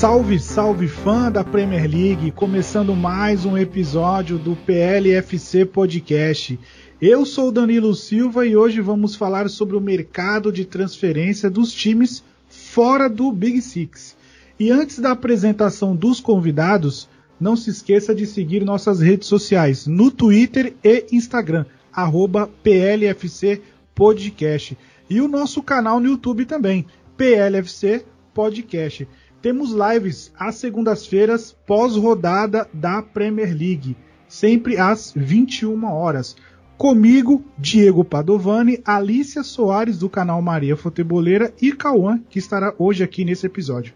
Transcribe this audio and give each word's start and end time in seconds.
Salve, 0.00 0.40
salve 0.40 0.88
fã 0.88 1.30
da 1.30 1.44
Premier 1.44 1.82
League, 1.82 2.30
começando 2.30 2.96
mais 2.96 3.44
um 3.44 3.58
episódio 3.58 4.38
do 4.38 4.56
PLFC 4.56 5.66
Podcast. 5.66 6.58
Eu 6.98 7.26
sou 7.26 7.52
Danilo 7.52 7.94
Silva 7.94 8.46
e 8.46 8.56
hoje 8.56 8.80
vamos 8.80 9.14
falar 9.14 9.50
sobre 9.50 9.76
o 9.76 9.80
mercado 9.80 10.50
de 10.50 10.64
transferência 10.64 11.50
dos 11.50 11.70
times 11.70 12.24
fora 12.48 13.10
do 13.10 13.30
Big 13.30 13.60
Six. 13.60 14.16
E 14.58 14.70
antes 14.70 14.98
da 15.00 15.10
apresentação 15.10 15.94
dos 15.94 16.18
convidados, 16.18 17.06
não 17.38 17.54
se 17.54 17.68
esqueça 17.68 18.14
de 18.14 18.24
seguir 18.24 18.64
nossas 18.64 19.00
redes 19.00 19.28
sociais 19.28 19.86
no 19.86 20.10
Twitter 20.10 20.72
e 20.82 21.08
Instagram, 21.12 21.66
arroba 21.92 22.48
PLFC 22.62 23.60
Podcast. 23.94 24.78
E 25.10 25.20
o 25.20 25.28
nosso 25.28 25.62
canal 25.62 26.00
no 26.00 26.08
YouTube 26.08 26.46
também, 26.46 26.86
PLFC 27.18 28.02
Podcast. 28.32 29.06
Temos 29.42 29.72
lives 29.72 30.32
às 30.38 30.56
segundas-feiras, 30.56 31.56
pós-rodada 31.66 32.68
da 32.74 33.00
Premier 33.00 33.48
League, 33.48 33.96
sempre 34.28 34.76
às 34.76 35.12
21 35.16 35.84
horas. 35.84 36.36
Comigo, 36.76 37.44
Diego 37.58 38.04
Padovani, 38.04 38.80
Alicia 38.84 39.42
Soares 39.42 39.98
do 39.98 40.10
canal 40.10 40.40
Maria 40.42 40.76
Futeboleira 40.76 41.54
e 41.60 41.72
Cauã, 41.72 42.18
que 42.28 42.38
estará 42.38 42.74
hoje 42.78 43.02
aqui 43.02 43.24
nesse 43.24 43.46
episódio. 43.46 43.94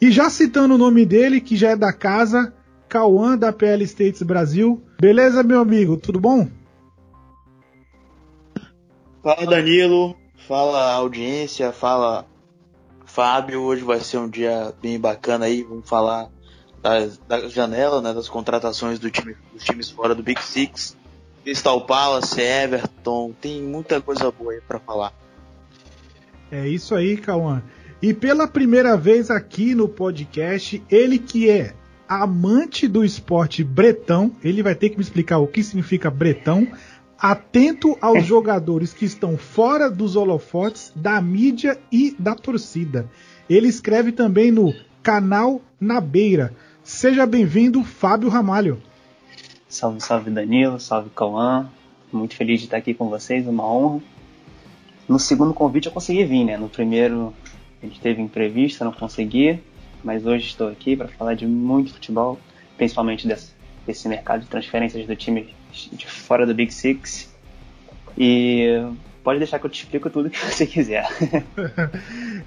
E 0.00 0.10
já 0.10 0.28
citando 0.28 0.74
o 0.74 0.78
nome 0.78 1.06
dele, 1.06 1.40
que 1.40 1.56
já 1.56 1.70
é 1.70 1.76
da 1.76 1.92
casa, 1.92 2.52
Cauã 2.88 3.38
da 3.38 3.52
PL 3.52 3.84
States 3.84 4.22
Brasil. 4.22 4.82
Beleza, 5.00 5.42
meu 5.42 5.60
amigo? 5.60 5.96
Tudo 5.96 6.20
bom? 6.20 6.48
Fala 9.22 9.46
Danilo, 9.46 10.16
fala 10.48 10.92
audiência, 10.94 11.72
fala 11.72 12.26
Fábio. 13.12 13.60
Hoje 13.62 13.82
vai 13.84 14.00
ser 14.00 14.18
um 14.18 14.28
dia 14.28 14.72
bem 14.80 14.98
bacana 14.98 15.44
aí. 15.44 15.62
Vamos 15.62 15.88
falar 15.88 16.28
da, 17.28 17.48
janela, 17.48 18.00
né, 18.00 18.12
das 18.12 18.28
contratações 18.28 18.98
do 18.98 19.10
time, 19.10 19.36
dos 19.52 19.62
times 19.62 19.90
fora 19.90 20.14
do 20.14 20.22
Big 20.22 20.42
Six. 20.42 20.96
Crystal 21.44 21.80
Palace, 21.84 22.40
Everton, 22.40 23.32
tem 23.40 23.60
muita 23.60 24.00
coisa 24.00 24.30
boa 24.30 24.52
aí 24.52 24.60
para 24.60 24.78
falar. 24.78 25.12
É 26.50 26.68
isso 26.68 26.94
aí, 26.94 27.16
Cauã. 27.16 27.62
E 28.00 28.14
pela 28.14 28.46
primeira 28.46 28.96
vez 28.96 29.30
aqui 29.30 29.74
no 29.74 29.88
podcast, 29.88 30.82
ele 30.88 31.18
que 31.18 31.50
é 31.50 31.74
amante 32.08 32.86
do 32.86 33.04
esporte 33.04 33.64
bretão, 33.64 34.32
ele 34.42 34.62
vai 34.62 34.74
ter 34.74 34.90
que 34.90 34.96
me 34.96 35.02
explicar 35.02 35.38
o 35.38 35.46
que 35.46 35.62
significa 35.62 36.10
bretão, 36.10 36.68
atento 37.22 37.96
aos 38.00 38.26
jogadores 38.26 38.92
que 38.92 39.04
estão 39.04 39.38
fora 39.38 39.88
dos 39.88 40.16
holofotes 40.16 40.92
da 40.96 41.22
mídia 41.22 41.78
e 41.92 42.16
da 42.18 42.34
torcida. 42.34 43.08
Ele 43.48 43.68
escreve 43.68 44.10
também 44.10 44.50
no 44.50 44.74
canal 45.04 45.60
Na 45.80 46.00
Beira. 46.00 46.52
Seja 46.82 47.24
bem-vindo, 47.24 47.84
Fábio 47.84 48.28
Ramalho. 48.28 48.82
Salve, 49.68 50.00
salve 50.00 50.30
Danilo, 50.30 50.80
salve 50.80 51.10
Cauã. 51.10 51.70
Muito 52.12 52.34
feliz 52.34 52.58
de 52.58 52.66
estar 52.66 52.78
aqui 52.78 52.92
com 52.92 53.08
vocês, 53.08 53.46
uma 53.46 53.64
honra. 53.64 54.00
No 55.08 55.18
segundo 55.18 55.54
convite 55.54 55.86
eu 55.86 55.92
consegui 55.92 56.24
vir, 56.24 56.44
né? 56.44 56.56
No 56.56 56.68
primeiro 56.68 57.32
a 57.80 57.86
gente 57.86 58.00
teve 58.00 58.20
entrevista, 58.20 58.84
não 58.84 58.92
consegui, 58.92 59.60
mas 60.02 60.26
hoje 60.26 60.46
estou 60.46 60.68
aqui 60.68 60.96
para 60.96 61.08
falar 61.08 61.34
de 61.34 61.46
muito 61.46 61.92
futebol, 61.92 62.38
principalmente 62.76 63.26
desse, 63.26 63.52
desse 63.86 64.08
mercado 64.08 64.42
de 64.42 64.48
transferências 64.48 65.06
do 65.06 65.16
time 65.16 65.54
de 65.92 66.06
fora 66.06 66.46
do 66.46 66.54
Big 66.54 66.72
Six. 66.72 67.30
E 68.16 68.84
pode 69.24 69.38
deixar 69.38 69.58
que 69.58 69.66
eu 69.66 69.70
te 69.70 69.82
explico 69.82 70.10
tudo 70.10 70.30
que 70.30 70.38
você 70.44 70.66
quiser. 70.66 71.06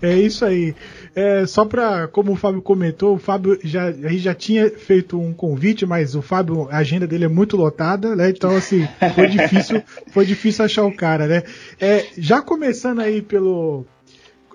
é 0.01 0.13
isso 0.15 0.45
aí. 0.45 0.75
É, 1.15 1.45
só 1.45 1.65
para, 1.65 2.07
como 2.07 2.33
o 2.33 2.35
Fábio 2.35 2.61
comentou, 2.61 3.15
o 3.15 3.19
Fábio 3.19 3.57
já, 3.63 3.85
a 3.85 3.91
gente 3.91 4.19
já 4.19 4.35
tinha 4.35 4.69
feito 4.69 5.19
um 5.19 5.33
convite, 5.33 5.85
mas 5.85 6.15
o 6.15 6.21
Fábio, 6.21 6.67
a 6.69 6.77
agenda 6.77 7.07
dele 7.07 7.25
é 7.25 7.29
muito 7.29 7.55
lotada, 7.55 8.15
né? 8.15 8.29
Então, 8.29 8.55
assim, 8.55 8.87
foi 9.13 9.27
difícil, 9.29 9.81
foi 10.11 10.25
difícil 10.25 10.65
achar 10.65 10.83
o 10.83 10.95
cara, 10.95 11.27
né? 11.27 11.43
É, 11.79 12.05
já 12.17 12.41
começando 12.41 12.99
aí 12.99 13.21
pelo, 13.21 13.85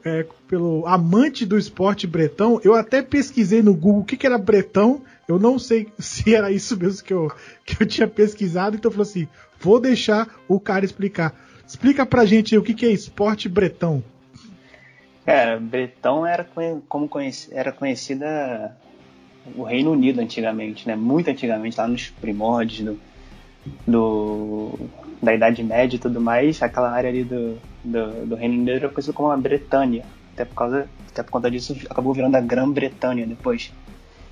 é, 0.04 0.26
pelo 0.48 0.86
amante 0.86 1.44
do 1.44 1.58
esporte 1.58 2.06
bretão, 2.06 2.60
eu 2.64 2.74
até 2.74 3.02
pesquisei 3.02 3.62
no 3.62 3.74
Google 3.74 4.00
o 4.00 4.04
que, 4.04 4.16
que 4.16 4.26
era 4.26 4.38
bretão. 4.38 5.02
Eu 5.28 5.38
não 5.38 5.58
sei 5.58 5.88
se 5.98 6.34
era 6.34 6.50
isso 6.50 6.76
mesmo 6.76 7.04
que 7.04 7.12
eu, 7.12 7.30
que 7.64 7.82
eu 7.82 7.86
tinha 7.86 8.08
pesquisado, 8.08 8.76
então 8.76 8.90
eu 8.90 8.92
falei 8.92 9.10
assim: 9.10 9.28
vou 9.58 9.80
deixar 9.80 10.28
o 10.48 10.58
cara 10.58 10.84
explicar. 10.84 11.34
Explica 11.66 12.04
pra 12.04 12.24
gente 12.24 12.56
o 12.56 12.62
que, 12.62 12.74
que 12.74 12.86
é 12.86 12.90
esporte 12.90 13.48
bretão. 13.48 14.02
Cara, 15.24 15.60
Bretão 15.60 16.26
era 16.26 16.44
como 16.88 17.08
conheci, 17.08 17.48
era 17.52 17.70
conhecida 17.70 18.76
o 19.54 19.62
Reino 19.62 19.92
Unido 19.92 20.20
antigamente, 20.20 20.88
né? 20.88 20.96
Muito 20.96 21.30
antigamente, 21.30 21.78
lá 21.78 21.86
nos 21.86 22.08
primórdios 22.08 22.80
do, 22.80 23.00
do 23.86 24.78
da 25.22 25.34
Idade 25.34 25.62
Média 25.62 25.96
e 25.96 25.98
tudo 25.98 26.20
mais, 26.20 26.62
aquela 26.62 26.90
área 26.90 27.10
ali 27.10 27.24
do, 27.24 27.58
do, 27.84 28.26
do 28.26 28.34
Reino 28.34 28.54
Unido 28.54 28.70
era 28.70 28.88
conhecida 28.88 29.12
como 29.12 29.30
a 29.30 29.36
Bretanha. 29.36 30.02
Até 30.32 30.44
por, 30.44 30.54
causa, 30.54 30.88
até 31.10 31.22
por 31.22 31.30
conta 31.30 31.50
disso 31.50 31.76
acabou 31.90 32.14
virando 32.14 32.36
a 32.36 32.40
Grã-Bretanha 32.40 33.26
depois. 33.26 33.70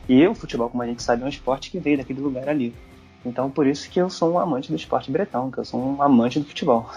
E 0.08 0.26
o 0.26 0.34
futebol, 0.34 0.70
como 0.70 0.82
a 0.82 0.86
gente 0.86 1.02
sabe, 1.02 1.22
é 1.22 1.26
um 1.26 1.28
esporte 1.28 1.70
que 1.70 1.78
veio 1.78 1.98
daquele 1.98 2.20
lugar 2.20 2.48
ali. 2.48 2.74
Então 3.24 3.50
por 3.50 3.66
isso 3.66 3.90
que 3.90 4.00
eu 4.00 4.08
sou 4.08 4.34
um 4.34 4.38
amante 4.38 4.70
do 4.70 4.76
esporte 4.76 5.10
bretão, 5.10 5.50
que 5.50 5.58
eu 5.58 5.64
sou 5.64 5.80
um 5.80 6.02
amante 6.02 6.38
do 6.38 6.46
futebol. 6.46 6.88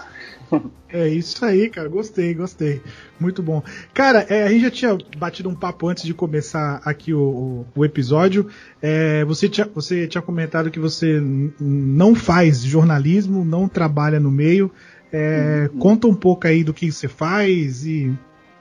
É 0.94 1.08
isso 1.08 1.42
aí, 1.46 1.70
cara. 1.70 1.88
Gostei, 1.88 2.34
gostei. 2.34 2.82
Muito 3.18 3.42
bom. 3.42 3.62
Cara, 3.94 4.26
é, 4.28 4.42
a 4.42 4.50
gente 4.50 4.60
já 4.60 4.70
tinha 4.70 4.98
batido 5.16 5.48
um 5.48 5.54
papo 5.54 5.88
antes 5.88 6.04
de 6.04 6.12
começar 6.12 6.82
aqui 6.84 7.14
o, 7.14 7.64
o, 7.74 7.80
o 7.80 7.84
episódio. 7.86 8.48
É, 8.82 9.24
você, 9.24 9.48
tinha, 9.48 9.66
você 9.74 10.06
tinha 10.06 10.20
comentado 10.20 10.70
que 10.70 10.78
você 10.78 11.18
não 11.58 12.14
faz 12.14 12.62
jornalismo, 12.62 13.42
não 13.42 13.66
trabalha 13.66 14.20
no 14.20 14.30
meio. 14.30 14.70
É, 15.10 15.70
uhum. 15.72 15.78
Conta 15.78 16.06
um 16.06 16.14
pouco 16.14 16.46
aí 16.46 16.62
do 16.62 16.74
que 16.74 16.92
você 16.92 17.08
faz 17.08 17.86
e 17.86 18.12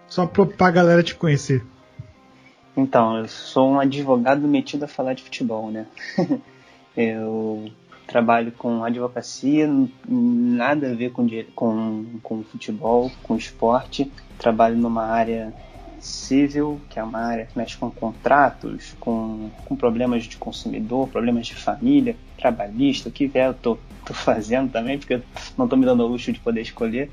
só 0.07 0.25
pra, 0.25 0.45
pra 0.45 0.71
galera 0.71 1.03
te 1.03 1.15
conhecer. 1.15 1.61
Então, 2.75 3.17
eu 3.17 3.27
sou 3.27 3.71
um 3.71 3.79
advogado 3.79 4.47
metido 4.47 4.85
a 4.85 4.87
falar 4.87 5.13
de 5.13 5.23
futebol, 5.23 5.69
né? 5.69 5.85
eu 6.95 7.71
trabalho 8.07 8.51
com 8.51 8.83
advocacia, 8.83 9.69
nada 10.07 10.91
a 10.91 10.93
ver 10.93 11.11
com, 11.11 11.27
com, 11.55 12.05
com 12.21 12.43
futebol, 12.43 13.11
com 13.23 13.35
esporte. 13.35 14.11
Trabalho 14.37 14.75
numa 14.75 15.05
área 15.05 15.53
civil, 16.01 16.81
que 16.89 16.99
é 16.99 17.03
uma 17.03 17.19
área 17.19 17.45
que 17.45 17.57
mexe 17.57 17.77
com 17.77 17.89
contratos, 17.89 18.95
com, 18.99 19.49
com 19.63 19.75
problemas 19.75 20.23
de 20.23 20.35
consumidor, 20.35 21.07
problemas 21.07 21.47
de 21.47 21.55
família, 21.55 22.15
trabalhista, 22.37 23.07
o 23.07 23.11
que 23.11 23.27
vier 23.27 23.47
eu 23.47 23.53
tô, 23.53 23.77
tô 24.05 24.13
fazendo 24.13 24.71
também, 24.71 24.97
porque 24.97 25.13
eu 25.13 25.21
não 25.57 25.67
tô 25.67 25.77
me 25.77 25.85
dando 25.85 26.03
o 26.03 26.07
luxo 26.07 26.31
de 26.31 26.39
poder 26.39 26.61
escolher. 26.61 27.09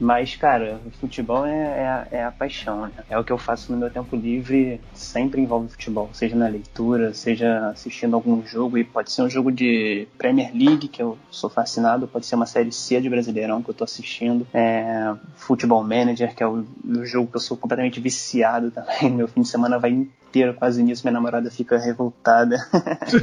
Mas, 0.00 0.34
cara, 0.34 0.80
futebol 0.98 1.44
é, 1.44 1.52
é, 1.52 1.86
a, 1.86 2.08
é, 2.10 2.24
a, 2.24 2.32
paixão, 2.32 2.86
né? 2.86 2.92
É 3.10 3.18
o 3.18 3.22
que 3.22 3.30
eu 3.30 3.36
faço 3.36 3.70
no 3.70 3.76
meu 3.76 3.90
tempo 3.90 4.16
livre, 4.16 4.80
sempre 4.94 5.42
envolve 5.42 5.68
futebol, 5.68 6.08
seja 6.14 6.34
na 6.34 6.48
leitura, 6.48 7.12
seja 7.12 7.68
assistindo 7.68 8.14
algum 8.14 8.42
jogo, 8.46 8.78
e 8.78 8.84
pode 8.84 9.12
ser 9.12 9.20
um 9.20 9.28
jogo 9.28 9.52
de 9.52 10.08
Premier 10.16 10.52
League, 10.54 10.88
que 10.88 11.02
eu 11.02 11.18
sou 11.30 11.50
fascinado, 11.50 12.08
pode 12.08 12.24
ser 12.24 12.36
uma 12.36 12.46
série 12.46 12.72
C 12.72 12.98
de 12.98 13.10
Brasileirão 13.10 13.62
que 13.62 13.68
eu 13.68 13.74
tô 13.74 13.84
assistindo, 13.84 14.46
é, 14.54 15.12
Futebol 15.36 15.84
Manager, 15.84 16.34
que 16.34 16.42
é 16.42 16.46
o, 16.46 16.64
o 16.84 17.04
jogo 17.04 17.30
que 17.30 17.36
eu 17.36 17.40
sou 17.40 17.58
completamente 17.58 18.00
viciado 18.00 18.70
também, 18.70 19.10
meu 19.12 19.28
fim 19.28 19.42
de 19.42 19.48
semana 19.48 19.78
vai 19.78 20.08
inteiro 20.30 20.54
quase 20.54 20.82
nisso, 20.82 21.02
minha 21.04 21.12
namorada 21.12 21.50
fica 21.50 21.76
revoltada. 21.76 22.56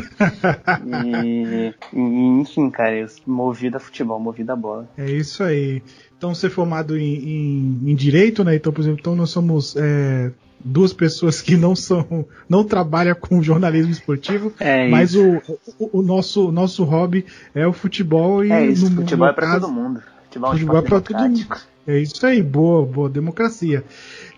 e, 0.85 1.73
e, 1.93 1.99
enfim, 2.41 2.69
cara, 2.69 2.95
eu 2.95 3.07
movido 3.25 3.77
a 3.77 3.79
futebol, 3.79 4.19
movido 4.19 4.51
a 4.51 4.55
bola. 4.55 4.89
É 4.97 5.09
isso 5.09 5.43
aí. 5.43 5.81
Então, 6.17 6.33
ser 6.33 6.49
formado 6.49 6.97
em, 6.97 7.15
em, 7.15 7.91
em, 7.91 7.95
direito, 7.95 8.43
né? 8.43 8.55
Então, 8.55 8.73
por 8.73 8.81
exemplo, 8.81 8.99
então 8.99 9.15
nós 9.15 9.29
somos 9.29 9.75
é, 9.77 10.31
duas 10.63 10.91
pessoas 10.91 11.41
que 11.41 11.55
não 11.55 11.75
são, 11.75 12.25
não 12.49 12.63
trabalham 12.63 13.15
com 13.15 13.41
jornalismo 13.41 13.91
esportivo, 13.91 14.51
é 14.59 14.87
mas 14.89 15.15
o, 15.15 15.41
o, 15.77 15.99
o, 15.99 16.01
nosso 16.01 16.51
nosso 16.51 16.83
hobby 16.83 17.25
é 17.53 17.67
o 17.67 17.73
futebol 17.73 18.43
e 18.43 18.51
é 18.51 18.65
isso, 18.65 18.89
no, 18.89 19.01
futebol 19.01 19.27
no 19.27 19.31
é 19.31 19.35
para 19.35 19.59
todo 19.59 19.71
mundo. 19.71 20.01
Futebol, 20.23 20.49
é 20.49 20.53
futebol 20.53 20.77
é 20.77 20.81
para 20.81 21.01
todo 21.01 21.19
mundo. 21.19 21.57
É 21.85 21.99
isso 21.99 22.25
aí, 22.25 22.41
boa, 22.41 22.85
boa 22.85 23.09
democracia. 23.09 23.83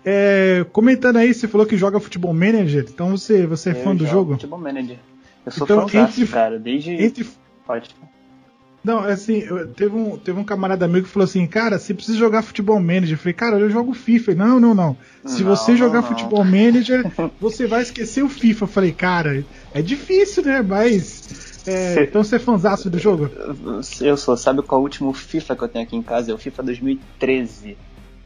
É, 0.04 0.64
comentando 0.72 1.16
aí, 1.16 1.32
você 1.32 1.48
falou 1.48 1.66
que 1.66 1.76
joga 1.76 1.98
futebol 1.98 2.32
manager, 2.32 2.86
então 2.88 3.16
você, 3.16 3.46
você 3.46 3.70
é 3.70 3.72
eu 3.72 3.82
fã 3.82 3.96
do 3.96 4.06
jogo? 4.06 4.32
Futebol 4.34 4.58
manager. 4.58 4.98
Eu 5.46 5.52
sou 5.52 5.64
então, 5.64 5.86
entre, 5.90 6.26
cara, 6.26 6.58
desde. 6.58 6.92
Entre, 6.92 7.26
Pode. 7.66 7.88
Não, 8.82 9.04
é 9.06 9.12
assim, 9.12 9.42
teve 9.76 9.94
um, 9.94 10.16
teve 10.16 10.38
um 10.38 10.44
camarada 10.44 10.88
meu 10.88 11.02
que 11.02 11.08
falou 11.08 11.24
assim, 11.24 11.46
cara, 11.46 11.78
você 11.78 11.92
precisa 11.92 12.16
jogar 12.16 12.42
futebol 12.42 12.80
manager. 12.80 13.12
Eu 13.12 13.18
falei, 13.18 13.34
cara, 13.34 13.58
eu 13.58 13.70
jogo 13.70 13.92
FIFA. 13.92 14.34
Não, 14.34 14.58
não, 14.58 14.74
não. 14.74 14.96
Se 15.26 15.42
não, 15.42 15.54
você 15.54 15.76
jogar 15.76 16.00
não, 16.00 16.08
futebol 16.08 16.42
manager, 16.44 17.04
você 17.38 17.66
vai 17.66 17.82
esquecer 17.82 18.22
o 18.22 18.28
FIFA. 18.28 18.64
Eu 18.64 18.68
falei, 18.68 18.92
cara, 18.92 19.44
é 19.74 19.82
difícil, 19.82 20.44
né? 20.44 20.62
Mas. 20.62 21.60
É, 21.66 22.04
então 22.04 22.24
você 22.24 22.36
é 22.36 22.38
fãzaço 22.38 22.88
do 22.88 22.98
jogo? 22.98 23.30
Eu 24.00 24.16
sou. 24.16 24.34
Sabe 24.36 24.62
qual 24.62 24.78
é 24.78 24.80
o 24.80 24.84
último 24.84 25.12
FIFA 25.12 25.56
que 25.56 25.64
eu 25.64 25.68
tenho 25.68 25.84
aqui 25.84 25.96
em 25.96 26.02
casa? 26.02 26.30
É 26.30 26.34
o 26.34 26.38
FIFA 26.38 26.62
2013. 26.62 27.76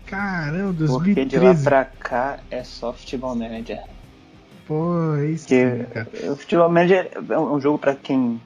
Caramba, 0.07 0.73
2013. 0.73 1.15
Porque 1.15 1.25
de 1.25 1.39
lá 1.39 1.55
pra 1.55 1.85
cá 1.85 2.39
é 2.49 2.63
só 2.63 2.93
futebol 2.93 3.35
manager. 3.35 3.81
Pô, 4.67 5.17
é 5.17 5.31
isso. 5.31 5.47
O 6.31 6.37
Futebol 6.37 6.71
Manager 6.71 7.11
é 7.29 7.39
um 7.39 7.61
jogo 7.61 7.79
para 7.79 7.95
quem 7.95 8.41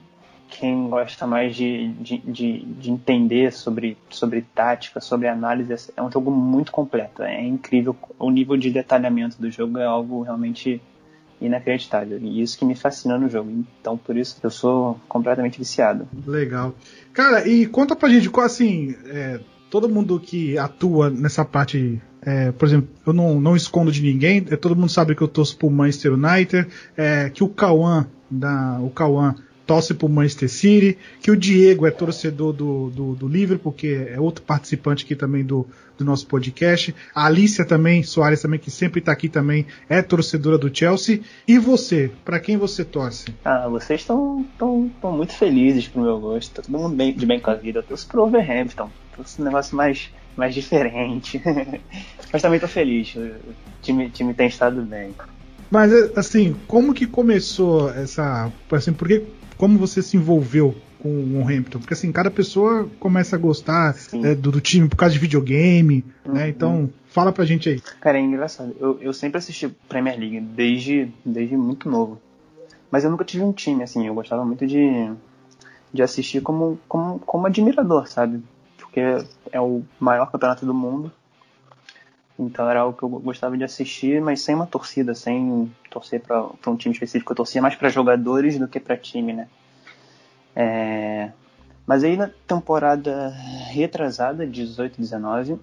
quem 0.49 0.89
gosta 0.89 1.27
mais 1.27 1.55
de, 1.55 1.89
de, 1.93 2.17
de, 2.19 2.65
de, 2.65 2.91
entender 2.91 3.53
sobre, 3.53 3.97
sobre 4.09 4.41
tática, 4.41 4.99
sobre 4.99 5.27
análise, 5.27 5.91
é 5.95 6.01
um 6.01 6.11
jogo 6.11 6.31
muito 6.31 6.71
completo. 6.71 7.21
É 7.21 7.41
incrível. 7.45 7.95
O 8.17 8.31
nível 8.31 8.57
de 8.57 8.71
detalhamento 8.71 9.39
do 9.39 9.51
jogo 9.51 9.77
é 9.77 9.85
algo 9.85 10.23
realmente 10.23 10.81
inacreditável. 11.39 12.17
E 12.19 12.41
isso 12.41 12.57
que 12.57 12.65
me 12.65 12.75
fascina 12.75 13.17
no 13.17 13.29
jogo. 13.29 13.49
Então, 13.79 13.97
por 13.97 14.17
isso, 14.17 14.37
eu 14.41 14.49
sou 14.49 14.99
completamente 15.07 15.59
viciado. 15.59 16.07
Legal. 16.25 16.73
Cara, 17.13 17.47
e 17.47 17.65
conta 17.67 17.95
pra 17.95 18.09
gente, 18.09 18.29
assim, 18.39 18.95
é, 19.05 19.39
todo 19.69 19.87
mundo 19.87 20.19
que 20.19 20.57
atua 20.57 21.09
nessa 21.09 21.45
parte 21.45 22.01
é, 22.21 22.51
por 22.51 22.67
exemplo, 22.67 22.89
eu 23.05 23.13
não, 23.13 23.39
não 23.39 23.55
escondo 23.55 23.91
de 23.91 24.01
ninguém, 24.01 24.45
é, 24.49 24.57
todo 24.57 24.75
mundo 24.75 24.89
sabe 24.89 25.15
que 25.15 25.21
eu 25.21 25.27
torço 25.27 25.57
pro 25.57 25.69
Manchester 25.69 26.13
United, 26.13 26.67
é, 26.97 27.29
que 27.29 27.43
o 27.43 27.47
Cauã, 27.47 28.07
da, 28.29 28.77
o 28.81 28.89
Cauã 28.89 29.35
torce 29.69 29.93
pro 29.93 30.09
Manchester 30.09 30.49
City, 30.49 30.97
que 31.21 31.29
o 31.29 31.37
Diego 31.37 31.85
é 31.85 31.91
torcedor 31.91 32.51
do, 32.51 32.89
do, 32.89 33.13
do 33.13 33.27
Liverpool, 33.27 33.71
que 33.71 33.93
é 33.93 34.19
outro 34.19 34.43
participante 34.43 35.05
aqui 35.05 35.15
também 35.15 35.45
do, 35.45 35.63
do 35.95 36.03
nosso 36.03 36.25
podcast. 36.25 36.95
A 37.13 37.27
Alicia 37.27 37.63
também, 37.63 38.01
Soares 38.01 38.41
também, 38.41 38.59
que 38.59 38.71
sempre 38.71 38.99
está 38.99 39.11
aqui 39.11 39.29
também, 39.29 39.67
é 39.87 40.01
torcedora 40.01 40.57
do 40.57 40.75
Chelsea. 40.75 41.21
E 41.47 41.59
você, 41.59 42.09
para 42.25 42.39
quem 42.39 42.57
você 42.57 42.83
torce? 42.83 43.25
Ah, 43.45 43.67
vocês 43.67 44.01
estão 44.01 44.43
muito 45.03 45.33
felizes 45.33 45.87
pro 45.87 46.01
meu 46.01 46.19
gosto, 46.19 46.51
tá 46.51 46.63
todo 46.63 46.75
mundo 46.75 46.95
bem, 46.95 47.13
de 47.13 47.27
bem 47.27 47.39
com 47.39 47.51
a 47.51 47.55
vida. 47.55 47.77
Eu 47.77 47.83
torço 47.83 48.07
pro 48.07 48.23
Overhampton, 48.23 48.89
torço 49.15 49.39
um 49.39 49.45
negócio 49.45 49.77
mais, 49.77 50.09
mais 50.35 50.55
diferente. 50.55 51.39
Mas 52.33 52.41
também 52.41 52.59
tô 52.59 52.67
feliz, 52.67 53.13
o 53.15 53.53
time, 53.83 54.09
time 54.09 54.33
tem 54.33 54.47
estado 54.47 54.81
bem. 54.81 55.13
Mas 55.69 55.93
assim, 56.17 56.55
como 56.67 56.91
que 56.91 57.05
começou 57.05 57.91
essa. 57.91 58.51
Assim, 58.71 58.91
por 58.91 59.07
que 59.07 59.23
como 59.59 59.77
você 59.77 60.01
se 60.01 60.15
envolveu 60.15 60.73
com 60.99 61.09
o 61.09 61.41
Hampton? 61.45 61.79
Porque 61.79 61.93
assim, 61.93 62.13
cada 62.13 62.31
pessoa 62.31 62.89
começa 62.97 63.35
a 63.35 63.39
gostar 63.39 63.93
é, 64.23 64.33
do, 64.33 64.53
do, 64.53 64.61
time 64.61 64.87
por 64.87 64.95
causa 64.95 65.11
de 65.11 65.19
videogame, 65.19 65.97
né? 65.97 66.13
uhum. 66.25 66.33
né? 66.33 66.49
Então, 66.49 66.89
fala 67.07 67.33
pra 67.33 67.43
gente 67.43 67.67
aí. 67.67 67.81
Cara, 67.99 68.17
é 68.17 68.21
engraçado. 68.21 68.73
Eu, 68.79 68.97
eu 69.01 69.11
sempre 69.11 69.37
assisti 69.37 69.67
Premier 69.89 70.17
League 70.17 70.39
desde, 70.39 71.11
desde 71.25 71.57
muito 71.57 71.89
novo. 71.89 72.21
Mas 72.89 73.03
eu 73.03 73.11
nunca 73.11 73.25
tive 73.25 73.43
um 73.43 73.51
time, 73.51 73.83
assim. 73.83 74.07
Eu 74.07 74.13
gostava 74.13 74.45
muito 74.45 74.65
de, 74.65 75.11
de 75.93 76.01
assistir 76.01 76.39
como, 76.41 76.79
como, 76.87 77.19
como 77.19 77.45
admirador, 77.45 78.07
sabe? 78.07 78.41
Porque 78.77 79.01
é 79.51 79.59
o 79.59 79.83
maior 79.99 80.31
campeonato 80.31 80.65
do 80.65 80.73
mundo. 80.73 81.11
Então 82.39 82.69
era 82.69 82.79
algo 82.79 82.97
que 82.97 83.03
eu 83.03 83.09
gostava 83.09 83.57
de 83.57 83.65
assistir, 83.65 84.21
mas 84.21 84.41
sem 84.41 84.55
uma 84.55 84.65
torcida, 84.65 85.13
sem 85.13 85.69
torcer 85.89 86.21
para 86.21 86.47
um 86.67 86.77
time 86.77 86.93
específico. 86.93 87.33
Eu 87.33 87.35
torcia 87.35 87.61
mais 87.61 87.75
para 87.75 87.89
jogadores 87.89 88.57
do 88.57 88.65
que 88.65 88.79
para 88.79 88.95
time, 88.95 89.33
né? 89.33 89.49
É... 90.55 91.31
Mas 91.85 92.01
aí 92.01 92.15
na 92.15 92.29
temporada 92.47 93.29
retrasada, 93.71 94.47
18-19, 94.47 95.55
o 95.55 95.59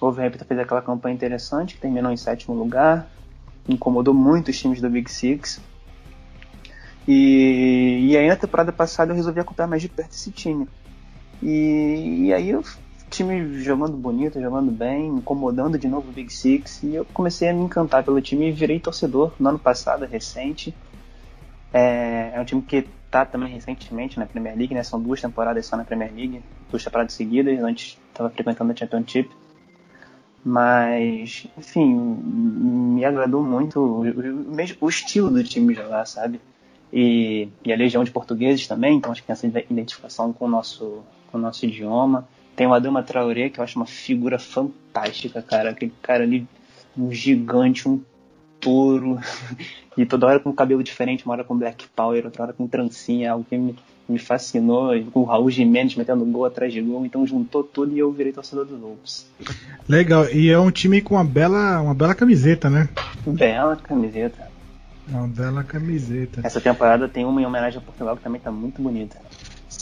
Wolverhampton 0.00 0.44
fez 0.44 0.60
aquela 0.60 0.80
campanha 0.80 1.14
interessante, 1.14 1.74
que 1.74 1.80
terminou 1.80 2.12
em 2.12 2.16
sétimo 2.16 2.54
lugar, 2.54 3.10
incomodou 3.68 4.14
muito 4.14 4.52
os 4.52 4.58
times 4.58 4.80
do 4.80 4.88
Big 4.88 5.10
Six. 5.10 5.60
E, 7.08 8.06
e 8.10 8.16
aí 8.16 8.28
na 8.28 8.36
temporada 8.36 8.70
passada 8.70 9.10
eu 9.10 9.16
resolvi 9.16 9.40
acompanhar 9.40 9.66
mais 9.66 9.82
de 9.82 9.88
perto 9.88 10.12
esse 10.12 10.30
time. 10.30 10.68
E, 11.42 12.26
e 12.26 12.32
aí 12.32 12.50
eu 12.50 12.62
time 13.10 13.62
jogando 13.62 13.96
bonito, 13.96 14.40
jogando 14.40 14.70
bem, 14.70 15.08
incomodando 15.08 15.78
de 15.78 15.88
novo 15.88 16.08
o 16.08 16.12
Big 16.12 16.32
Six. 16.32 16.82
E 16.84 16.94
eu 16.94 17.04
comecei 17.12 17.48
a 17.48 17.52
me 17.52 17.62
encantar 17.62 18.04
pelo 18.04 18.20
time 18.20 18.48
e 18.48 18.52
virei 18.52 18.80
torcedor 18.80 19.32
no 19.38 19.48
ano 19.48 19.58
passado, 19.58 20.06
recente. 20.06 20.74
É, 21.72 22.32
é 22.34 22.40
um 22.40 22.44
time 22.44 22.62
que 22.62 22.86
tá 23.10 23.26
também 23.26 23.52
recentemente 23.52 24.18
na 24.18 24.26
Premier 24.26 24.56
League, 24.56 24.74
né? 24.74 24.82
São 24.82 25.02
duas 25.02 25.20
temporadas 25.20 25.66
só 25.66 25.76
na 25.76 25.84
Premier 25.84 26.12
League, 26.14 26.42
duas 26.70 26.84
temporadas 26.84 27.12
seguidas, 27.12 27.58
antes 27.60 27.98
estava 28.08 28.30
frequentando 28.30 28.72
a 28.72 28.76
Championship. 28.76 29.30
Mas, 30.42 31.46
enfim, 31.58 31.94
me 31.94 33.04
agradou 33.04 33.42
muito 33.42 33.78
o, 33.78 34.02
o, 34.02 34.86
o 34.86 34.88
estilo 34.88 35.30
do 35.30 35.44
time 35.44 35.74
jogar, 35.74 36.06
sabe? 36.06 36.40
E, 36.92 37.48
e, 37.64 37.72
a 37.72 37.76
legião 37.76 38.02
de 38.02 38.10
portugueses 38.10 38.66
também, 38.66 38.96
então 38.96 39.12
acho 39.12 39.20
que 39.20 39.26
tem 39.26 39.32
essa 39.34 39.46
identificação 39.46 40.32
com 40.32 40.46
o 40.46 40.48
nosso, 40.48 41.02
com 41.30 41.38
o 41.38 41.40
nosso 41.40 41.64
idioma. 41.66 42.26
Tem 42.56 42.66
o 42.66 42.74
Adama 42.74 43.02
Traoré, 43.02 43.48
que 43.48 43.60
eu 43.60 43.64
acho 43.64 43.78
uma 43.78 43.86
figura 43.86 44.38
fantástica, 44.38 45.40
cara. 45.42 45.70
Aquele 45.70 45.92
cara 46.02 46.24
ali, 46.24 46.46
um 46.96 47.12
gigante, 47.12 47.88
um 47.88 48.00
touro. 48.60 49.18
e 49.96 50.04
toda 50.04 50.26
hora 50.26 50.40
com 50.40 50.52
cabelo 50.52 50.82
diferente, 50.82 51.24
uma 51.24 51.34
hora 51.34 51.44
com 51.44 51.56
Black 51.56 51.86
Power, 51.94 52.24
outra 52.24 52.42
hora 52.44 52.52
com 52.52 52.66
trancinha, 52.66 53.32
algo 53.32 53.46
que 53.48 53.56
me, 53.56 53.76
me 54.08 54.18
fascinou. 54.18 54.94
E 54.94 55.04
com 55.04 55.20
o 55.20 55.24
Raul 55.24 55.50
Jimenez 55.50 55.96
metendo 55.96 56.24
gol 56.26 56.44
atrás 56.44 56.72
de 56.72 56.80
gol. 56.80 57.06
Então 57.06 57.26
juntou 57.26 57.64
tudo 57.64 57.94
e 57.94 57.98
eu 57.98 58.12
virei 58.12 58.32
torcedor 58.32 58.66
dos 58.66 58.78
Wolves. 58.78 59.26
Legal, 59.88 60.28
e 60.30 60.50
é 60.50 60.58
um 60.58 60.70
time 60.70 61.00
com 61.00 61.14
uma 61.14 61.24
bela, 61.24 61.80
uma 61.80 61.94
bela 61.94 62.14
camiseta, 62.14 62.68
né? 62.68 62.88
Bela 63.26 63.76
camiseta. 63.76 64.50
Uma 65.08 65.26
bela 65.26 65.64
camiseta. 65.64 66.40
Essa 66.44 66.60
temporada 66.60 67.08
tem 67.08 67.24
uma 67.24 67.40
em 67.40 67.46
homenagem 67.46 67.78
a 67.78 67.82
Portugal 67.82 68.16
que 68.16 68.22
também 68.22 68.40
tá 68.40 68.50
muito 68.52 68.80
bonita. 68.80 69.16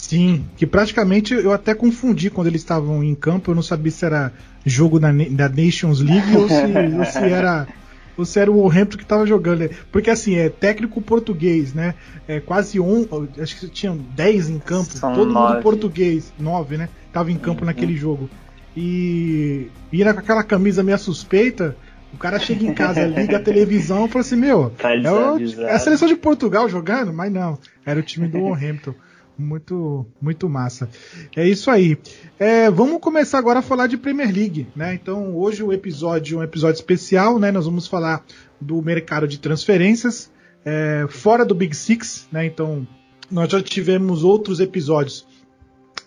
Sim, 0.08 0.46
que 0.56 0.66
praticamente 0.66 1.34
eu 1.34 1.52
até 1.52 1.74
confundi 1.74 2.30
quando 2.30 2.46
eles 2.46 2.62
estavam 2.62 3.04
em 3.04 3.14
campo, 3.14 3.50
eu 3.50 3.54
não 3.54 3.60
sabia 3.60 3.92
se 3.92 4.06
era 4.06 4.32
jogo 4.64 4.98
da, 4.98 5.12
da 5.12 5.50
Nations 5.50 6.00
League 6.00 6.34
ou 6.34 6.48
se, 6.48 6.96
ou 6.98 7.04
se 7.04 7.18
era 7.18 7.68
ou 8.16 8.24
se 8.24 8.40
era 8.40 8.50
o 8.50 8.54
Wolverhampton 8.54 8.96
que 8.96 9.02
estava 9.02 9.26
jogando. 9.26 9.68
Porque 9.92 10.08
assim, 10.08 10.34
é 10.36 10.48
técnico 10.48 11.02
português, 11.02 11.74
né? 11.74 11.94
É 12.26 12.40
quase 12.40 12.80
um, 12.80 13.06
acho 13.38 13.60
que 13.60 13.68
tinham 13.68 13.98
10 13.98 14.48
em 14.48 14.58
campo, 14.58 14.90
São 14.92 15.12
todo 15.12 15.30
nove. 15.30 15.52
mundo 15.52 15.62
português, 15.62 16.32
9, 16.38 16.78
né? 16.78 16.88
Tava 17.12 17.30
em 17.30 17.36
campo 17.36 17.60
uhum. 17.60 17.66
naquele 17.66 17.94
jogo. 17.94 18.30
E 18.74 19.68
ia 19.92 20.14
com 20.14 20.20
aquela 20.20 20.42
camisa 20.42 20.82
meio 20.82 20.98
suspeita, 20.98 21.76
o 22.14 22.16
cara 22.16 22.38
chega 22.38 22.64
em 22.64 22.72
casa, 22.72 23.04
liga 23.06 23.36
a 23.36 23.40
televisão 23.40 24.06
e 24.06 24.08
fala 24.08 24.22
assim: 24.22 24.36
Meu, 24.36 24.70
tá 24.70 24.96
é, 24.96 25.12
o, 25.12 25.38
é, 25.60 25.74
a 25.74 25.78
seleção 25.78 26.08
de 26.08 26.16
Portugal 26.16 26.66
jogando? 26.66 27.12
Mas 27.12 27.30
não, 27.30 27.58
era 27.84 28.00
o 28.00 28.02
time 28.02 28.26
do 28.26 28.38
Wolverhampton. 28.38 28.94
Muito, 29.38 30.04
muito 30.20 30.48
massa. 30.48 30.88
É 31.36 31.48
isso 31.48 31.70
aí. 31.70 31.96
É, 32.38 32.68
vamos 32.68 33.00
começar 33.00 33.38
agora 33.38 33.60
a 33.60 33.62
falar 33.62 33.86
de 33.86 33.96
Premier 33.96 34.34
League, 34.34 34.66
né? 34.74 34.94
Então 34.94 35.36
hoje 35.36 35.62
o 35.62 35.72
episódio 35.72 36.38
um 36.38 36.42
episódio 36.42 36.78
especial, 36.78 37.38
né? 37.38 37.52
Nós 37.52 37.64
vamos 37.64 37.86
falar 37.86 38.24
do 38.60 38.82
mercado 38.82 39.28
de 39.28 39.38
transferências 39.38 40.28
é, 40.64 41.06
fora 41.08 41.44
do 41.44 41.54
Big 41.54 41.74
Six, 41.74 42.26
né? 42.32 42.46
Então 42.46 42.86
nós 43.30 43.50
já 43.50 43.62
tivemos 43.62 44.24
outros 44.24 44.58
episódios. 44.58 45.24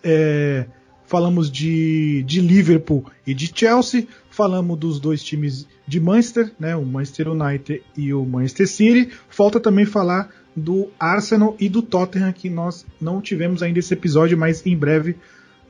É, 0.04 0.66
falamos 1.06 1.50
de, 1.50 2.22
de 2.24 2.40
Liverpool 2.40 3.04
e 3.26 3.34
de 3.34 3.50
Chelsea, 3.54 4.06
falamos 4.30 4.78
dos 4.78 5.00
dois 5.00 5.22
times 5.22 5.66
de 5.86 6.00
Manchester, 6.00 6.52
né? 6.60 6.76
O 6.76 6.84
Manchester 6.84 7.28
United 7.28 7.82
e 7.96 8.12
o 8.12 8.24
Manchester 8.24 8.68
City. 8.68 9.10
Falta 9.28 9.58
também 9.58 9.86
falar 9.86 10.30
do 10.54 10.88
Arsenal 10.98 11.56
e 11.58 11.68
do 11.68 11.82
Tottenham, 11.82 12.32
que 12.32 12.50
nós 12.50 12.84
não 13.00 13.20
tivemos 13.20 13.62
ainda 13.62 13.78
esse 13.78 13.94
episódio, 13.94 14.36
mas 14.36 14.64
em 14.66 14.76
breve 14.76 15.16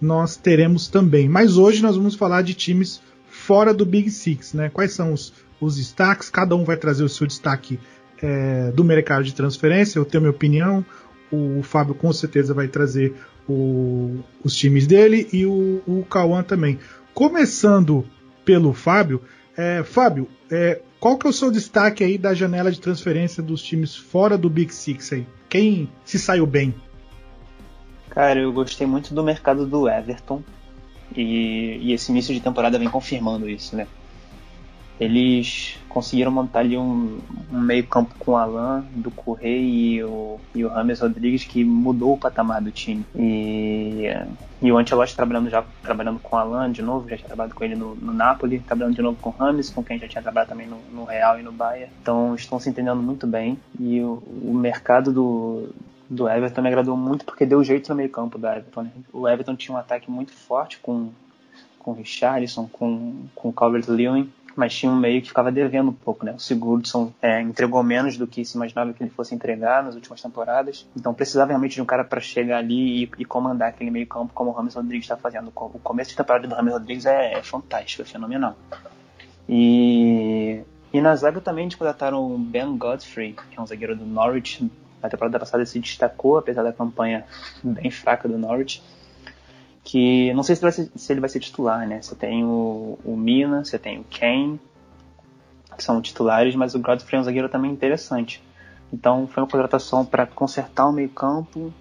nós 0.01 0.37
teremos 0.37 0.89
também. 0.89 1.29
Mas 1.29 1.57
hoje 1.57 1.83
nós 1.83 1.97
vamos 1.97 2.15
falar 2.15 2.43
de 2.43 2.55
times 2.55 3.01
fora 3.29 3.73
do 3.73 3.87
Big 3.87 4.11
Six, 4.11 4.53
né? 4.55 4.69
Quais 4.69 4.93
são 4.93 5.13
os, 5.13 5.33
os 5.61 5.77
destaques? 5.77 6.29
Cada 6.29 6.57
um 6.57 6.65
vai 6.65 6.77
trazer 6.77 7.05
o 7.05 7.09
seu 7.09 7.27
destaque 7.27 7.79
é, 8.21 8.73
do 8.73 8.85
mercado 8.85 9.25
de 9.25 9.35
transferência. 9.35 9.99
Eu 9.99 10.05
tenho 10.05 10.23
minha 10.23 10.31
opinião. 10.33 10.85
O 11.31 11.63
Fábio 11.63 11.95
com 11.95 12.13
certeza 12.13 12.53
vai 12.53 12.69
trazer 12.69 13.15
o, 13.49 14.19
os 14.45 14.55
times 14.55 14.87
dele 14.87 15.29
e 15.33 15.47
o, 15.47 15.81
o 15.87 16.05
Cauã 16.09 16.43
também. 16.43 16.79
Começando 17.15 18.05
pelo 18.45 18.73
Fábio, 18.73 19.23
é, 19.57 19.83
Fábio, 19.83 20.29
é, 20.51 20.81
qual 21.03 21.19
que 21.19 21.27
é 21.27 21.31
o 21.31 21.33
seu 21.33 21.51
destaque 21.51 22.05
aí 22.05 22.17
da 22.17 22.33
janela 22.33 22.71
de 22.71 22.81
transferência 22.81 23.43
dos 23.43 23.61
times 23.61 23.97
fora 23.97 24.39
do 24.39 24.49
Big 24.49 24.73
Six 24.73 25.13
aí? 25.13 25.27
Quem 25.49 25.91
se 26.05 26.17
saiu 26.17 26.47
bem? 26.47 26.73
Cara, 28.09 28.39
eu 28.39 28.53
gostei 28.53 28.87
muito 28.87 29.13
do 29.13 29.25
mercado 29.25 29.67
do 29.67 29.89
Everton 29.89 30.45
e, 31.17 31.77
e 31.83 31.93
esse 31.93 32.13
início 32.13 32.33
de 32.33 32.39
temporada 32.39 32.79
vem 32.79 32.89
confirmando 32.89 33.51
isso, 33.51 33.75
né? 33.75 33.89
Eles 35.01 35.79
conseguiram 35.89 36.31
montar 36.31 36.61
ali 36.61 36.77
um, 36.77 37.19
um 37.53 37.61
meio 37.61 37.87
campo 37.87 38.15
com 38.19 38.33
o 38.33 38.37
Alan, 38.37 38.85
do 38.93 39.11
Correia 39.11 39.61
e 39.61 40.03
o, 40.03 40.39
e 40.55 40.65
o 40.65 40.69
Rames 40.69 41.01
Rodrigues 41.01 41.45
que 41.45 41.65
mudou 41.65 42.15
o 42.15 42.19
patamar 42.19 42.63
do 42.63 42.71
time. 42.71 43.05
E, 43.15 44.05
e 44.61 44.73
o 44.73 44.79
Ancelotti 44.79 45.15
trabalhando 45.15 45.51
já 45.51 45.65
trabalhando 45.83 46.19
com 46.21 46.37
o 46.37 46.39
Alan 46.39 46.71
de 46.71 46.83
novo, 46.83 47.09
já 47.09 47.17
tinha 47.17 47.27
trabalhado 47.27 47.55
com 47.55 47.65
ele 47.65 47.75
no, 47.75 47.95
no 47.97 48.13
Napoli, 48.13 48.61
trabalhando 48.61 48.95
de 48.95 49.03
novo 49.03 49.19
com 49.21 49.31
o 49.31 49.33
Rames, 49.33 49.71
com 49.71 49.83
quem 49.83 49.99
já 49.99 50.09
tinha 50.09 50.23
trabalhado 50.23 50.51
também 50.51 50.67
no, 50.67 50.79
no 50.93 51.05
Real 51.05 51.39
e 51.39 51.43
no 51.43 51.53
Bahia. 51.53 51.89
Então 52.01 52.35
estão 52.35 52.59
se 52.59 52.71
entendendo 52.71 53.03
muito 53.03 53.27
bem 53.27 53.59
e 53.79 54.01
o, 54.01 54.23
o 54.43 54.55
mercado 54.55 55.13
do, 55.13 55.69
do 56.09 56.29
Everton 56.29 56.63
me 56.63 56.69
agradou 56.69 56.97
muito 56.97 57.25
porque 57.25 57.45
deu 57.45 57.63
jeito 57.65 57.89
no 57.89 57.97
meio 57.97 58.09
campo 58.09 58.39
do 58.39 58.47
Everton. 58.47 58.83
Né? 58.83 58.91
O 59.13 59.29
Everton 59.29 59.57
tinha 59.57 59.75
um 59.75 59.79
ataque 59.79 60.11
muito 60.11 60.33
forte 60.33 60.79
com 60.79 61.11
com 61.83 61.91
o 61.91 61.95
Richarlison, 61.95 62.69
com, 62.69 63.27
com 63.35 63.49
o 63.49 63.53
Calvert-Lewin, 63.53 64.33
mas 64.57 64.75
tinha 64.75 64.91
um 64.91 64.97
meio 64.97 65.21
que 65.23 65.29
ficava 65.29 65.51
devendo 65.51 65.91
um 65.91 65.95
pouco, 65.95 66.25
né? 66.25 66.33
O 66.33 66.39
Sigurdsson 66.39 67.13
é, 67.21 67.41
entregou 67.41 67.83
menos 67.83 68.17
do 68.17 68.27
que 68.27 68.45
se 68.45 68.57
imaginava 68.57 68.93
que 68.93 69.03
ele 69.03 69.11
fosse 69.11 69.35
entregar 69.35 69.83
nas 69.83 69.95
últimas 69.95 70.21
temporadas, 70.21 70.87
então 70.97 71.15
precisava 71.15 71.49
realmente 71.49 71.75
de 71.75 71.83
um 71.83 71.85
cara 71.85 72.05
para 72.05 72.21
chegar 72.21 72.59
ali 72.59 73.05
e, 73.05 73.11
e, 73.19 73.25
comandar 73.25 73.71
aquele 73.71 73.91
meio 73.91 74.07
campo 74.07 74.33
como 74.35 74.51
o 74.51 74.53
Rames 74.53 74.75
Rodrigues 74.75 75.05
está 75.05 75.17
fazendo. 75.17 75.53
O 75.55 75.79
começo 75.79 76.11
de 76.11 76.17
temporada 76.17 76.47
do 76.47 76.55
Rames 76.55 76.73
Rodrigues 76.73 77.07
é, 77.07 77.35
é 77.35 77.43
fantástico, 77.43 78.03
é 78.03 78.05
fenomenal. 78.05 78.57
E, 79.49 80.63
e 80.93 81.01
na 81.01 81.17
zaga 81.17 81.41
também 81.41 81.65
eles 81.65 81.75
contrataram 81.75 82.35
o 82.35 82.39
Ben 82.39 82.77
Godfrey, 82.77 83.35
que 83.51 83.59
é 83.59 83.61
um 83.61 83.67
zagueiro 83.67 83.97
do 83.97 84.05
Norwich. 84.05 84.71
Na 85.03 85.09
temporada 85.09 85.39
passada 85.39 85.67
se 85.67 85.81
destacou, 85.81 86.39
apesar 86.39 86.63
da 86.63 86.73
campanha 86.73 87.25
bem 87.63 87.91
fraca 87.91 88.29
do 88.29 88.39
Norwich 88.39 88.83
que 89.85 90.33
não 90.35 90.43
sei 90.43 90.57
se, 90.57 90.73
ser, 90.73 90.91
se, 90.95 91.13
ele 91.13 91.21
vai 91.21 91.29
ser 91.29 91.41
titular, 91.41 91.87
né? 91.87 92.01
Você 92.01 92.15
tem 92.15 92.45
o, 92.45 92.99
o 93.05 93.17
Mina, 93.17 93.65
você 93.65 93.79
tem 93.79 94.01
o 94.01 94.05
Kane, 94.05 94.61
que 95.77 95.83
são 95.83 96.01
titulares, 96.01 96.55
mas 96.55 96.75
o 96.75 96.79
Godfrey 96.79 97.19
é 97.19 97.21
um 97.21 97.25
zagueiro 97.25 97.49
também 97.49 97.71
interessante. 97.71 98.43
Então 98.93 99.27
foi 99.27 99.43
uma 99.43 99.49
contratação 99.49 100.05
para 100.05 100.27
consertar 100.27 100.87
o 100.87 100.93
meio-campo, 100.93 101.73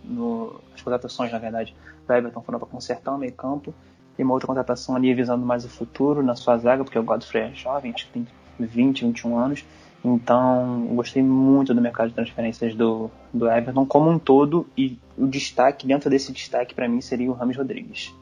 as 0.73 0.81
contratações, 0.81 1.31
na 1.31 1.37
verdade, 1.37 1.75
do 2.07 2.13
Everton 2.13 2.41
foram 2.41 2.59
para 2.59 2.67
consertar 2.67 3.13
o 3.13 3.17
meio-campo, 3.17 3.73
e 4.17 4.23
uma 4.23 4.33
outra 4.33 4.47
contratação 4.47 4.95
ali 4.95 5.13
visando 5.13 5.45
mais 5.45 5.65
o 5.65 5.69
futuro 5.69 6.23
na 6.23 6.35
sua 6.35 6.57
zaga, 6.57 6.83
porque 6.83 6.97
o 6.97 7.03
Godfrey 7.03 7.43
é 7.43 7.53
jovem, 7.53 7.91
acho 7.93 8.07
que 8.07 8.13
tem 8.13 8.27
20, 8.59 9.05
21 9.05 9.37
anos, 9.37 9.65
então, 10.03 10.87
gostei 10.95 11.21
muito 11.21 11.73
do 11.73 11.81
mercado 11.81 12.09
de 12.09 12.15
transferências 12.15 12.73
do, 12.73 13.11
do 13.31 13.49
Everton 13.49 13.85
como 13.85 14.09
um 14.09 14.17
todo 14.17 14.65
e 14.75 14.97
o 15.17 15.27
destaque, 15.27 15.85
dentro 15.85 16.09
desse 16.09 16.31
destaque, 16.31 16.73
para 16.73 16.87
mim, 16.87 17.01
seria 17.01 17.29
o 17.29 17.33
Rames 17.33 17.55
Rodrigues. 17.55 18.13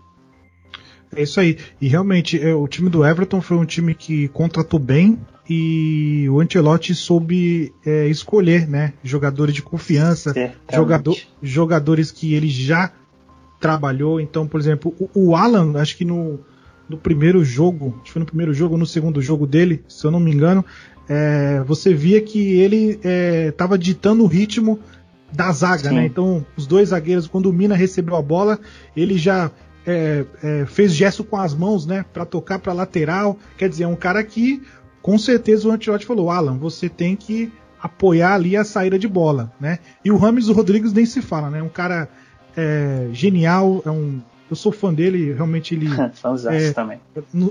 É 1.16 1.24
isso 1.24 1.40
aí. 1.40 1.58
E 1.80 1.88
realmente, 1.88 2.40
é, 2.40 2.54
o 2.54 2.68
time 2.68 2.90
do 2.90 3.06
Everton 3.06 3.42
foi 3.42 3.58
um 3.58 3.66
time 3.66 3.96
que 3.96 4.28
contratou 4.28 4.80
bem 4.80 5.18
e 5.50 6.28
o 6.30 6.40
Ancelotti 6.40 6.94
soube 6.94 7.74
é, 7.84 8.08
escolher, 8.08 8.68
né? 8.68 8.94
Jogadores 9.04 9.56
de 9.56 9.64
confiança, 9.64 10.34
jogador, 10.72 11.18
jogadores 11.42 12.12
que 12.12 12.36
ele 12.36 12.48
já 12.48 12.92
trabalhou. 13.60 14.20
Então, 14.20 14.48
por 14.48 14.60
exemplo, 14.60 14.94
o, 15.00 15.10
o 15.16 15.36
Alan, 15.36 15.80
acho 15.82 15.98
que 15.98 16.06
no, 16.06 16.40
no 16.88 16.98
primeiro 16.98 17.44
jogo, 17.44 17.96
acho 17.96 18.04
que 18.04 18.12
foi 18.12 18.20
no 18.20 18.26
primeiro 18.26 18.54
jogo 18.54 18.74
ou 18.74 18.80
no 18.80 18.86
segundo 18.86 19.22
jogo 19.22 19.48
dele, 19.48 19.84
se 19.88 20.06
eu 20.06 20.12
não 20.12 20.20
me 20.20 20.32
engano, 20.32 20.64
é, 21.10 21.64
você 21.66 21.92
via 21.92 22.22
que 22.22 22.60
ele 22.60 23.00
estava 23.50 23.76
é, 23.76 23.78
ditando 23.78 24.24
o 24.24 24.28
ritmo 24.28 24.80
da 25.34 25.52
zaga, 25.52 25.92
né? 25.92 26.06
Então, 26.06 26.46
os 26.56 26.68
dois 26.68 26.90
zagueiros, 26.90 27.28
quando 27.28 27.48
o 27.48 27.54
Mina 27.54 27.76
recebeu 27.76 28.16
a 28.16 28.22
bola, 28.22 28.60
ele 28.96 29.18
já 29.18 29.52
é, 29.86 30.26
é, 30.44 30.66
fez 30.68 30.94
gesto 30.94 31.24
com 31.24 31.38
as 31.38 31.54
mãos, 31.54 31.86
né? 31.86 32.06
Para 32.14 32.26
tocar 32.26 32.60
para 32.60 32.74
lateral. 32.74 33.38
Quer 33.58 33.70
dizer, 33.70 33.84
é 33.84 33.88
um 33.88 33.96
cara 33.96 34.24
que, 34.24 34.62
com 35.02 35.18
certeza, 35.18 35.68
o 35.68 35.72
Antilote 35.72 36.06
falou: 36.06 36.30
Alan, 36.30 36.58
você 36.58 36.88
tem 36.88 37.16
que 37.16 37.52
apoiar 37.82 38.36
ali 38.36 38.56
a 38.56 38.64
saída 38.64 39.00
de 39.00 39.08
bola, 39.08 39.52
né? 39.60 39.80
E 40.04 40.12
o 40.12 40.18
Rames 40.18 40.48
Rodrigues 40.48 40.94
nem 40.94 41.06
se 41.06 41.22
fala, 41.22 41.50
né? 41.50 41.62
Um 41.62 41.70
cara 41.70 42.08
é, 42.56 43.08
genial, 43.14 43.82
é 43.86 43.90
um 43.90 44.22
eu 44.50 44.56
sou 44.56 44.72
fã 44.72 44.94
dele, 44.94 45.34
realmente 45.34 45.76
ele. 45.76 45.88
é, 46.50 46.72
também. 46.72 47.00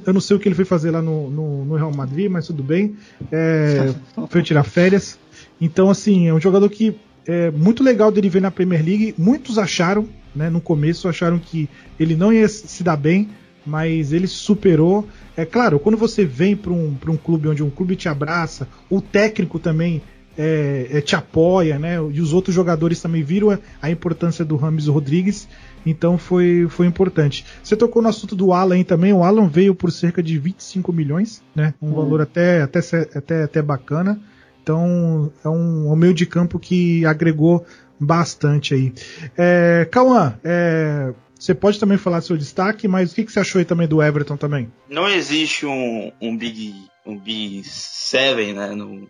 Eu 0.06 0.12
não 0.12 0.20
sei 0.20 0.36
o 0.36 0.40
que 0.40 0.48
ele 0.48 0.54
foi 0.54 0.64
fazer 0.64 0.90
lá 0.90 1.00
no, 1.00 1.30
no, 1.30 1.64
no 1.64 1.76
Real 1.76 1.94
Madrid, 1.94 2.30
mas 2.30 2.46
tudo 2.46 2.62
bem. 2.62 2.96
É, 3.30 3.94
foi 4.28 4.42
tirar 4.42 4.64
férias. 4.64 5.18
Então, 5.60 5.88
assim, 5.90 6.28
é 6.28 6.34
um 6.34 6.40
jogador 6.40 6.68
que 6.68 6.96
é 7.26 7.50
muito 7.50 7.84
legal 7.84 8.10
dele 8.10 8.28
ver 8.28 8.42
na 8.42 8.50
Premier 8.50 8.84
League. 8.84 9.14
Muitos 9.16 9.58
acharam, 9.58 10.08
né, 10.34 10.50
no 10.50 10.60
começo, 10.60 11.08
acharam 11.08 11.38
que 11.38 11.68
ele 12.00 12.16
não 12.16 12.32
ia 12.32 12.48
se 12.48 12.82
dar 12.82 12.96
bem, 12.96 13.28
mas 13.64 14.12
ele 14.12 14.26
superou. 14.26 15.06
É 15.36 15.44
claro, 15.44 15.78
quando 15.78 15.96
você 15.96 16.24
vem 16.24 16.56
para 16.56 16.72
um, 16.72 16.96
um 17.06 17.16
clube 17.16 17.48
onde 17.48 17.62
um 17.62 17.70
clube 17.70 17.94
te 17.94 18.08
abraça, 18.08 18.66
o 18.90 19.00
técnico 19.00 19.58
também 19.58 20.02
é, 20.38 20.86
é, 20.92 21.00
te 21.00 21.16
apoia, 21.16 21.78
né? 21.78 21.96
E 21.96 22.20
os 22.20 22.32
outros 22.32 22.54
jogadores 22.54 23.02
também 23.02 23.24
viram 23.24 23.50
a, 23.50 23.58
a 23.82 23.90
importância 23.90 24.44
do 24.44 24.54
Rames 24.56 24.86
Rodrigues. 24.86 25.48
Então 25.84 26.16
foi, 26.16 26.68
foi 26.70 26.86
importante. 26.86 27.44
Você 27.62 27.76
tocou 27.76 28.00
no 28.00 28.08
assunto 28.08 28.36
do 28.36 28.52
Alan 28.52 28.82
também. 28.84 29.12
O 29.12 29.24
Alan 29.24 29.48
veio 29.48 29.74
por 29.74 29.90
cerca 29.90 30.22
de 30.22 30.38
25 30.38 30.92
milhões, 30.92 31.42
né? 31.54 31.74
Um 31.82 31.90
hum. 31.90 31.94
valor 31.94 32.20
até, 32.20 32.62
até, 32.62 32.78
até, 32.78 33.42
até 33.42 33.62
bacana. 33.62 34.20
Então 34.62 35.32
é 35.44 35.48
um, 35.48 35.90
um 35.90 35.96
meio 35.96 36.14
de 36.14 36.24
campo 36.24 36.58
que 36.58 37.04
agregou 37.04 37.66
bastante 37.98 38.74
aí. 38.74 38.92
É, 39.36 39.88
Cauã, 39.90 40.38
é, 40.44 41.12
você 41.36 41.54
pode 41.54 41.80
também 41.80 41.98
falar 41.98 42.20
seu 42.20 42.36
destaque, 42.36 42.86
mas 42.86 43.10
o 43.10 43.14
que, 43.14 43.24
que, 43.24 43.32
você 43.32 43.40
achou 43.40 43.58
aí 43.58 43.64
também 43.64 43.88
do 43.88 44.02
Everton 44.02 44.36
também? 44.36 44.70
Não 44.88 45.08
existe 45.08 45.66
um, 45.66 46.12
um 46.20 46.36
Big 46.36 46.74
um 47.06 47.18
Big 47.18 47.64
Seven, 47.64 48.52
né? 48.52 48.74
Não, 48.74 49.08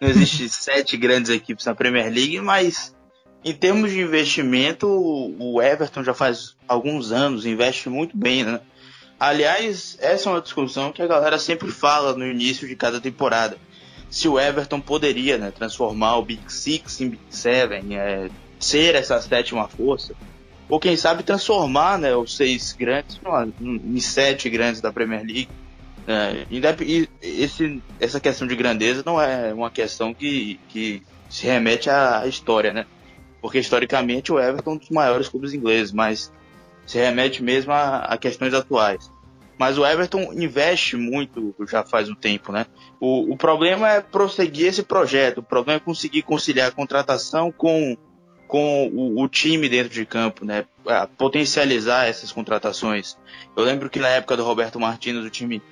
não 0.00 0.08
existe 0.08 0.48
sete 0.48 0.96
grandes 0.96 1.30
equipes 1.30 1.64
na 1.64 1.74
Premier 1.74 2.12
League, 2.12 2.40
mas 2.40 2.94
em 3.44 3.54
termos 3.54 3.92
de 3.92 4.00
investimento, 4.00 4.88
o 4.88 5.62
Everton 5.62 6.02
já 6.02 6.12
faz 6.12 6.56
alguns 6.66 7.12
anos 7.12 7.46
investe 7.46 7.88
muito 7.88 8.16
bem, 8.16 8.44
né? 8.44 8.60
Aliás, 9.18 9.96
essa 10.00 10.28
é 10.28 10.32
uma 10.32 10.42
discussão 10.42 10.92
que 10.92 11.00
a 11.00 11.06
galera 11.06 11.38
sempre 11.38 11.70
fala 11.70 12.14
no 12.14 12.26
início 12.26 12.68
de 12.68 12.76
cada 12.76 13.00
temporada. 13.00 13.56
Se 14.10 14.28
o 14.28 14.38
Everton 14.38 14.80
poderia 14.80 15.38
né, 15.38 15.50
transformar 15.50 16.16
o 16.16 16.22
Big 16.24 16.52
Six 16.52 17.00
em 17.00 17.08
Big 17.10 17.22
Seven, 17.30 17.96
é, 17.96 18.28
ser 18.58 18.94
essa 18.94 19.20
sétima 19.20 19.68
força, 19.68 20.14
ou 20.68 20.80
quem 20.80 20.96
sabe 20.96 21.22
transformar 21.22 21.98
né, 21.98 22.14
os 22.14 22.36
seis 22.36 22.72
grandes 22.72 23.20
em 23.60 24.00
sete 24.00 24.50
grandes 24.50 24.80
da 24.80 24.92
Premier 24.92 25.22
League. 25.24 25.48
É, 26.06 26.46
esse, 27.20 27.82
essa 27.98 28.20
questão 28.20 28.46
de 28.46 28.54
grandeza 28.54 29.02
não 29.04 29.20
é 29.20 29.52
uma 29.52 29.70
questão 29.70 30.14
que, 30.14 30.60
que 30.68 31.02
se 31.28 31.46
remete 31.46 31.90
à 31.90 32.26
história, 32.26 32.72
né? 32.72 32.86
porque 33.46 33.60
historicamente 33.60 34.32
o 34.32 34.40
Everton 34.40 34.72
é 34.72 34.74
um 34.74 34.76
dos 34.76 34.90
maiores 34.90 35.28
clubes 35.28 35.54
ingleses, 35.54 35.92
mas 35.92 36.32
se 36.84 36.98
remete 36.98 37.44
mesmo 37.44 37.72
a, 37.72 37.98
a 37.98 38.18
questões 38.18 38.52
atuais. 38.52 39.08
Mas 39.56 39.78
o 39.78 39.86
Everton 39.86 40.32
investe 40.32 40.96
muito 40.96 41.54
já 41.68 41.84
faz 41.84 42.10
um 42.10 42.14
tempo, 42.16 42.50
né? 42.50 42.66
O, 43.00 43.32
o 43.32 43.36
problema 43.36 43.88
é 43.88 44.00
prosseguir 44.00 44.66
esse 44.66 44.82
projeto, 44.82 45.38
o 45.38 45.42
problema 45.44 45.76
é 45.76 45.80
conseguir 45.80 46.22
conciliar 46.22 46.70
a 46.70 46.72
contratação 46.72 47.52
com, 47.52 47.96
com 48.48 48.88
o, 48.88 49.22
o 49.22 49.28
time 49.28 49.68
dentro 49.68 49.92
de 49.92 50.04
campo, 50.04 50.44
né? 50.44 50.64
potencializar 51.16 52.06
essas 52.06 52.32
contratações. 52.32 53.16
Eu 53.56 53.62
lembro 53.62 53.88
que 53.88 54.00
na 54.00 54.08
época 54.08 54.36
do 54.36 54.42
Roberto 54.42 54.80
Martins 54.80 55.24
o 55.24 55.30
time 55.30 55.62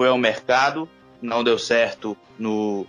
foi 0.00 0.08
ao 0.08 0.16
mercado, 0.16 0.88
não 1.20 1.44
deu 1.44 1.58
certo 1.58 2.16
no, 2.38 2.86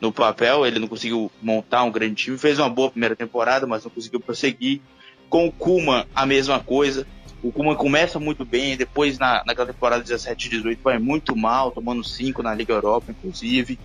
no 0.00 0.10
papel, 0.10 0.64
ele 0.64 0.78
não 0.78 0.88
conseguiu 0.88 1.30
montar 1.42 1.82
um 1.84 1.92
grande 1.92 2.14
time, 2.14 2.38
fez 2.38 2.58
uma 2.58 2.70
boa 2.70 2.90
primeira 2.90 3.14
temporada, 3.14 3.66
mas 3.66 3.84
não 3.84 3.90
conseguiu 3.90 4.18
prosseguir. 4.18 4.80
Com 5.28 5.46
o 5.46 5.52
Kuma, 5.52 6.06
a 6.14 6.24
mesma 6.24 6.58
coisa. 6.60 7.06
O 7.42 7.52
Kuma 7.52 7.76
começa 7.76 8.18
muito 8.18 8.46
bem, 8.46 8.78
depois 8.78 9.18
na, 9.18 9.42
naquela 9.44 9.74
temporada 9.74 10.02
17 10.02 10.48
18 10.48 10.80
vai 10.82 10.98
muito 10.98 11.36
mal, 11.36 11.70
tomando 11.70 12.02
5 12.02 12.42
na 12.42 12.54
Liga 12.54 12.72
Europa, 12.72 13.10
inclusive. 13.10 13.78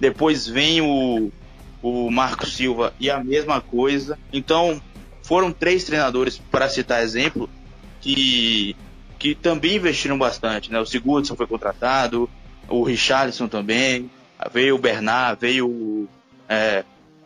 Depois 0.00 0.44
vem 0.44 0.80
o, 0.80 1.30
o 1.80 2.10
Marco 2.10 2.46
Silva 2.46 2.92
e 2.98 3.08
a 3.08 3.22
mesma 3.22 3.60
coisa. 3.60 4.18
Então, 4.32 4.82
foram 5.22 5.52
três 5.52 5.84
treinadores, 5.84 6.36
para 6.50 6.68
citar 6.68 7.00
exemplo, 7.00 7.48
que, 8.00 8.74
que 9.24 9.34
também 9.34 9.76
investiram 9.76 10.18
bastante. 10.18 10.70
Né? 10.70 10.78
O 10.78 10.84
Sigurdsson 10.84 11.34
foi 11.34 11.46
contratado, 11.46 12.28
o 12.68 12.82
Richarlison 12.82 13.48
também, 13.48 14.10
veio 14.52 14.74
o 14.74 14.78
Bernard, 14.78 15.40
veio 15.40 16.06
é, 16.46 16.84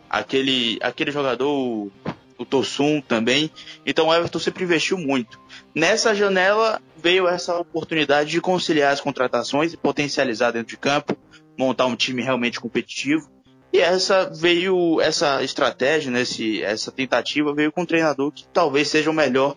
aquele, 0.08 0.78
aquele 0.80 1.10
jogador, 1.10 1.90
o 2.38 2.44
Tossum 2.44 3.00
também. 3.00 3.50
Então 3.84 4.06
o 4.06 4.14
Everton 4.14 4.38
sempre 4.38 4.62
investiu 4.62 4.96
muito. 4.96 5.40
Nessa 5.74 6.14
janela 6.14 6.80
veio 6.96 7.26
essa 7.26 7.58
oportunidade 7.58 8.30
de 8.30 8.40
conciliar 8.40 8.92
as 8.92 9.00
contratações 9.00 9.72
e 9.72 9.76
potencializar 9.76 10.52
dentro 10.52 10.68
de 10.68 10.76
campo, 10.76 11.16
montar 11.58 11.86
um 11.86 11.96
time 11.96 12.22
realmente 12.22 12.60
competitivo. 12.60 13.28
E 13.72 13.80
essa 13.80 14.30
veio, 14.32 15.00
essa 15.00 15.42
estratégia, 15.42 16.12
né, 16.12 16.20
esse, 16.20 16.62
essa 16.62 16.92
tentativa 16.92 17.52
veio 17.52 17.72
com 17.72 17.82
um 17.82 17.86
treinador 17.86 18.30
que 18.30 18.46
talvez 18.52 18.86
seja 18.86 19.10
o 19.10 19.12
melhor 19.12 19.56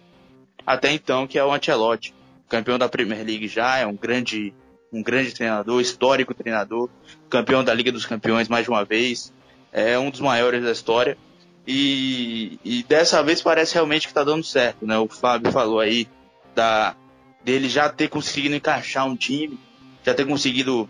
até 0.66 0.92
então, 0.92 1.28
que 1.28 1.38
é 1.38 1.46
o 1.46 1.54
Ancelotti. 1.54 2.20
Campeão 2.52 2.78
da 2.78 2.90
Premier 2.90 3.26
League 3.26 3.48
já, 3.48 3.78
é 3.78 3.88
um 3.88 3.96
grande 3.96 4.54
um 4.92 5.02
grande 5.02 5.34
treinador, 5.34 5.80
histórico 5.80 6.34
treinador, 6.34 6.90
campeão 7.30 7.64
da 7.64 7.74
Liga 7.74 7.94
dos 7.94 8.06
Campeões 8.06 8.50
mais 8.50 8.66
de 8.66 8.70
uma 8.70 8.84
vez, 8.84 9.34
é 9.72 9.98
um 9.98 10.10
dos 10.10 10.20
maiores 10.20 10.62
da 10.62 10.72
história. 10.72 11.18
E, 11.66 12.60
e 12.66 12.84
dessa 12.84 13.24
vez 13.24 13.42
parece 13.42 13.76
realmente 13.76 14.02
que 14.02 14.12
está 14.12 14.22
dando 14.22 14.44
certo, 14.44 14.86
né? 14.86 14.98
O 14.98 15.08
Fábio 15.08 15.50
falou 15.50 15.80
aí 15.80 16.10
da, 16.54 16.94
dele 17.42 17.70
já 17.70 17.88
ter 17.88 18.10
conseguido 18.10 18.54
encaixar 18.54 19.08
um 19.08 19.16
time, 19.16 19.58
já 20.04 20.14
ter 20.14 20.26
conseguido 20.26 20.90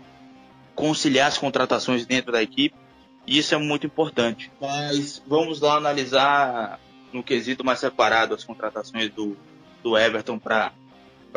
conciliar 0.74 1.28
as 1.28 1.38
contratações 1.38 2.04
dentro 2.04 2.32
da 2.32 2.42
equipe. 2.42 2.74
E 3.24 3.38
isso 3.38 3.54
é 3.54 3.58
muito 3.58 3.86
importante. 3.86 4.50
Mas 4.60 5.22
vamos 5.28 5.60
lá 5.60 5.76
analisar 5.76 6.80
no 7.12 7.22
quesito 7.22 7.64
mais 7.64 7.78
separado 7.78 8.34
as 8.34 8.42
contratações 8.42 9.10
do, 9.10 9.36
do 9.80 9.96
Everton 9.96 10.40
para 10.40 10.72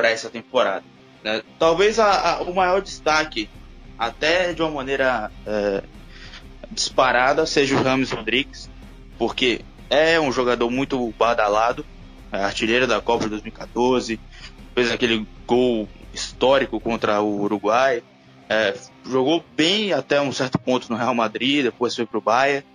essa 0.04 0.30
temporada. 0.30 0.84
Né? 1.24 1.42
Talvez 1.58 2.00
a, 2.00 2.38
a, 2.38 2.42
o 2.42 2.54
maior 2.54 2.82
destaque 2.82 3.50
até 3.98 4.54
de 4.54 4.62
uma 4.62 4.72
maneira 4.72 5.32
é, 5.46 5.84
disparada, 6.72 7.46
seja 7.46 7.76
o 7.76 7.82
Rames 7.82 8.12
Rodrigues, 8.12 8.70
porque 9.18 9.62
é 9.90 10.20
um 10.20 10.32
jogador 10.32 10.70
muito 10.70 11.12
badalado, 11.18 11.86
é 12.32 12.44
artilheiro 12.44 12.88
da 12.88 13.02
Copa 13.02 13.24
de 13.24 13.30
2014, 13.32 14.20
fez 14.74 14.92
aquele 14.92 15.26
gol 15.48 15.88
histórico 16.14 16.80
contra 16.80 17.22
o 17.22 17.42
Uruguai, 17.42 18.04
é, 18.50 18.76
jogou 19.06 19.44
bem 19.56 19.94
até 19.94 20.22
um 20.22 20.32
certo 20.32 20.60
ponto 20.60 20.92
no 20.92 20.98
Real 20.98 21.16
Madrid, 21.16 21.64
depois 21.64 21.96
foi 21.96 22.06
pro 22.06 22.22
Bayern, 22.22 22.66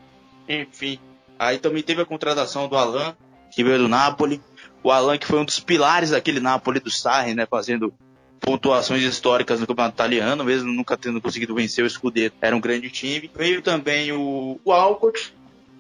enfim. 0.49 0.99
Aí 1.39 1.59
também 1.59 1.83
teve 1.83 2.03
a 2.03 2.07
contratação 2.07 2.69
do 2.69 2.77
Alan, 2.77 3.15
que 3.51 3.63
veio 3.63 3.79
do 3.79 3.89
Napoli, 3.89 4.41
o 4.83 4.91
Alan 4.91 5.19
que 5.19 5.27
foi 5.27 5.39
um 5.39 5.45
dos 5.45 5.61
pilares 5.61 6.11
daquele 6.11 6.41
Napoli 6.41 6.81
do 6.81 6.91
Sarri, 6.91 7.35
né, 7.35 7.47
fazendo 7.47 7.93
pontuações 8.41 9.03
históricas 9.03 9.61
no 9.61 9.67
campeonato 9.67 9.95
italiano, 9.95 10.45
mesmo 10.45 10.73
nunca 10.73 10.97
tendo 10.97 11.21
conseguido 11.21 11.55
vencer 11.55 11.85
o 11.85 11.91
Scudetto, 11.91 12.37
era 12.41 12.57
um 12.57 12.61
grande 12.61 12.89
time. 12.89 13.31
Veio 13.35 13.61
também 13.61 14.13
o, 14.13 14.59
o 14.65 14.73
Alcott, 14.73 15.35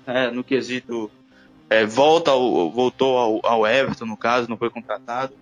é, 0.06 0.30
no 0.30 0.44
quesito 0.44 1.10
é, 1.70 1.86
volta 1.86 2.32
ao, 2.32 2.70
voltou 2.70 3.16
ao, 3.16 3.46
ao, 3.46 3.66
Everton, 3.66 4.04
no 4.04 4.16
caso, 4.16 4.50
não 4.50 4.56
foi 4.56 4.68
contratado, 4.68 5.32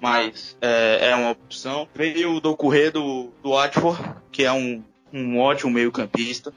mas 0.00 0.56
é, 0.60 1.10
é 1.10 1.14
uma 1.14 1.30
opção. 1.30 1.88
Veio 1.94 2.34
o 2.34 2.40
Doucouré 2.40 2.90
do, 2.90 3.30
do 3.42 3.50
Watford, 3.50 4.02
que 4.30 4.44
é 4.44 4.52
um, 4.52 4.82
um 5.12 5.38
ótimo 5.38 5.70
meio-campista, 5.70 6.52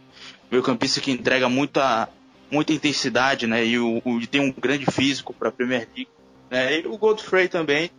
meio-campista 0.51 0.99
que 0.99 1.11
entrega 1.11 1.47
muita, 1.47 2.09
muita 2.51 2.73
intensidade, 2.73 3.45
né, 3.45 3.63
e, 3.65 3.79
o, 3.79 4.01
o, 4.03 4.27
tem 4.27 4.41
um 4.41 4.51
grande 4.51 4.85
físico 4.87 5.33
para 5.33 5.49
a 5.49 5.51
Premier 5.51 5.87
League. 5.95 6.09
Né, 6.49 6.79
e 6.79 6.87
o 6.87 6.97
Godfrey 6.97 7.47
também 7.47 7.91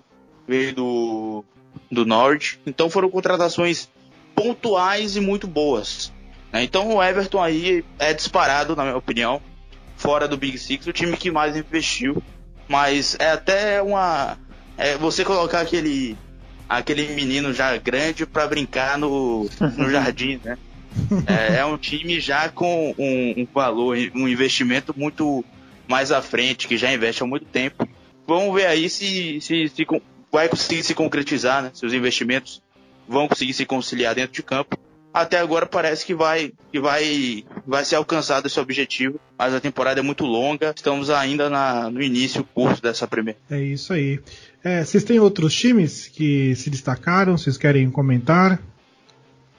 veio 0.46 0.74
do, 0.74 1.44
do 1.90 2.04
Norte. 2.04 2.60
Então 2.66 2.90
foram 2.90 3.10
contratações 3.10 3.88
pontuais 4.34 5.16
e 5.16 5.20
muito 5.20 5.46
boas. 5.46 6.12
Né? 6.52 6.64
Então 6.64 6.96
o 6.96 7.02
Everton 7.02 7.42
aí 7.42 7.84
é 7.98 8.12
disparado, 8.12 8.74
na 8.74 8.84
minha 8.84 8.96
opinião, 8.96 9.40
fora 9.96 10.26
do 10.26 10.36
Big 10.36 10.58
Six, 10.58 10.86
o 10.86 10.92
time 10.92 11.16
que 11.16 11.30
mais 11.30 11.56
investiu. 11.56 12.22
Mas 12.68 13.16
é 13.18 13.30
até 13.30 13.82
uma. 13.82 14.38
É 14.76 14.96
você 14.96 15.24
colocar 15.24 15.60
aquele 15.60 16.16
aquele 16.68 17.08
menino 17.14 17.52
já 17.52 17.76
grande 17.76 18.24
para 18.24 18.46
brincar 18.46 18.96
no, 18.96 19.50
no 19.76 19.90
jardim, 19.90 20.40
né? 20.44 20.56
É, 21.26 21.58
é, 21.58 21.64
um 21.64 21.76
time 21.76 22.20
já 22.20 22.48
com 22.48 22.94
um, 22.96 23.42
um, 23.42 23.48
valor, 23.52 23.96
um 24.14 24.28
investimento 24.28 24.94
muito 24.96 25.44
mais 25.88 26.12
à 26.12 26.22
frente, 26.22 26.68
que 26.68 26.76
já 26.76 26.92
investe 26.92 27.22
há 27.22 27.26
muito 27.26 27.46
tempo. 27.46 27.88
Vamos 28.30 28.54
ver 28.54 28.66
aí 28.66 28.88
se, 28.88 29.40
se, 29.40 29.68
se 29.68 29.86
vai 30.30 30.48
conseguir 30.48 30.84
se 30.84 30.94
concretizar, 30.94 31.62
né? 31.62 31.70
Seus 31.74 31.92
investimentos 31.92 32.62
vão 33.08 33.26
conseguir 33.26 33.52
se 33.52 33.66
conciliar 33.66 34.14
dentro 34.14 34.32
de 34.32 34.42
campo 34.42 34.78
até 35.12 35.38
agora 35.38 35.66
parece 35.66 36.06
que 36.06 36.14
vai 36.14 36.52
que 36.70 36.78
vai 36.78 37.44
vai 37.66 37.84
ser 37.84 37.96
alcançado 37.96 38.46
esse 38.46 38.60
objetivo, 38.60 39.18
mas 39.36 39.52
a 39.52 39.60
temporada 39.60 39.98
é 39.98 40.02
muito 40.02 40.24
longa. 40.24 40.72
Estamos 40.74 41.10
ainda 41.10 41.50
na, 41.50 41.90
no 41.90 42.00
início 42.00 42.44
curso 42.44 42.80
dessa 42.80 43.08
primeira. 43.08 43.38
É 43.50 43.60
isso 43.60 43.92
aí. 43.92 44.20
É, 44.62 44.84
vocês 44.84 45.02
têm 45.02 45.18
outros 45.18 45.52
times 45.52 46.06
que 46.06 46.54
se 46.54 46.70
destacaram? 46.70 47.36
Vocês 47.36 47.56
querem 47.56 47.90
comentar? 47.90 48.60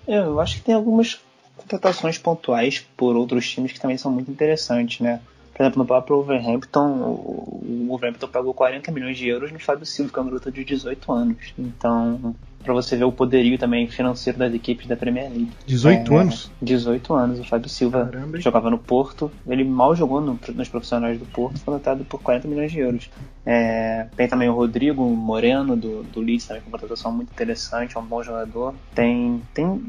É, 0.08 0.20
eu 0.20 0.40
acho 0.40 0.56
que 0.56 0.62
tem 0.62 0.74
algumas 0.74 1.20
contratações 1.58 2.18
pontuais 2.18 2.86
por 2.96 3.16
outros 3.16 3.50
times 3.50 3.74
que 3.74 3.80
também 3.80 3.98
são 3.98 4.12
muito 4.12 4.32
interessantes, 4.32 5.02
né? 5.02 5.20
Por 5.62 5.66
exemplo, 5.66 5.84
no 5.84 5.86
próprio 5.86 6.16
Wolverhampton, 6.16 6.88
o 6.90 7.86
Wolverhampton 7.88 8.28
pagou 8.28 8.52
40 8.52 8.92
milhões 8.92 9.16
de 9.16 9.28
euros 9.28 9.52
no 9.52 9.60
Fábio 9.60 9.86
Silva, 9.86 10.12
que 10.12 10.18
é 10.18 10.22
um 10.24 10.26
garoto 10.26 10.52
de 10.52 10.64
18 10.64 11.12
anos. 11.12 11.54
Então, 11.56 12.36
para 12.62 12.74
você 12.74 12.96
ver 12.96 13.04
o 13.04 13.12
poderio 13.12 13.58
também 13.58 13.88
financeiro 13.88 14.40
das 14.40 14.54
equipes 14.54 14.88
da 14.88 14.96
Premier 14.96 15.30
League. 15.30 15.52
18 15.66 16.14
é, 16.14 16.18
anos? 16.18 16.52
18 16.62 17.14
anos. 17.14 17.40
O 17.40 17.44
Fábio 17.44 17.70
Silva 17.70 18.06
Caramba. 18.06 18.40
jogava 18.40 18.70
no 18.70 18.78
Porto. 18.78 19.32
Ele 19.48 19.64
mal 19.64 19.96
jogou 19.96 20.22
no, 20.22 20.40
nos 20.54 20.70
profissionais 20.70 21.20
do 21.20 21.26
Porto, 21.26 21.60
foi 21.60 21.74
notado 21.74 22.04
por 22.06 22.22
40 22.22 22.48
milhões 22.48 22.72
de 22.72 22.80
euros. 22.80 23.10
É, 23.46 24.08
tem 24.16 24.28
também 24.28 24.50
o 24.50 24.54
Rodrigo 24.54 25.04
Moreno 25.04 25.76
do, 25.76 26.04
do 26.04 26.22
Leeds, 26.22 26.46
também 26.46 26.62
com 26.62 26.70
uma 26.70 26.78
contratação 26.78 27.12
muito 27.12 27.30
interessante, 27.30 27.98
é 27.98 28.00
um 28.00 28.06
bom 28.06 28.22
jogador. 28.22 28.76
Tem, 28.94 29.42
tem 29.54 29.84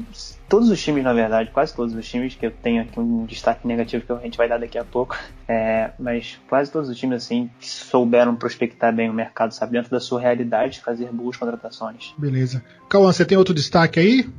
todos 0.49 0.69
os 0.69 0.81
times, 0.81 1.03
na 1.03 1.13
verdade, 1.13 1.51
quase 1.51 1.75
todos 1.75 1.93
os 1.93 2.07
times, 2.07 2.35
que 2.35 2.45
eu 2.45 2.51
tenho 2.51 2.81
aqui 2.81 2.99
um 2.99 3.25
destaque 3.25 3.67
negativo 3.67 4.05
que 4.05 4.11
a 4.11 4.17
gente 4.17 4.37
vai 4.37 4.49
dar 4.49 4.59
daqui 4.59 4.77
a 4.77 4.83
pouco, 4.83 5.15
é, 5.47 5.91
mas 5.99 6.39
quase 6.49 6.71
todos 6.71 6.89
os 6.89 6.97
times, 6.97 7.23
assim, 7.23 7.49
souberam 7.59 8.35
prospectar 8.35 8.93
bem 8.93 9.09
o 9.09 9.13
mercado, 9.13 9.51
sabe, 9.53 9.73
dentro 9.73 9.91
da 9.91 9.99
sua 9.99 10.19
realidade, 10.19 10.81
fazer 10.81 11.11
boas 11.11 11.37
contratações. 11.37 12.13
Beleza. 12.17 12.62
Cauã, 12.89 13.11
você 13.11 13.25
tem 13.25 13.37
outro 13.37 13.53
destaque 13.53 13.99
aí? 13.99 14.29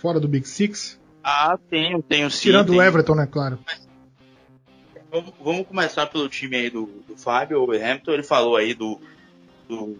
Fora 0.00 0.20
do 0.20 0.28
Big 0.28 0.46
Six? 0.46 0.98
Ah, 1.22 1.58
tenho, 1.68 2.02
tenho 2.02 2.30
sim. 2.30 2.42
Tirando 2.42 2.68
tenho. 2.68 2.78
o 2.78 2.82
Everton, 2.82 3.14
né, 3.14 3.28
claro. 3.30 3.58
Vamos, 5.10 5.32
vamos, 5.42 5.66
começar 5.66 6.06
pelo 6.06 6.28
time 6.28 6.56
aí 6.56 6.70
do, 6.70 6.86
do 7.06 7.16
Fábio 7.16 7.62
Overhampton. 7.62 8.12
Ele 8.12 8.22
falou 8.22 8.56
aí 8.56 8.74
do, 8.74 9.00
do 9.68 9.96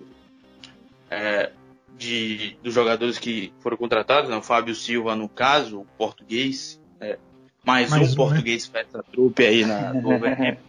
é, 1.10 1.50
de, 1.96 2.56
dos 2.62 2.72
jogadores 2.72 3.18
que 3.18 3.52
foram 3.60 3.76
contratados, 3.76 4.30
né? 4.30 4.36
o 4.36 4.42
Fábio 4.42 4.74
Silva, 4.74 5.16
no 5.16 5.28
caso, 5.28 5.80
o 5.80 5.86
português, 5.96 6.80
é, 7.00 7.18
mais, 7.64 7.90
mais, 7.90 8.02
um, 8.02 8.04
um 8.06 8.08
né? 8.08 8.16
português 8.16 8.68
né? 8.68 8.80
festa 8.80 9.04
trupe 9.10 9.44
aí 9.44 9.64
na, 9.64 9.92
no 9.92 10.14
Overhampton. 10.14 10.68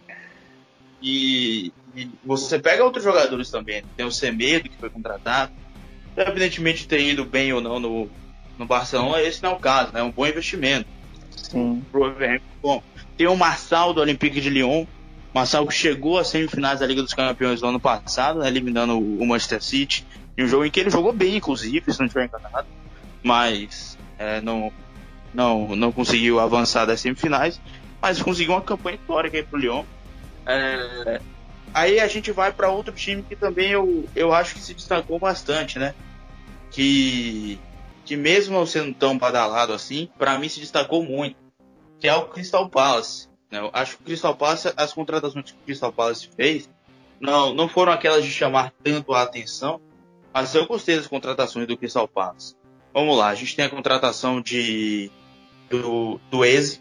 E, 1.02 1.72
e, 1.96 2.10
você 2.22 2.58
pega 2.58 2.84
outros 2.84 3.02
jogadores 3.02 3.50
também, 3.50 3.82
tem 3.96 4.04
o 4.04 4.12
Semedo 4.12 4.68
que 4.68 4.76
foi 4.76 4.90
contratado, 4.90 5.50
independentemente 6.16 6.80
de 6.80 6.88
ter 6.88 7.00
ido 7.00 7.24
bem 7.24 7.52
ou 7.52 7.60
não 7.60 7.78
no, 7.78 8.10
no 8.58 8.66
Barcelona, 8.66 9.22
esse 9.22 9.42
não 9.42 9.52
é 9.52 9.54
o 9.54 9.58
caso, 9.58 9.92
né? 9.92 10.00
é 10.00 10.02
um 10.02 10.10
bom 10.10 10.26
investimento. 10.26 10.86
Sim. 11.36 11.82
Overhampton. 11.92 12.44
Bom, 12.62 12.82
tem 13.16 13.26
o 13.26 13.36
Marçal 13.36 13.92
do 13.92 14.00
Olympique 14.00 14.40
de 14.40 14.50
Lyon, 14.50 14.86
Marçal 15.34 15.66
que 15.66 15.74
chegou 15.74 16.18
às 16.18 16.28
semifinais 16.28 16.80
da 16.80 16.86
Liga 16.86 17.02
dos 17.02 17.14
Campeões 17.14 17.62
no 17.62 17.68
ano 17.68 17.80
passado, 17.80 18.40
né, 18.40 18.48
eliminando 18.48 18.98
o 18.98 19.26
Manchester 19.26 19.62
City, 19.62 20.06
em 20.36 20.44
um 20.44 20.48
jogo 20.48 20.64
em 20.64 20.70
que 20.70 20.80
ele 20.80 20.90
jogou 20.90 21.12
bem, 21.12 21.36
inclusive, 21.36 21.92
se 21.92 21.98
não 21.98 22.06
estiver 22.06 22.26
enganado, 22.26 22.66
mas 23.22 23.96
é, 24.18 24.40
não, 24.40 24.72
não, 25.32 25.76
não 25.76 25.92
conseguiu 25.92 26.40
avançar 26.40 26.84
das 26.84 27.00
semifinais, 27.00 27.60
mas 28.00 28.20
conseguiu 28.20 28.54
uma 28.54 28.62
campanha 28.62 28.96
histórica 28.96 29.36
aí 29.36 29.42
pro 29.42 29.58
Lyon. 29.58 29.84
É, 30.46 31.20
aí 31.74 32.00
a 32.00 32.08
gente 32.08 32.32
vai 32.32 32.52
para 32.52 32.70
outro 32.70 32.94
time 32.94 33.22
que 33.22 33.36
também 33.36 33.70
eu, 33.70 34.08
eu 34.14 34.32
acho 34.32 34.54
que 34.54 34.60
se 34.60 34.74
destacou 34.74 35.18
bastante, 35.18 35.78
né? 35.78 35.94
Que, 36.70 37.58
que 38.04 38.16
mesmo 38.16 38.54
não 38.54 38.66
sendo 38.66 38.94
tão 38.94 39.18
badalado 39.18 39.72
assim, 39.72 40.08
para 40.18 40.38
mim 40.38 40.48
se 40.48 40.60
destacou 40.60 41.02
muito, 41.02 41.36
que 41.98 42.08
é 42.08 42.14
o 42.14 42.26
Crystal 42.26 42.68
Palace. 42.68 43.28
Né? 43.50 43.58
Eu 43.58 43.70
acho 43.72 43.96
que 43.96 44.02
o 44.02 44.06
Crystal 44.06 44.34
Palace, 44.34 44.72
as 44.76 44.92
contratações 44.92 45.50
que 45.50 45.58
o 45.58 45.64
Crystal 45.64 45.92
Palace 45.92 46.28
fez, 46.36 46.70
não, 47.20 47.52
não 47.54 47.68
foram 47.68 47.92
aquelas 47.92 48.24
de 48.24 48.30
chamar 48.30 48.72
tanto 48.82 49.12
a 49.12 49.22
atenção, 49.22 49.80
mas 50.32 50.54
eu 50.54 50.66
gostei 50.66 50.96
das 50.96 51.06
contratações 51.06 51.66
do 51.66 51.76
Crystal 51.76 52.08
Palace. 52.08 52.54
Vamos 52.94 53.16
lá, 53.16 53.28
a 53.28 53.34
gente 53.34 53.54
tem 53.54 53.64
a 53.64 53.70
contratação 53.70 54.40
de 54.40 55.10
do, 55.68 56.20
do 56.30 56.44
Eze, 56.44 56.80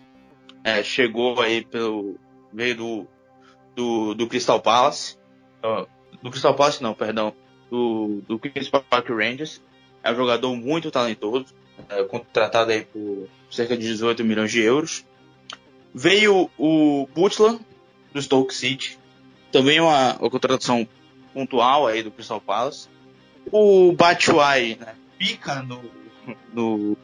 é, 0.64 0.82
chegou 0.82 1.40
aí 1.42 1.64
pelo 1.64 2.16
veio 2.52 2.76
do, 2.76 3.08
do, 3.76 4.14
do 4.14 4.28
Crystal 4.28 4.60
Palace, 4.60 5.18
uh, 5.64 5.88
do 6.22 6.30
Crystal 6.30 6.54
Palace 6.54 6.82
não, 6.82 6.94
perdão, 6.94 7.34
do, 7.70 8.22
do 8.28 8.40
Queens 8.40 8.70
Park 8.70 9.10
Rangers, 9.10 9.62
é 10.04 10.12
um 10.12 10.16
jogador 10.16 10.56
muito 10.56 10.92
talentoso, 10.92 11.54
é, 11.88 12.04
contratado 12.04 12.72
aí 12.72 12.84
por 12.84 13.28
cerca 13.50 13.78
de 13.78 13.84
18 13.84 14.24
milhões 14.24 14.52
de 14.52 14.62
euros. 14.62 15.06
Veio 15.94 16.50
o 16.58 17.08
Butland 17.14 17.60
do 18.14 18.22
Stoke 18.22 18.54
City, 18.54 18.98
também 19.52 19.80
uma, 19.80 20.16
uma 20.18 20.30
contratação 20.30 20.88
pontual 21.34 21.88
aí 21.88 22.04
do 22.04 22.12
Crystal 22.12 22.42
Palace. 22.42 22.88
O 23.52 23.92
Batshuayi 23.94 24.78
né, 24.80 24.96
fica 25.18 25.62
no, 25.64 25.82
no, 26.54 26.98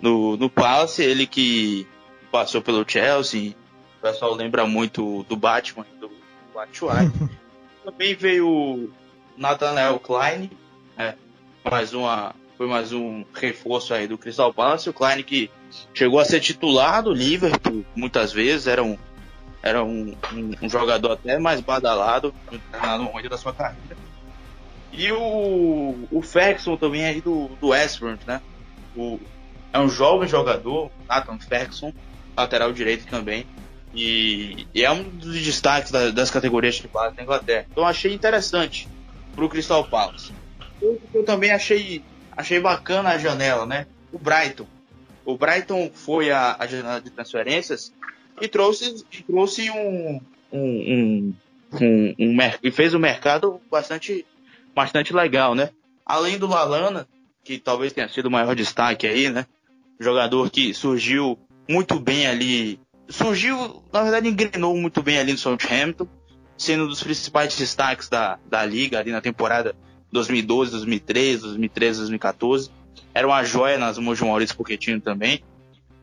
no, 0.00 0.36
no 0.36 0.50
Palace, 0.50 1.02
ele 1.02 1.26
que 1.26 1.86
passou 2.30 2.60
pelo 2.60 2.88
Chelsea, 2.88 3.54
o 4.00 4.02
pessoal 4.02 4.34
lembra 4.34 4.66
muito 4.66 5.24
do 5.28 5.36
Batman, 5.36 5.86
do 6.00 6.10
Batshuayi. 6.54 7.12
Também 7.84 8.14
veio 8.14 8.48
o 8.48 8.90
Nathaniel 9.36 9.98
Klein, 10.00 10.50
é, 10.96 11.14
mais 11.70 11.92
uma, 11.92 12.34
foi 12.56 12.66
mais 12.66 12.92
um 12.92 13.24
reforço 13.34 13.92
aí 13.92 14.06
do 14.06 14.16
Crystal 14.16 14.52
Palace. 14.52 14.88
O 14.88 14.92
Klein 14.94 15.22
que 15.22 15.50
chegou 15.92 16.18
a 16.18 16.24
ser 16.24 16.40
titular 16.40 17.02
do 17.02 17.12
Liverpool 17.12 17.84
muitas 17.94 18.32
vezes, 18.32 18.66
era 18.66 18.82
um, 18.82 18.96
era 19.62 19.84
um, 19.84 20.16
um, 20.32 20.52
um 20.62 20.68
jogador 20.68 21.12
até 21.12 21.38
mais 21.38 21.60
badalado 21.60 22.34
no 22.50 23.04
momento 23.04 23.28
da 23.28 23.36
sua 23.36 23.52
carreira. 23.52 23.96
E 24.92 25.12
o, 25.12 26.08
o 26.10 26.22
Ferguson 26.22 26.76
também 26.76 27.04
aí 27.04 27.20
do, 27.20 27.48
do 27.60 27.68
West 27.68 28.00
né? 28.26 28.40
O, 28.96 29.20
é 29.72 29.78
um 29.78 29.88
jovem 29.88 30.26
jogador, 30.26 30.90
Nathan 31.06 31.38
Ferguson, 31.38 31.92
lateral 32.36 32.72
direito 32.72 33.06
também. 33.06 33.46
E, 33.94 34.66
e 34.74 34.84
é 34.84 34.90
um 34.90 35.02
dos 35.02 35.42
destaques 35.42 35.90
da, 35.90 36.10
das 36.10 36.30
categorias 36.30 36.76
de 36.76 36.88
base 36.88 37.16
da 37.16 37.22
Inglaterra. 37.22 37.66
Então 37.70 37.84
achei 37.84 38.12
interessante 38.14 38.88
pro 39.34 39.48
Crystal 39.48 39.84
Palace. 39.84 40.32
Eu, 40.80 41.00
eu 41.12 41.24
também 41.24 41.50
achei, 41.50 42.02
achei 42.36 42.60
bacana 42.60 43.10
a 43.10 43.18
janela, 43.18 43.66
né? 43.66 43.86
O 44.12 44.18
Brighton. 44.18 44.66
O 45.24 45.36
Brighton 45.36 45.90
foi 45.92 46.30
a, 46.30 46.56
a 46.58 46.66
janela 46.66 47.00
de 47.00 47.10
transferências 47.10 47.92
e 48.40 48.48
trouxe, 48.48 49.04
trouxe 49.26 49.70
um, 49.70 50.20
um, 50.52 50.60
um, 50.60 51.34
um, 52.18 52.36
e 52.62 52.70
fez 52.70 52.94
um 52.94 52.98
mercado 52.98 53.60
bastante, 53.70 54.24
bastante 54.74 55.12
legal, 55.12 55.54
né? 55.54 55.70
Além 56.06 56.38
do 56.38 56.46
Lalana, 56.46 57.06
que 57.44 57.58
talvez 57.58 57.92
tenha 57.92 58.08
sido 58.08 58.26
o 58.26 58.30
maior 58.30 58.54
destaque 58.54 59.06
aí, 59.06 59.28
né? 59.28 59.46
Jogador 59.98 60.50
que 60.50 60.72
surgiu 60.72 61.38
muito 61.68 62.00
bem 62.00 62.26
ali, 62.26 62.80
surgiu, 63.10 63.82
na 63.92 64.02
verdade, 64.02 64.28
engrenou 64.28 64.76
muito 64.76 65.02
bem 65.02 65.18
ali 65.18 65.32
no 65.32 65.38
Southampton, 65.38 66.06
sendo 66.56 66.84
um 66.84 66.88
dos 66.88 67.02
principais 67.02 67.56
destaques 67.56 68.08
da, 68.08 68.38
da 68.46 68.64
liga 68.64 68.98
ali 68.98 69.10
na 69.10 69.20
temporada 69.20 69.74
2012, 70.12 70.70
2013, 70.72 71.42
2013, 71.42 71.98
2014. 71.98 72.70
Era 73.12 73.26
uma 73.26 73.42
joia 73.44 73.78
nas 73.78 73.98
mãos 73.98 74.18
de 74.18 74.24
Maurício 74.24 74.56
Pochettino 74.56 75.00
também. 75.00 75.42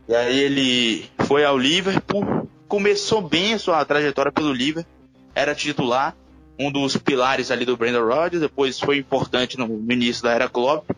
E 0.07 0.15
aí 0.15 0.39
ele 0.39 1.05
foi 1.25 1.43
ao 1.43 1.57
Liverpool, 1.57 2.49
começou 2.67 3.21
bem 3.21 3.53
a 3.53 3.59
sua 3.59 3.83
trajetória 3.83 4.31
pelo 4.31 4.53
Liverpool, 4.53 4.91
era 5.35 5.53
titular, 5.53 6.15
um 6.57 6.71
dos 6.71 6.97
pilares 6.97 7.51
ali 7.51 7.65
do 7.65 7.77
Brandon 7.77 8.05
Rodgers, 8.05 8.41
depois 8.41 8.79
foi 8.79 8.97
importante 8.97 9.57
no, 9.57 9.65
início 9.91 10.23
da 10.23 10.31
era 10.31 10.49
Klopp, 10.49 10.89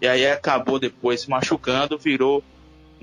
e 0.00 0.08
aí 0.08 0.26
acabou 0.26 0.78
depois 0.78 1.20
se 1.20 1.30
machucando, 1.30 1.98
virou 1.98 2.42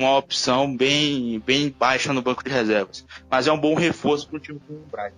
uma 0.02 0.18
opção 0.18 0.76
bem, 0.76 1.40
bem 1.40 1.70
baixa 1.70 2.14
no 2.14 2.22
banco 2.22 2.44
de 2.44 2.50
reservas. 2.50 3.06
Mas 3.30 3.48
é 3.48 3.52
um 3.52 3.60
bom 3.60 3.76
reforço 3.76 4.28
para 4.28 4.38
o 4.38 4.40
time 4.40 4.60
como 4.66 4.80
o 4.80 4.86
Brighton. 4.86 5.18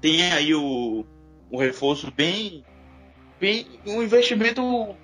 Tem 0.00 0.32
aí 0.32 0.54
o, 0.54 1.04
o 1.50 1.58
reforço 1.58 2.10
bem, 2.10 2.64
bem. 3.40 3.66
um 3.86 4.02
investimento 4.02 4.96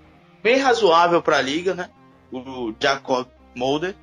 bem 0.43 0.59
razoável 0.59 1.23
para 1.23 1.39
a 1.39 1.43
liga, 1.43 1.75
né? 1.75 1.91
O 2.31 2.75
Jacob 2.81 3.27
Molder, 3.55 3.95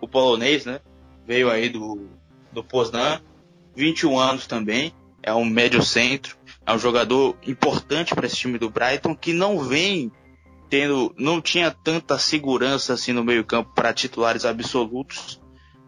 o 0.00 0.08
polonês, 0.08 0.64
né? 0.64 0.80
Veio 1.26 1.50
aí 1.50 1.68
do, 1.68 2.08
do 2.52 2.62
Poznan, 2.62 3.20
21 3.74 4.18
anos 4.18 4.46
também, 4.46 4.92
é 5.22 5.34
um 5.34 5.44
médio 5.44 5.82
centro, 5.82 6.36
é 6.64 6.72
um 6.72 6.78
jogador 6.78 7.36
importante 7.46 8.14
para 8.14 8.26
esse 8.26 8.36
time 8.36 8.58
do 8.58 8.70
Brighton 8.70 9.14
que 9.14 9.32
não 9.32 9.58
vem 9.58 10.12
tendo, 10.68 11.14
não 11.18 11.40
tinha 11.40 11.70
tanta 11.70 12.18
segurança 12.18 12.94
assim 12.94 13.12
no 13.12 13.24
meio-campo 13.24 13.72
para 13.74 13.92
titulares 13.92 14.44
absolutos, 14.44 15.40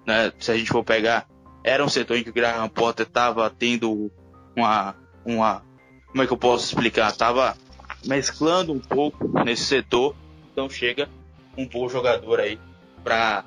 né? 0.07 0.33
Se 0.39 0.51
a 0.51 0.57
gente 0.57 0.71
for 0.71 0.85
pegar, 0.85 1.27
era 1.63 1.85
um 1.85 1.89
setor 1.89 2.17
em 2.17 2.23
que 2.23 2.31
o 2.31 2.33
Graham 2.33 2.69
Potter 2.69 3.07
estava 3.07 3.49
tendo 3.51 4.11
uma, 4.57 4.95
uma, 5.25 5.63
como 6.07 6.23
é 6.23 6.27
que 6.27 6.33
eu 6.33 6.39
posso 6.39 6.67
explicar? 6.67 7.13
Tava 7.13 7.57
mesclando 8.05 8.73
um 8.73 8.79
pouco 8.79 9.29
nesse 9.45 9.65
setor, 9.65 10.15
então 10.53 10.71
chega 10.71 11.09
um 11.57 11.67
bom 11.67 11.89
jogador 11.89 12.41
aí 12.41 12.59
para 13.03 13.45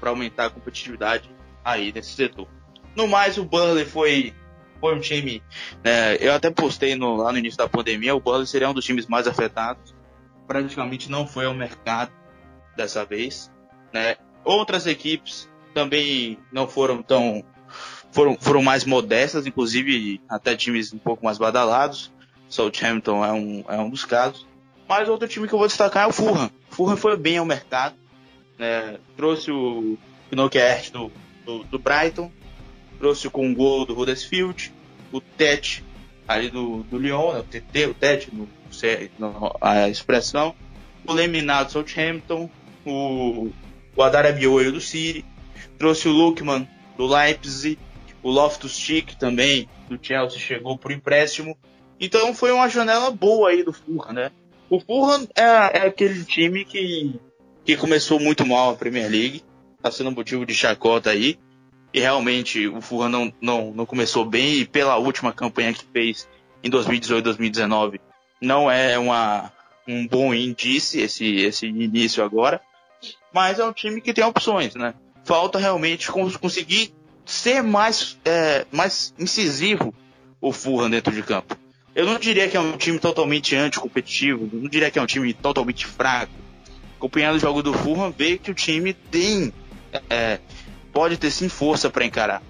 para 0.00 0.08
aumentar 0.08 0.46
a 0.46 0.50
competitividade 0.50 1.30
aí 1.62 1.92
nesse 1.92 2.12
setor. 2.12 2.48
No 2.96 3.06
mais, 3.06 3.36
o 3.36 3.44
Burnley 3.44 3.84
foi 3.84 4.34
foi 4.80 4.94
um 4.94 5.00
time, 5.00 5.42
né, 5.84 6.16
eu 6.20 6.32
até 6.32 6.50
postei 6.50 6.96
no, 6.96 7.16
lá 7.16 7.30
no 7.30 7.36
início 7.36 7.58
da 7.58 7.68
pandemia, 7.68 8.14
o 8.14 8.20
Burnley 8.20 8.46
seria 8.46 8.70
um 8.70 8.72
dos 8.72 8.82
times 8.82 9.06
mais 9.06 9.26
afetados 9.26 9.94
praticamente 10.50 11.08
não 11.08 11.28
foi 11.28 11.46
ao 11.46 11.54
mercado 11.54 12.10
dessa 12.76 13.04
vez. 13.04 13.48
Né? 13.92 14.16
Outras 14.42 14.84
equipes 14.84 15.48
também 15.72 16.38
não 16.50 16.66
foram 16.66 17.04
tão. 17.04 17.44
Foram, 18.10 18.36
foram 18.36 18.60
mais 18.60 18.84
modestas, 18.84 19.46
inclusive 19.46 20.20
até 20.28 20.56
times 20.56 20.92
um 20.92 20.98
pouco 20.98 21.24
mais 21.24 21.38
badalados. 21.38 22.10
Southampton 22.48 23.24
é 23.24 23.32
um, 23.32 23.64
é 23.68 23.78
um 23.78 23.88
dos 23.88 24.04
casos. 24.04 24.44
Mas 24.88 25.08
outro 25.08 25.28
time 25.28 25.46
que 25.46 25.54
eu 25.54 25.58
vou 25.58 25.68
destacar 25.68 26.02
é 26.02 26.06
o 26.08 26.12
Fulham. 26.12 26.50
Fulham 26.68 26.96
foi 26.96 27.16
bem 27.16 27.38
ao 27.38 27.44
mercado. 27.44 27.94
Né? 28.58 28.98
Trouxe 29.16 29.52
o 29.52 29.96
Knockout 30.32 30.90
do, 30.90 31.12
do, 31.46 31.62
do, 31.62 31.78
Brighton. 31.78 32.28
Trouxe 32.98 33.28
o 33.28 33.54
gol 33.54 33.86
do 33.86 33.96
Huddersfield. 33.96 34.72
O 35.12 35.20
Tete 35.20 35.84
ali 36.26 36.50
do, 36.50 36.82
do 36.82 36.98
Lyon, 36.98 37.34
né? 37.34 37.38
o 37.38 37.44
TT, 37.44 37.86
o 37.86 37.94
Tete 37.94 38.34
no, 38.34 38.48
a 39.60 39.88
expressão, 39.88 40.54
o 41.06 41.12
Leminado 41.12 41.72
Southampton, 41.72 42.50
o, 42.84 43.50
o 43.96 44.02
Adarabioio 44.02 44.72
do 44.72 44.80
City, 44.80 45.24
trouxe 45.78 46.08
o 46.08 46.12
Lukman 46.12 46.68
do 46.96 47.06
Leipzig, 47.06 47.78
o 48.22 48.30
Loftus-Cheek 48.30 49.16
também 49.16 49.68
do 49.88 49.98
Chelsea 50.00 50.38
chegou 50.38 50.76
por 50.76 50.92
empréstimo. 50.92 51.56
Então 51.98 52.34
foi 52.34 52.52
uma 52.52 52.68
janela 52.68 53.10
boa 53.10 53.50
aí 53.50 53.62
do 53.62 53.72
Fulham, 53.72 54.12
né? 54.12 54.30
O 54.68 54.78
Fulham 54.78 55.26
é, 55.34 55.42
é 55.42 55.86
aquele 55.86 56.24
time 56.24 56.64
que, 56.64 57.18
que 57.64 57.76
começou 57.76 58.20
muito 58.20 58.46
mal 58.46 58.70
a 58.70 58.76
Premier 58.76 59.10
League, 59.10 59.42
está 59.76 59.90
sendo 59.90 60.12
motivo 60.12 60.46
de 60.46 60.54
chacota 60.54 61.10
aí. 61.10 61.38
E 61.92 61.98
realmente 61.98 62.68
o 62.68 62.80
Fulham 62.80 63.08
não, 63.08 63.32
não, 63.40 63.72
não 63.72 63.86
começou 63.86 64.24
bem 64.24 64.58
e 64.58 64.64
pela 64.64 64.96
última 64.96 65.32
campanha 65.32 65.72
que 65.72 65.84
fez 65.92 66.28
em 66.62 66.70
2018 66.70 67.24
2019 67.24 68.00
não 68.40 68.70
é 68.70 68.98
uma, 68.98 69.52
um 69.86 70.06
bom 70.06 70.32
indício 70.32 71.00
esse, 71.00 71.36
esse 71.36 71.66
início 71.66 72.24
agora, 72.24 72.60
mas 73.32 73.58
é 73.58 73.64
um 73.64 73.72
time 73.72 74.00
que 74.00 74.14
tem 74.14 74.24
opções, 74.24 74.74
né? 74.74 74.94
Falta 75.24 75.58
realmente 75.58 76.10
conseguir 76.10 76.94
ser 77.24 77.62
mais, 77.62 78.18
é, 78.24 78.66
mais 78.72 79.14
incisivo 79.18 79.94
o 80.40 80.52
Fulham 80.52 80.90
dentro 80.90 81.12
de 81.12 81.22
campo. 81.22 81.56
Eu 81.94 82.06
não 82.06 82.18
diria 82.18 82.48
que 82.48 82.56
é 82.56 82.60
um 82.60 82.76
time 82.76 82.98
totalmente 82.98 83.54
anticompetitivo, 83.54 84.48
não 84.52 84.68
diria 84.68 84.90
que 84.90 84.98
é 84.98 85.02
um 85.02 85.06
time 85.06 85.32
totalmente 85.34 85.86
fraco. 85.86 86.32
Acompanhando 86.96 87.36
o 87.36 87.40
jogo 87.40 87.62
do 87.62 87.72
Fulham, 87.72 88.12
vê 88.16 88.38
que 88.38 88.50
o 88.50 88.54
time 88.54 88.92
tem, 88.92 89.52
é, 90.08 90.38
pode 90.92 91.16
ter 91.16 91.30
sim 91.30 91.48
força 91.48 91.90
para 91.90 92.04
encarar. 92.04 92.42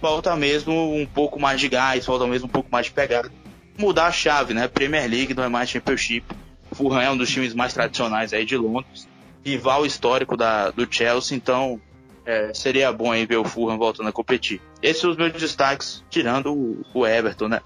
Falta 0.00 0.34
mesmo 0.36 0.94
um 0.94 1.06
pouco 1.06 1.40
mais 1.40 1.60
de 1.60 1.68
gás, 1.68 2.04
falta 2.04 2.26
mesmo 2.26 2.46
um 2.46 2.50
pouco 2.50 2.68
mais 2.70 2.86
de 2.86 2.92
pegada 2.92 3.30
mudar 3.78 4.06
a 4.06 4.12
chave, 4.12 4.54
né? 4.54 4.68
Premier 4.68 5.08
League 5.08 5.34
não 5.34 5.44
é 5.44 5.48
mais 5.48 5.70
Championship. 5.70 6.24
Fulham 6.72 7.00
é 7.00 7.10
um 7.10 7.16
dos 7.16 7.30
times 7.30 7.54
mais 7.54 7.74
tradicionais 7.74 8.32
aí 8.32 8.44
de 8.44 8.56
Londres, 8.56 9.06
rival 9.44 9.84
histórico 9.84 10.36
da, 10.36 10.70
do 10.70 10.86
Chelsea, 10.90 11.36
então 11.36 11.80
é, 12.24 12.54
seria 12.54 12.92
bom 12.92 13.12
aí 13.12 13.26
ver 13.26 13.36
o 13.36 13.44
Fulham 13.44 13.76
voltando 13.76 14.08
a 14.08 14.12
competir. 14.12 14.60
Esses 14.80 15.02
são 15.02 15.10
os 15.10 15.16
meus 15.16 15.32
destaques, 15.32 16.04
tirando 16.08 16.52
o, 16.52 16.82
o 16.94 17.06
Everton, 17.06 17.48
né? 17.48 17.60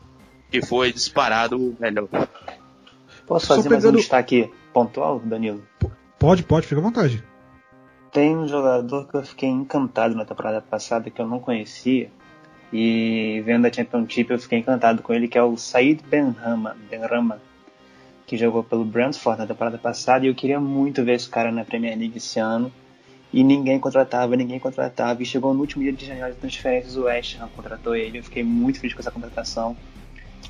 Que 0.50 0.64
foi 0.64 0.92
disparado 0.92 1.56
o 1.56 1.76
melhor. 1.78 2.08
Posso 3.26 3.46
fazer 3.46 3.64
pegando... 3.64 3.82
mais 3.82 3.94
um 3.94 3.96
destaque 3.96 4.50
pontual, 4.72 5.20
Danilo? 5.20 5.62
Pode, 6.18 6.42
pode, 6.42 6.66
fica 6.66 6.80
à 6.80 6.84
vontade. 6.84 7.22
Tem 8.12 8.36
um 8.36 8.48
jogador 8.48 9.06
que 9.08 9.16
eu 9.16 9.22
fiquei 9.22 9.48
encantado 9.48 10.14
na 10.14 10.24
temporada 10.24 10.62
passada 10.62 11.10
que 11.10 11.20
eu 11.20 11.26
não 11.26 11.38
conhecia, 11.38 12.10
e 12.72 13.42
vendo 13.44 13.66
a 13.66 13.72
Championship 13.72 14.30
eu 14.30 14.38
fiquei 14.38 14.58
encantado 14.58 15.02
com 15.02 15.12
ele, 15.12 15.28
que 15.28 15.38
é 15.38 15.42
o 15.42 15.56
Said 15.56 16.02
Benrama, 16.08 16.76
Benrama 16.90 17.40
que 18.26 18.36
jogou 18.36 18.64
pelo 18.64 18.84
Brentford 18.84 19.38
na 19.38 19.46
temporada 19.46 19.78
passada. 19.78 20.24
E 20.24 20.28
eu 20.28 20.34
queria 20.34 20.60
muito 20.60 21.04
ver 21.04 21.14
esse 21.14 21.28
cara 21.28 21.52
na 21.52 21.64
Premier 21.64 21.96
League 21.96 22.16
esse 22.16 22.38
ano. 22.40 22.72
E 23.32 23.44
ninguém 23.44 23.78
contratava, 23.78 24.34
ninguém 24.36 24.58
contratava. 24.58 25.22
E 25.22 25.26
chegou 25.26 25.54
no 25.54 25.60
último 25.60 25.82
dia 25.82 25.92
de 25.92 26.04
janeiro 26.04 26.34
de 26.34 26.40
transferências, 26.40 26.96
o 26.96 27.04
West 27.04 27.38
Ham 27.40 27.48
contratou 27.54 27.94
ele. 27.94 28.18
Eu 28.18 28.24
fiquei 28.24 28.42
muito 28.42 28.80
feliz 28.80 28.94
com 28.94 29.00
essa 29.00 29.10
contratação. 29.10 29.76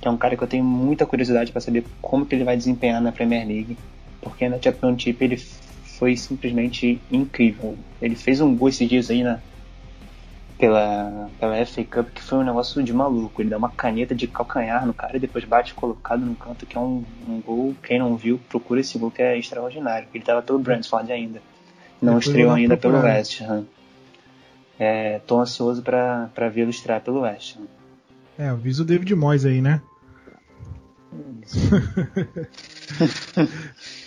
Que 0.01 0.09
é 0.09 0.11
um 0.11 0.17
cara 0.17 0.37
que 0.37 0.43
eu 0.43 0.49
tenho 0.49 0.65
muita 0.65 1.05
curiosidade 1.05 1.53
para 1.53 1.61
saber 1.61 1.85
como 2.01 2.25
que 2.25 2.35
ele 2.35 2.45
vai 2.45 2.57
desempenhar 2.57 3.01
na 3.01 3.13
Premier 3.13 3.47
League. 3.47 3.77
Porque 4.21 4.49
na 4.49 4.61
Championship 4.61 5.23
ele 5.23 5.37
foi 5.37 6.17
simplesmente 6.17 7.01
incrível. 7.11 7.77
Ele 8.01 8.15
fez 8.15 8.41
um 8.41 8.55
gol 8.55 8.69
esses 8.69 8.89
dias 8.89 9.11
aí 9.11 9.23
na, 9.23 9.41
pela, 10.59 11.31
pela 11.39 11.67
FA 11.67 11.85
Cup 11.85 12.09
que 12.15 12.23
foi 12.23 12.39
um 12.39 12.45
negócio 12.45 12.83
de 12.83 12.93
maluco. 12.93 13.41
Ele 13.41 13.51
dá 13.51 13.59
uma 13.59 13.71
caneta 13.71 14.15
de 14.15 14.27
calcanhar 14.27 14.87
no 14.87 14.95
cara 14.95 15.17
e 15.17 15.21
depois 15.21 15.45
bate 15.45 15.75
colocado 15.75 16.21
no 16.21 16.35
canto, 16.35 16.67
que 16.67 16.77
é 16.77 16.81
um, 16.81 17.05
um 17.29 17.41
gol. 17.41 17.75
Quem 17.83 17.99
não 17.99 18.17
viu, 18.17 18.41
procura 18.49 18.81
esse 18.81 18.99
gol 18.99 19.11
que 19.11 19.23
é 19.23 19.39
extraordinário. 19.39 20.09
Ele 20.13 20.23
estava 20.23 20.43
pelo 20.43 20.59
Brentford 20.59 21.13
ainda. 21.13 21.41
Não 22.01 22.15
depois 22.15 22.27
estreou 22.27 22.53
ainda 22.53 22.77
pelo 22.77 23.01
West 23.01 23.41
Ham. 23.43 23.65
É, 24.79 25.21
tô 25.27 25.41
ansioso 25.41 25.83
para 25.83 26.49
vê-lo 26.53 26.71
estrear 26.71 27.01
pelo 27.01 27.21
West 27.21 27.57
Ham. 27.57 27.67
É, 28.39 28.49
avisa 28.49 28.83
o 28.83 28.85
David 28.85 29.15
Moyes 29.15 29.47
aí, 29.47 29.63
né? 29.63 29.81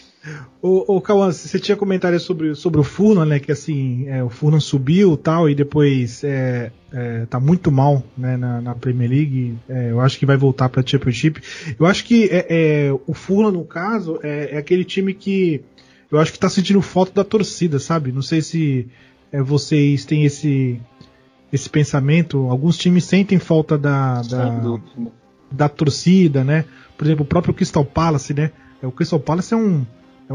O, 0.62 0.98
o 0.98 1.02
Cauã, 1.02 1.32
você 1.32 1.58
tinha 1.58 1.78
comentário 1.78 2.20
sobre, 2.20 2.54
sobre 2.54 2.80
o 2.80 2.84
Furlan, 2.84 3.26
né? 3.26 3.40
Que 3.40 3.52
assim, 3.52 4.08
é, 4.08 4.22
o 4.22 4.30
Furlan 4.30 4.60
subiu 4.60 5.16
tal, 5.16 5.50
e 5.50 5.56
depois 5.56 6.24
é, 6.24 6.72
é, 6.92 7.26
tá 7.26 7.40
muito 7.40 7.72
mal 7.72 8.04
né, 8.18 8.36
na, 8.36 8.60
na 8.60 8.76
Premier 8.76 9.10
League. 9.10 9.58
É, 9.70 9.92
eu 9.92 10.02
acho 10.02 10.20
que 10.20 10.26
vai 10.26 10.36
voltar 10.36 10.68
pra 10.68 10.86
Championship. 10.86 11.42
Eu 11.80 11.86
acho 11.86 12.04
que 12.04 12.28
é, 12.30 12.46
é 12.50 12.92
o 13.08 13.14
Furlan, 13.14 13.52
no 13.52 13.64
caso, 13.64 14.20
é, 14.22 14.56
é, 14.56 14.58
aquele 14.58 14.84
time 14.84 15.14
que 15.14 15.62
eu 16.12 16.20
acho 16.20 16.34
que 16.34 16.40
tá 16.40 16.50
sentindo 16.50 16.82
falta 16.82 17.14
da 17.14 17.24
torcida, 17.24 17.80
sabe? 17.80 18.12
Não 18.12 18.22
sei 18.22 18.42
se 18.42 18.88
vocês 19.46 20.06
têm 20.06 20.26
esse, 20.26 20.82
esse 21.54 21.70
pensamento. 21.70 22.50
Alguns 22.50 22.78
times 22.78 23.06
sentem 23.06 23.40
falta 23.40 23.78
da, 23.78 24.22
da, 24.24 24.80
da 25.52 25.70
torcida, 25.70 26.44
né? 26.44 26.66
Por 26.98 27.06
exemplo, 27.06 27.24
o 27.24 27.28
próprio 27.28 27.54
Crystal 27.54 27.86
Palace, 27.86 28.34
né? 28.34 28.52
O 28.82 28.92
Crystal 28.92 29.20
Palace 29.20 29.54
é 29.54 29.58
um 29.58 29.86
é 30.30 30.34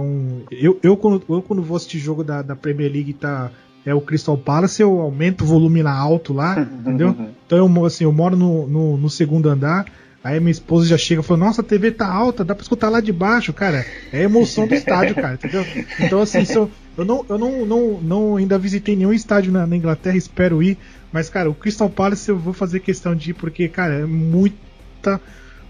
eu, 0.50 0.78
eu, 0.82 0.96
quando, 0.96 1.22
eu 1.28 1.42
quando 1.42 1.62
vou 1.62 1.76
assistir 1.76 1.98
jogo 1.98 2.24
da, 2.24 2.42
da 2.42 2.56
Premier 2.56 2.90
League 2.90 3.12
tá 3.12 3.50
é 3.86 3.94
o 3.94 4.00
Crystal 4.00 4.36
Palace, 4.38 4.80
eu 4.80 4.98
aumento 4.98 5.44
o 5.44 5.46
volume 5.46 5.82
lá 5.82 5.92
alto 5.92 6.32
lá, 6.32 6.58
entendeu? 6.80 7.14
Então 7.46 7.58
eu, 7.58 7.84
assim, 7.84 8.04
eu 8.04 8.12
moro 8.12 8.34
no, 8.34 8.66
no, 8.66 8.96
no 8.96 9.10
segundo 9.10 9.48
andar, 9.48 9.84
Aí 10.24 10.40
minha 10.40 10.50
esposa 10.50 10.86
já 10.86 10.96
chega 10.96 11.20
e 11.20 11.24
fala: 11.24 11.40
Nossa, 11.40 11.60
a 11.60 11.64
TV 11.64 11.90
tá 11.90 12.10
alta, 12.10 12.42
dá 12.42 12.54
pra 12.54 12.62
escutar 12.62 12.88
lá 12.88 12.98
de 12.98 13.12
baixo, 13.12 13.52
cara. 13.52 13.84
É 14.10 14.20
a 14.20 14.22
emoção 14.22 14.66
do 14.66 14.74
estádio, 14.74 15.14
cara, 15.14 15.34
entendeu? 15.34 15.66
Então, 16.00 16.22
assim, 16.22 16.50
eu, 16.50 16.70
eu, 16.96 17.04
não, 17.04 17.26
eu 17.28 17.36
não, 17.36 17.66
não, 17.66 18.00
não 18.00 18.36
ainda 18.36 18.58
visitei 18.58 18.96
nenhum 18.96 19.12
estádio 19.12 19.52
na, 19.52 19.66
na, 19.66 19.76
Inglaterra, 19.76 20.16
espero 20.16 20.62
ir. 20.62 20.78
Mas, 21.12 21.28
cara, 21.28 21.50
o 21.50 21.54
Crystal 21.54 21.90
Palace 21.90 22.30
eu 22.30 22.38
vou 22.38 22.54
fazer 22.54 22.80
questão 22.80 23.14
de 23.14 23.32
ir, 23.32 23.34
porque, 23.34 23.68
cara, 23.68 23.96
é 23.96 24.06
muita. 24.06 25.20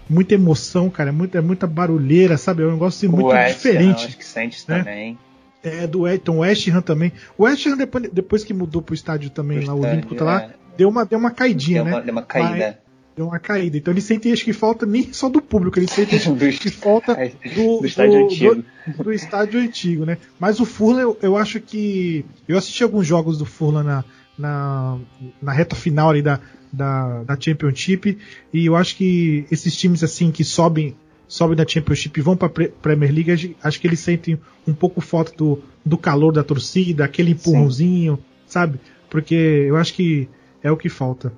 Muita 0.09 0.35
emoção, 0.35 0.89
cara, 0.89 1.09
é 1.09 1.11
muita, 1.11 1.37
é 1.37 1.41
muita 1.41 1.65
barulheira, 1.65 2.37
sabe? 2.37 2.63
É 2.63 2.65
um 2.65 2.73
negócio 2.73 2.97
assim, 2.97 3.13
muito 3.13 3.29
West 3.29 3.55
diferente. 3.55 4.05
Acho 4.05 4.17
que 4.17 4.25
sente 4.25 4.63
né? 4.67 4.79
também. 4.79 5.17
É, 5.63 5.87
do 5.87 6.07
Então, 6.07 6.39
West 6.39 6.67
Ham 6.67 6.81
também. 6.81 7.11
O 7.37 7.43
West 7.43 7.65
Ham, 7.65 7.75
depois, 7.75 8.09
depois 8.11 8.43
que 8.43 8.53
mudou 8.53 8.81
pro 8.81 8.93
estádio 8.93 9.31
também, 9.31 9.61
lá, 9.61 9.73
o 9.73 9.81
Olímpico 9.81 10.13
tá 10.13 10.23
lá, 10.23 10.43
é. 10.43 10.49
deu 10.77 10.89
uma, 10.89 11.03
deu 11.03 11.17
uma 11.17 11.31
caidinha, 11.31 11.83
deu 11.83 11.85
né? 11.85 11.97
Uma, 11.97 12.01
deu 12.01 12.11
uma 12.11 12.21
caída. 12.21 12.67
Mas, 12.67 12.85
deu 13.15 13.27
uma 13.27 13.39
caída. 13.39 13.77
Então 13.77 13.93
eles 13.93 14.03
sentem 14.03 14.31
acho 14.31 14.43
que 14.43 14.53
falta 14.53 14.85
nem 14.85 15.11
só 15.13 15.29
do 15.29 15.41
público, 15.41 15.79
eles 15.79 15.89
sentem 15.89 16.19
que 16.59 16.69
falta 16.69 17.15
do, 17.55 17.79
do, 17.79 17.85
estádio 17.85 18.19
do, 18.19 18.25
antigo. 18.25 18.63
Do, 18.87 19.03
do, 19.05 19.13
estádio 19.13 19.59
antigo, 19.59 20.05
né? 20.05 20.17
Mas 20.39 20.59
o 20.59 20.65
Furlan, 20.65 21.01
eu, 21.01 21.17
eu, 21.21 21.37
acho 21.37 21.59
que. 21.59 22.25
Eu 22.47 22.57
assisti 22.57 22.83
alguns 22.83 23.07
jogos 23.07 23.37
do 23.37 23.45
Furlan 23.45 23.83
na, 23.83 24.05
na, 24.37 24.97
na 25.41 25.51
reta 25.53 25.75
final 25.75 26.09
ali 26.09 26.21
da, 26.21 26.39
da, 26.75 27.23
da 27.23 27.37
Championship, 27.39 28.17
e 28.53 28.65
eu 28.65 28.75
acho 28.75 28.95
que 28.95 29.45
esses 29.51 29.75
times 29.75 30.03
assim 30.03 30.31
que 30.31 30.43
sobem 30.43 30.95
sobem 31.27 31.55
da 31.55 31.67
Championship 31.67 32.19
e 32.19 32.23
vão 32.23 32.37
para 32.37 32.49
Premier 32.49 33.11
League, 33.11 33.55
acho 33.63 33.81
que 33.81 33.87
eles 33.87 33.99
sentem 33.99 34.39
um 34.67 34.73
pouco 34.73 35.01
falta 35.01 35.33
do, 35.35 35.59
do 35.83 35.97
calor 35.97 36.31
da 36.31 36.43
torcida, 36.43 37.03
aquele 37.03 37.31
empurrãozinho, 37.31 38.15
Sim. 38.15 38.23
sabe? 38.45 38.79
Porque 39.09 39.33
eu 39.33 39.75
acho 39.75 39.93
que 39.93 40.29
é 40.61 40.71
o 40.71 40.77
que 40.77 40.87
falta. 40.87 41.33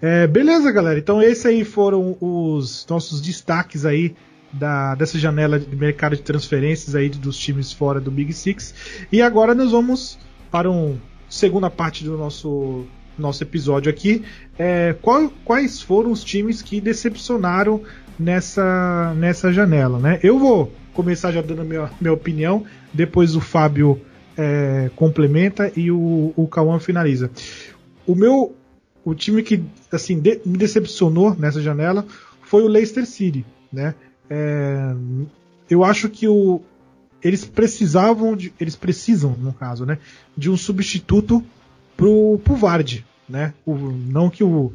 É, 0.00 0.26
beleza, 0.26 0.70
galera. 0.70 0.98
Então 0.98 1.22
esses 1.22 1.44
aí 1.46 1.64
foram 1.64 2.16
os 2.20 2.86
nossos 2.88 3.20
destaques 3.20 3.84
aí 3.84 4.14
da, 4.52 4.94
dessa 4.94 5.18
janela 5.18 5.58
de 5.58 5.74
mercado 5.74 6.16
de 6.16 6.22
transferências 6.22 6.94
aí 6.94 7.08
dos 7.08 7.36
times 7.36 7.72
fora 7.72 8.00
do 8.00 8.10
Big 8.10 8.32
Six. 8.32 8.74
E 9.10 9.20
agora 9.20 9.54
nós 9.54 9.70
vamos 9.70 10.18
para 10.50 10.70
uma 10.70 10.96
segunda 11.28 11.70
parte 11.70 12.04
do 12.04 12.16
nosso 12.16 12.86
nosso 13.18 13.42
episódio 13.42 13.90
aqui. 13.90 14.24
É, 14.58 14.94
qual, 15.00 15.30
quais 15.44 15.80
foram 15.80 16.10
os 16.10 16.22
times 16.22 16.62
que 16.62 16.80
decepcionaram 16.80 17.82
nessa, 18.18 19.14
nessa 19.14 19.52
janela, 19.52 19.98
né? 19.98 20.18
Eu 20.22 20.38
vou 20.38 20.72
começar 20.92 21.32
já 21.32 21.42
dando 21.42 21.62
a 21.62 21.64
minha, 21.64 21.90
minha 22.00 22.12
opinião, 22.12 22.64
depois 22.92 23.36
o 23.36 23.40
Fábio 23.40 24.00
é, 24.36 24.90
complementa 24.96 25.70
e 25.76 25.90
o, 25.90 26.32
o 26.36 26.48
finaliza. 26.78 27.30
O 28.06 28.14
meu 28.14 28.54
o 29.04 29.14
time 29.14 29.42
que 29.42 29.62
assim 29.92 30.18
de, 30.18 30.40
me 30.44 30.58
decepcionou 30.58 31.34
nessa 31.36 31.62
janela 31.62 32.04
foi 32.42 32.64
o 32.64 32.68
Leicester 32.68 33.06
City, 33.06 33.46
né? 33.72 33.94
É, 34.28 34.94
eu 35.70 35.84
acho 35.84 36.08
que 36.08 36.26
o, 36.26 36.60
eles 37.22 37.44
precisavam 37.44 38.36
de, 38.36 38.52
eles 38.58 38.74
precisam, 38.74 39.36
no 39.38 39.52
caso, 39.52 39.86
né, 39.86 39.98
de 40.36 40.50
um 40.50 40.56
substituto 40.56 41.44
pro, 41.96 42.40
pro 42.44 42.56
Vard, 42.56 43.04
né? 43.28 43.54
O, 43.64 43.74
não 43.74 44.30
que 44.30 44.44
o 44.44 44.72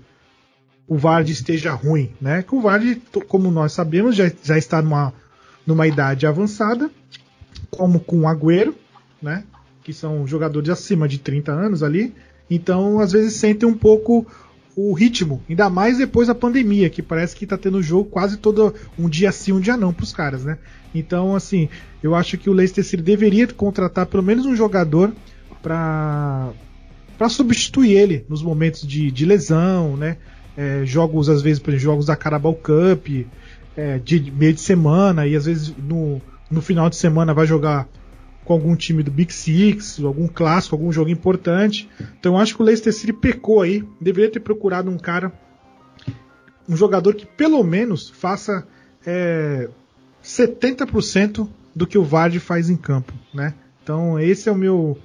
o 0.87 0.97
Vard 0.97 1.29
esteja 1.29 1.71
ruim, 1.71 2.11
né? 2.19 2.43
Que 2.43 2.53
o 2.53 2.59
Vard, 2.59 3.01
como 3.29 3.49
nós 3.49 3.71
sabemos, 3.71 4.13
já, 4.13 4.29
já 4.43 4.57
está 4.57 4.81
numa, 4.81 5.13
numa 5.65 5.87
idade 5.87 6.27
avançada, 6.27 6.91
como 7.69 7.97
com 7.97 8.19
o 8.19 8.27
Agüero, 8.27 8.75
né? 9.21 9.45
Que 9.85 9.93
são 9.93 10.27
jogadores 10.27 10.69
acima 10.69 11.07
de 11.07 11.17
30 11.17 11.49
anos 11.49 11.81
ali, 11.81 12.13
então, 12.49 12.99
às 12.99 13.13
vezes 13.13 13.35
sentem 13.35 13.67
um 13.67 13.73
pouco 13.73 14.27
o 14.75 14.91
ritmo, 14.91 15.41
ainda 15.49 15.69
mais 15.69 15.97
depois 15.97 16.27
da 16.27 16.35
pandemia, 16.35 16.89
que 16.89 17.01
parece 17.01 17.37
que 17.37 17.47
tá 17.47 17.57
tendo 17.57 17.81
jogo 17.81 18.09
quase 18.09 18.35
todo 18.35 18.75
um 18.99 19.07
dia 19.07 19.31
sim, 19.31 19.53
um 19.53 19.61
dia 19.61 19.77
não 19.77 19.93
pros 19.93 20.11
caras, 20.11 20.43
né? 20.43 20.57
Então, 20.93 21.33
assim, 21.33 21.69
eu 22.03 22.13
acho 22.13 22.37
que 22.37 22.49
o 22.49 22.53
Leicester 22.53 22.83
City 22.83 23.01
deveria 23.01 23.47
contratar 23.47 24.07
pelo 24.07 24.23
menos 24.23 24.45
um 24.45 24.57
jogador 24.57 25.13
para 25.61 26.49
para 27.21 27.29
substituir 27.29 27.91
ele 27.91 28.25
nos 28.27 28.41
momentos 28.41 28.81
de, 28.81 29.11
de 29.11 29.25
lesão, 29.27 29.95
né? 29.95 30.17
É, 30.57 30.83
jogos, 30.85 31.29
às 31.29 31.39
vezes, 31.43 31.59
por 31.59 31.69
exemplo, 31.69 31.83
jogos 31.83 32.05
da 32.07 32.15
Carabao 32.15 32.55
Cup, 32.55 33.27
é, 33.77 33.99
de 33.99 34.31
meio 34.31 34.55
de 34.55 34.59
semana, 34.59 35.27
e 35.27 35.35
às 35.35 35.45
vezes 35.45 35.71
no, 35.77 36.19
no 36.49 36.63
final 36.63 36.89
de 36.89 36.95
semana 36.95 37.31
vai 37.31 37.45
jogar 37.45 37.87
com 38.43 38.53
algum 38.53 38.75
time 38.75 39.03
do 39.03 39.11
Big 39.11 39.31
Six, 39.31 40.03
algum 40.03 40.27
clássico, 40.27 40.73
algum 40.73 40.91
jogo 40.91 41.11
importante. 41.11 41.87
Então 42.19 42.33
eu 42.33 42.39
acho 42.39 42.55
que 42.55 42.63
o 42.63 42.65
Leicester 42.65 42.91
City 42.91 43.13
pecou 43.13 43.61
aí. 43.61 43.87
Deveria 44.01 44.31
ter 44.31 44.39
procurado 44.39 44.89
um 44.89 44.97
cara, 44.97 45.31
um 46.67 46.75
jogador 46.75 47.13
que 47.13 47.27
pelo 47.27 47.63
menos 47.63 48.09
faça 48.09 48.65
é, 49.05 49.69
70% 50.23 51.47
do 51.75 51.85
que 51.85 51.99
o 51.99 52.03
Vardy 52.03 52.39
faz 52.39 52.67
em 52.67 52.75
campo, 52.75 53.13
né? 53.31 53.53
Então 53.83 54.19
esse 54.19 54.49
é 54.49 54.51
o 54.51 54.57
meu, 54.57 54.97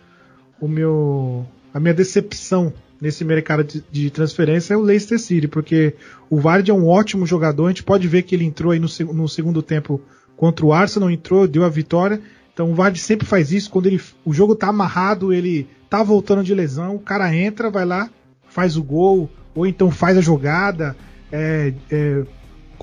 o 0.59 0.67
meu, 0.67 1.47
a 1.77 1.81
minha 1.81 1.93
decepção 1.93 2.73
nesse 2.99 3.23
mercado 3.23 3.63
de, 3.63 3.85
de 3.93 4.11
transferência 4.11 4.73
é 4.73 4.77
o 4.79 4.81
Leicester 4.81 5.21
City, 5.21 5.47
porque 5.47 5.93
o 6.31 6.41
Vardy 6.41 6.71
é 6.71 6.75
um 6.75 6.87
ótimo 6.87 7.27
jogador. 7.27 7.67
A 7.67 7.69
gente 7.69 7.83
pode 7.83 8.09
ver 8.09 8.23
que 8.23 8.35
ele 8.35 8.47
entrou 8.47 8.73
aí 8.73 8.79
no, 8.79 8.89
no 9.13 9.29
segundo 9.29 9.61
tempo 9.61 10.01
contra 10.39 10.65
o 10.65 10.73
Arsenal, 10.73 11.11
entrou, 11.11 11.47
deu 11.47 11.65
a 11.65 11.69
vitória. 11.69 12.19
Então 12.51 12.71
o 12.71 12.75
Vardy 12.75 12.99
sempre 12.99 13.27
faz 13.27 13.53
isso, 13.53 13.69
quando 13.69 13.89
ele, 13.89 14.01
o 14.25 14.33
jogo 14.33 14.55
tá 14.57 14.69
amarrado, 14.69 15.35
ele 15.35 15.69
tá 15.91 16.03
voltando 16.03 16.43
de 16.43 16.55
lesão, 16.55 16.97
o 16.97 16.99
cara 16.99 17.37
entra, 17.37 17.69
vai 17.69 17.85
lá, 17.85 18.09
faz 18.49 18.79
o 18.79 18.83
gol, 18.83 19.29
ou 19.55 19.67
então 19.67 19.91
faz 19.91 20.17
a 20.17 20.23
jogada, 20.23 20.97
é, 21.31 21.75
é, 21.91 22.25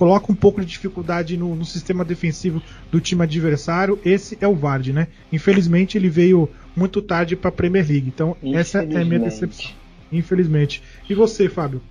coloca 0.04 0.30
um 0.30 0.36
pouco 0.36 0.60
de 0.60 0.68
dificuldade 0.68 1.38
no, 1.38 1.56
no, 1.56 1.64
sistema 1.64 2.04
defensivo 2.04 2.62
do 2.92 3.00
time 3.00 3.24
adversário. 3.24 3.98
Esse 4.04 4.38
é 4.42 4.46
o 4.46 4.54
Vardy, 4.54 4.92
né? 4.92 5.08
Infelizmente 5.32 5.98
ele 5.98 6.10
veio 6.10 6.50
muito 6.76 7.02
tarde 7.02 7.38
para 7.38 7.48
a 7.48 7.52
Premier 7.54 7.88
League. 7.88 8.10
Então 8.10 8.36
essa 8.44 8.80
é 8.80 8.98
a 8.98 9.06
minha 9.06 9.22
decepção. 9.22 9.72
Infelizmente. 10.12 10.84
E 11.10 11.16
você, 11.16 11.48
Fábio? 11.48 11.82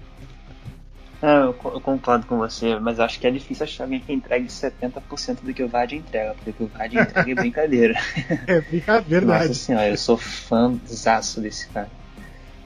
É, 1.23 1.39
eu, 1.39 1.57
eu, 1.65 1.81
concordo 1.81 2.27
com 2.27 2.37
você, 2.37 2.79
mas 2.79 3.01
acho 3.01 3.19
que 3.19 3.27
é 3.27 3.31
difícil 3.31 3.65
achar 3.65 3.85
alguém 3.85 4.01
que 4.01 4.13
entregue 4.13 4.47
70% 4.47 5.39
do 5.43 5.55
que 5.55 5.63
o 5.63 5.69
Vard 5.69 5.95
entrega, 5.95 6.35
porque 6.35 6.51
o 6.51 6.53
que 6.53 6.63
o 6.65 6.67
Vard 6.67 6.95
entrega 6.95 7.31
é 7.31 7.35
brincadeira. 7.41 7.99
é 8.47 8.61
brincadeira. 8.61 9.25
Nossa 9.25 9.55
senhora, 9.55 9.89
eu 9.89 9.97
sou 9.97 10.19
fãzaço 10.19 11.41
desse 11.41 11.67
cara. 11.69 11.89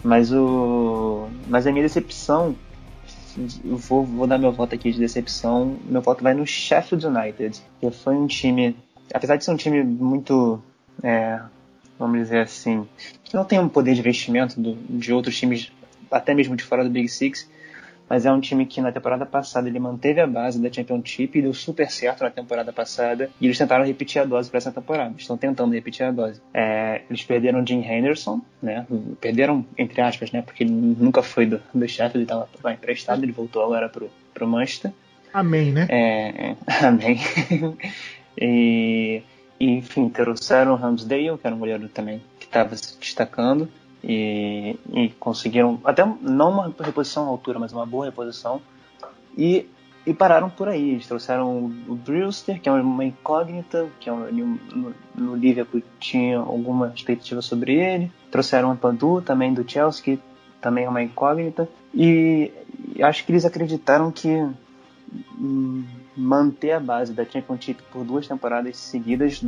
Mas 0.03 0.33
o. 0.33 1.29
Mas 1.47 1.69
a 1.69 1.71
minha 1.71 1.85
decepção. 1.85 2.57
Vou, 3.65 4.05
vou 4.05 4.27
dar 4.27 4.39
meu 4.39 4.53
voto 4.53 4.75
aqui 4.75 4.91
de 4.91 4.99
decepção. 4.99 5.77
Meu 5.85 6.01
voto 6.01 6.23
vai 6.23 6.35
no 6.35 6.47
Sheffield 6.47 7.07
United, 7.07 7.61
que 7.81 7.91
foi 7.91 8.15
um 8.15 8.27
time. 8.27 8.77
Apesar 9.13 9.37
de 9.37 9.45
ser 9.45 9.51
um 9.51 9.57
time 9.57 9.83
muito. 9.83 10.63
É, 11.03 11.41
vamos 11.99 12.19
dizer 12.19 12.41
assim. 12.41 12.89
que 13.25 13.35
não 13.35 13.45
tem 13.45 13.59
um 13.59 13.69
poder 13.69 13.95
de 13.95 14.01
investimento 14.01 14.61
do, 14.61 14.75
de 14.75 15.13
outros 15.13 15.39
times, 15.39 15.71
até 16.11 16.35
mesmo 16.35 16.57
de 16.57 16.65
fora 16.65 16.83
do 16.83 16.91
Big 16.91 17.09
Six 17.09 17.49
mas 18.09 18.25
é 18.25 18.33
um 18.33 18.41
time 18.41 18.67
que 18.67 18.81
na 18.81 18.93
temporada 18.93 19.27
passada 19.27 19.69
ele 19.69 19.79
manteve 19.79 20.21
a 20.21 20.27
base 20.27 20.61
da 20.61 20.73
Championship 20.73 21.39
e 21.39 21.43
deu 21.43 21.53
super 21.53 21.91
certo 21.91 22.23
na 22.23 22.31
temporada 22.31 22.73
passada 22.73 23.31
e 23.41 23.47
eles 23.47 23.59
tentaram 23.59 23.85
repetir 23.85 24.23
a 24.23 24.25
dose 24.25 24.49
para 24.49 24.59
essa 24.59 24.73
temporada. 24.73 25.15
Estão 25.19 25.37
tentando 25.37 25.75
repetir 25.75 26.07
a 26.07 26.11
dose. 26.11 26.41
É, 26.55 27.03
eles 27.11 27.25
perderam 27.25 27.63
o 27.63 27.67
Jim 27.67 27.83
Henderson, 27.83 28.41
né? 28.63 28.87
Perderam 29.21 29.65
entre 29.77 30.01
aspas, 30.01 30.31
né? 30.31 30.43
Porque 30.43 30.63
ele 30.63 30.73
nunca 30.73 31.23
foi 31.23 31.47
do, 31.47 31.61
do 31.75 31.89
Sheffield, 31.89 32.19
ele 32.19 32.25
estava 32.25 32.73
emprestado, 32.73 33.23
ele 33.23 33.33
voltou 33.33 33.65
agora 33.65 33.89
pro 33.89 34.11
pro 34.33 34.47
Manchester. 34.47 34.93
Amém, 35.33 35.73
né? 35.73 35.87
É, 35.89 36.51
é 36.51 36.57
amém. 36.87 37.19
e, 38.39 39.23
e 39.59 39.71
enfim, 39.71 40.09
trouxeram 40.11 40.73
o 40.73 40.77
Ramsdale, 40.77 41.39
que 41.39 41.47
era 41.47 41.57
um 41.57 41.59
goleiro 41.59 41.89
também 41.89 42.23
que 42.39 42.45
estava 42.45 42.77
se 42.77 42.99
destacando 42.99 43.69
e, 44.07 44.79
e, 44.95 45.09
conseguiram 45.19 45.81
até 45.85 46.07
não 46.21 46.51
uma 46.51 46.73
reposição 46.79 47.25
à 47.25 47.29
altura, 47.29 47.59
mas 47.59 47.73
uma 47.73 47.85
boa 47.85 48.07
reposição 48.07 48.63
e, 49.37 49.69
e 50.07 50.15
pararam 50.15 50.49
por 50.49 50.69
aí. 50.69 50.91
Eles 50.91 51.09
trouxeram 51.09 51.73
o 51.89 51.97
Brewster, 51.97 52.61
que 52.61 52.69
é 52.69 52.73
uma 52.73 53.05
incógnita, 53.05 53.89
que 53.99 54.09
é 54.09 54.13
um, 54.13 54.59
no, 54.73 54.95
no 55.13 55.35
Liverpool 55.35 55.83
tinha 55.99 56.39
alguma 56.39 56.93
expectativa 56.95 57.43
sobre 57.43 57.75
ele. 57.75 58.13
Trouxeram 58.31 58.73
o 58.73 58.77
Padu 58.77 59.21
também 59.21 59.53
do 59.53 59.69
Chelsea, 59.69 60.03
que 60.03 60.23
também 60.61 60.85
é 60.85 60.89
uma 60.89 61.03
incógnita. 61.03 61.69
E, 61.93 62.53
e 62.95 63.03
acho 63.03 63.27
que 63.27 63.33
eles 63.33 63.45
acreditaram 63.45 64.13
que 64.13 64.49
hum, 65.37 65.85
manter 66.17 66.73
a 66.73 66.81
base 66.81 67.13
da 67.13 67.25
Championship 67.25 67.83
por 67.93 68.05
duas 68.05 68.27
temporadas 68.27 68.77
seguidas 68.77 69.45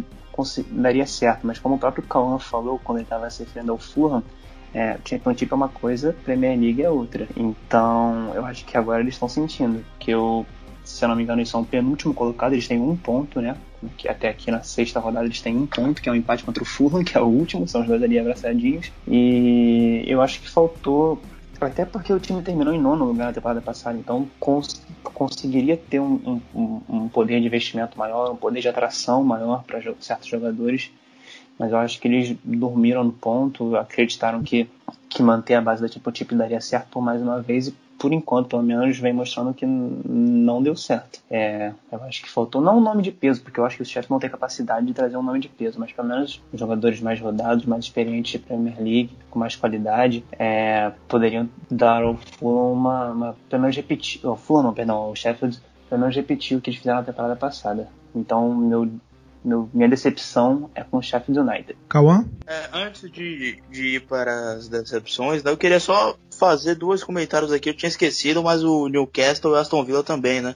daria 0.70 1.06
certo, 1.06 1.46
mas 1.46 1.58
como 1.58 1.74
o 1.74 1.78
próprio 1.78 2.04
Cauã 2.04 2.38
falou 2.38 2.78
quando 2.78 2.98
ele 2.98 3.04
estava 3.04 3.28
se 3.30 3.42
referindo 3.42 3.72
ao 3.72 3.78
Fulham, 3.78 4.22
é, 4.72 4.98
Championship 5.04 5.50
é 5.50 5.56
uma 5.56 5.68
coisa, 5.68 6.14
Premier 6.24 6.58
League 6.58 6.82
é 6.82 6.90
outra. 6.90 7.26
Então, 7.36 8.32
eu 8.34 8.44
acho 8.44 8.64
que 8.64 8.76
agora 8.76 9.00
eles 9.00 9.14
estão 9.14 9.28
sentindo 9.28 9.84
que 9.98 10.10
eu 10.10 10.46
se 10.88 11.04
eu 11.04 11.08
não 11.10 11.16
me 11.16 11.22
engano, 11.22 11.40
eles 11.40 11.50
são 11.50 11.60
o 11.60 11.66
penúltimo 11.66 12.14
colocado, 12.14 12.54
eles 12.54 12.66
têm 12.66 12.80
um 12.80 12.96
ponto, 12.96 13.42
né? 13.42 13.54
Que 13.98 14.08
até 14.08 14.30
aqui 14.30 14.50
na 14.50 14.62
sexta 14.62 14.98
rodada 14.98 15.26
eles 15.26 15.40
têm 15.40 15.54
um 15.54 15.66
ponto, 15.66 16.00
que 16.00 16.08
é 16.08 16.12
um 16.12 16.14
empate 16.14 16.42
contra 16.42 16.62
o 16.62 16.66
Fulham, 16.66 17.04
que 17.04 17.16
é 17.16 17.20
o 17.20 17.26
último, 17.26 17.68
são 17.68 17.82
os 17.82 17.86
dois 17.86 18.02
ali 18.02 18.18
abraçadinhos. 18.18 18.90
E 19.06 20.02
eu 20.06 20.22
acho 20.22 20.40
que 20.40 20.48
faltou 20.48 21.20
até 21.60 21.84
porque 21.84 22.12
o 22.12 22.20
time 22.20 22.42
terminou 22.42 22.72
em 22.72 22.80
nono 22.80 23.04
lugar 23.04 23.26
na 23.26 23.32
temporada 23.32 23.60
passada, 23.60 23.98
então 23.98 24.28
cons 24.38 24.80
conseguiria 25.02 25.76
ter 25.76 26.00
um, 26.00 26.40
um, 26.54 26.80
um, 26.88 27.08
poder 27.08 27.40
de 27.40 27.46
investimento 27.46 27.98
maior, 27.98 28.30
um 28.30 28.36
poder 28.36 28.60
de 28.60 28.68
atração 28.68 29.24
maior 29.24 29.64
para 29.64 29.80
certos 30.00 30.28
jogadores. 30.28 30.90
Mas 31.58 31.72
eu 31.72 31.78
acho 31.78 32.00
que 32.00 32.06
eles 32.06 32.36
dormiram 32.44 33.02
no 33.02 33.12
ponto, 33.12 33.74
acreditaram 33.76 34.42
que, 34.42 34.68
que 35.08 35.22
manter 35.22 35.54
a 35.54 35.60
base 35.60 35.82
da 35.82 35.88
tipo 35.88 36.12
Tip 36.12 36.32
daria 36.32 36.60
certo 36.60 36.88
por 36.90 37.02
mais 37.02 37.20
uma 37.20 37.42
vez 37.42 37.66
e 37.66 37.74
por 37.98 38.12
enquanto, 38.12 38.48
pelo 38.48 38.62
menos, 38.62 38.98
vem 38.98 39.12
mostrando 39.12 39.52
que 39.52 39.66
não 39.66 40.62
deu 40.62 40.76
certo. 40.76 41.20
É, 41.30 41.72
eu 41.90 42.02
acho 42.04 42.22
que 42.22 42.30
faltou 42.30 42.60
não 42.60 42.78
um 42.78 42.80
nome 42.80 43.02
de 43.02 43.10
peso, 43.10 43.42
porque 43.42 43.58
eu 43.58 43.64
acho 43.64 43.76
que 43.76 43.82
os 43.82 43.88
chefes 43.88 44.08
não 44.08 44.18
têm 44.18 44.30
capacidade 44.30 44.86
de 44.86 44.94
trazer 44.94 45.16
um 45.16 45.22
nome 45.22 45.40
de 45.40 45.48
peso, 45.48 45.78
mas 45.78 45.92
pelo 45.92 46.08
menos 46.08 46.40
jogadores 46.54 47.00
mais 47.00 47.20
rodados, 47.20 47.66
mais 47.66 47.84
experientes 47.84 48.32
de 48.32 48.38
Premier 48.38 48.76
League, 48.78 49.10
com 49.30 49.38
mais 49.38 49.56
qualidade, 49.56 50.24
é, 50.32 50.92
poderiam 51.08 51.48
dar 51.70 52.02
ao 52.02 52.16
Fulham 52.16 52.72
uma, 52.72 53.10
uma, 53.10 53.36
pelo 53.48 53.62
menos 53.62 53.76
repetir, 53.76 54.24
o 54.24 54.36
Fulham 54.36 54.62
não, 54.62 54.74
perdão, 54.74 55.10
o 55.10 55.16
Sheffield 55.16 55.60
pelo 55.88 56.00
menos 56.00 56.14
repetir 56.14 56.56
o 56.56 56.60
que 56.60 56.70
eles 56.70 56.78
fizeram 56.78 56.98
na 56.98 57.04
temporada 57.04 57.34
passada. 57.34 57.88
Então, 58.14 58.54
meu 58.54 58.88
meu, 59.44 59.68
minha 59.72 59.88
decepção 59.88 60.70
é 60.74 60.82
com 60.82 60.98
o 60.98 61.02
Sheffield 61.02 61.40
United. 61.40 61.78
Cauã? 61.88 62.28
É, 62.46 62.68
antes 62.72 63.10
de, 63.10 63.62
de, 63.70 63.96
ir 63.96 64.00
para 64.00 64.52
as 64.52 64.68
decepções, 64.68 65.42
né, 65.42 65.50
eu 65.50 65.56
queria 65.56 65.80
só 65.80 66.16
fazer 66.38 66.74
dois 66.74 67.02
comentários 67.02 67.52
aqui. 67.52 67.68
Eu 67.68 67.74
tinha 67.74 67.88
esquecido, 67.88 68.42
mas 68.42 68.62
o 68.62 68.88
Newcastle 68.88 69.50
e 69.50 69.54
o 69.54 69.56
Aston 69.56 69.84
Villa 69.84 70.02
também, 70.02 70.40
né? 70.40 70.54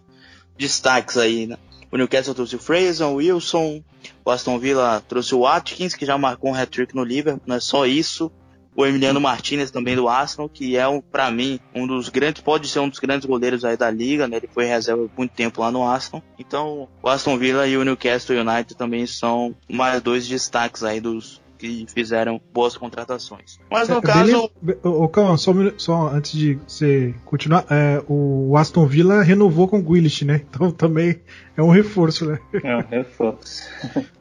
Destaques 0.57 1.17
aí, 1.17 1.47
né? 1.47 1.57
O 1.91 1.97
Newcastle 1.97 2.35
trouxe 2.35 2.57
o 2.57 2.59
Fraser, 2.59 3.07
o 3.07 3.15
Wilson, 3.15 3.83
o 4.25 4.31
Aston 4.31 4.59
Villa 4.59 5.03
trouxe 5.07 5.35
o 5.35 5.47
Atkins, 5.47 5.95
que 5.95 6.07
já 6.07 6.17
marcou 6.17 6.51
um 6.51 6.55
hat-trick 6.55 6.95
no 6.95 7.05
Liverpool, 7.05 7.43
não 7.47 7.57
é 7.57 7.61
só 7.61 7.85
isso 7.85 8.33
o 8.75 8.87
Emiliano 8.87 9.21
Martinez 9.21 9.71
também 9.71 9.95
do 9.95 10.09
Arsenal, 10.09 10.49
que 10.49 10.77
é, 10.77 10.89
um, 10.89 11.01
para 11.01 11.31
mim, 11.31 11.61
um 11.75 11.87
dos 11.87 12.09
grandes, 12.09 12.43
pode 12.43 12.69
ser 12.69 12.81
um 12.81 12.89
dos 12.89 12.99
grandes 12.99 13.27
goleiros 13.27 13.65
aí 13.65 13.77
da 13.77 13.91
liga, 13.91 14.27
né? 14.27 14.39
Ele 14.39 14.49
foi 14.51 14.65
reserva 14.65 15.07
por 15.09 15.19
muito 15.19 15.33
tempo 15.33 15.61
lá 15.61 15.71
no 15.71 15.87
Arsenal. 15.87 16.23
Então, 16.39 16.89
o 17.03 17.09
Aston 17.09 17.37
Villa 17.37 17.67
e 17.67 17.77
o 17.77 17.85
Newcastle 17.85 18.37
United 18.37 18.75
também 18.75 19.07
são 19.07 19.55
mais 19.69 20.01
dois 20.01 20.27
destaques 20.27 20.83
aí 20.83 21.01
dos 21.01 21.42
que 21.63 21.87
fizeram 21.89 22.41
boas 22.53 22.77
contratações. 22.77 23.61
Mas 23.71 23.89
no 23.89 23.99
é, 23.99 24.03
caso. 24.03 24.51
Ô, 24.83 25.09
calma, 25.09 25.37
só, 25.37 25.53
só, 25.77 26.09
antes 26.09 26.33
de 26.33 26.59
você 26.67 27.15
continuar, 27.25 27.65
é, 27.71 28.03
o 28.09 28.57
Aston 28.57 28.85
Villa 28.85 29.23
renovou 29.23 29.69
com 29.69 29.79
o 29.79 29.83
Grealish, 29.83 30.25
né? 30.25 30.43
Então 30.51 30.73
também 30.73 31.21
é 31.57 31.63
um 31.63 31.71
reforço, 31.71 32.27
né? 32.27 32.41
É 32.65 32.77
um 32.77 32.81
reforço. 32.81 33.63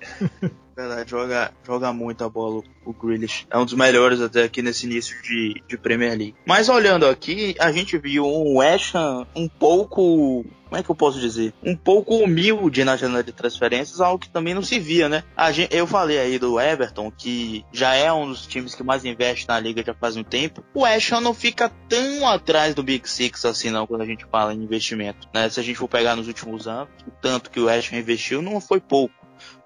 Verdade, 0.81 1.11
joga, 1.11 1.51
joga 1.63 1.93
muito 1.93 2.23
a 2.23 2.29
bola 2.29 2.63
o 2.83 2.91
Grealish. 2.91 3.45
É 3.51 3.57
um 3.57 3.65
dos 3.65 3.75
melhores 3.75 4.19
até 4.19 4.43
aqui 4.43 4.63
nesse 4.63 4.87
início 4.87 5.21
de, 5.21 5.61
de 5.67 5.77
Premier 5.77 6.17
League. 6.17 6.35
Mas 6.43 6.69
olhando 6.69 7.05
aqui, 7.05 7.55
a 7.59 7.71
gente 7.71 7.99
viu 7.99 8.25
um 8.25 8.57
West 8.57 8.95
Ham 8.95 9.27
um 9.35 9.47
pouco 9.47 10.43
como 10.71 10.79
é 10.79 10.83
que 10.83 10.89
eu 10.89 10.95
posso 10.95 11.19
dizer? 11.19 11.53
Um 11.61 11.75
pouco 11.75 12.15
humilde 12.15 12.85
na 12.85 12.95
janela 12.95 13.21
de 13.21 13.33
transferências, 13.33 13.99
algo 13.99 14.19
que 14.19 14.29
também 14.29 14.53
não 14.53 14.63
se 14.63 14.79
via, 14.79 15.09
né? 15.09 15.21
Gente, 15.51 15.75
eu 15.75 15.85
falei 15.85 16.17
aí 16.17 16.39
do 16.39 16.57
Everton, 16.57 17.11
que 17.11 17.65
já 17.73 17.93
é 17.93 18.09
um 18.11 18.29
dos 18.29 18.47
times 18.47 18.73
que 18.73 18.81
mais 18.81 19.03
investe 19.03 19.45
na 19.49 19.59
liga 19.59 19.83
já 19.85 19.93
faz 19.93 20.15
um 20.15 20.23
tempo. 20.23 20.63
O 20.73 20.83
West 20.83 21.11
Ham 21.11 21.19
não 21.19 21.33
fica 21.33 21.69
tão 21.89 22.25
atrás 22.25 22.73
do 22.73 22.83
Big 22.83 23.07
Six 23.09 23.43
assim 23.43 23.69
não, 23.69 23.85
quando 23.85 23.99
a 23.99 24.05
gente 24.05 24.25
fala 24.31 24.53
em 24.53 24.63
investimento, 24.63 25.27
né? 25.33 25.49
Se 25.49 25.59
a 25.59 25.63
gente 25.63 25.75
for 25.75 25.89
pegar 25.89 26.15
nos 26.15 26.29
últimos 26.29 26.65
anos, 26.69 26.87
o 27.05 27.11
tanto 27.21 27.51
que 27.51 27.59
o 27.59 27.65
West 27.65 27.91
Ham 27.91 27.97
investiu 27.97 28.41
não 28.41 28.61
foi 28.61 28.79
pouco. 28.79 29.13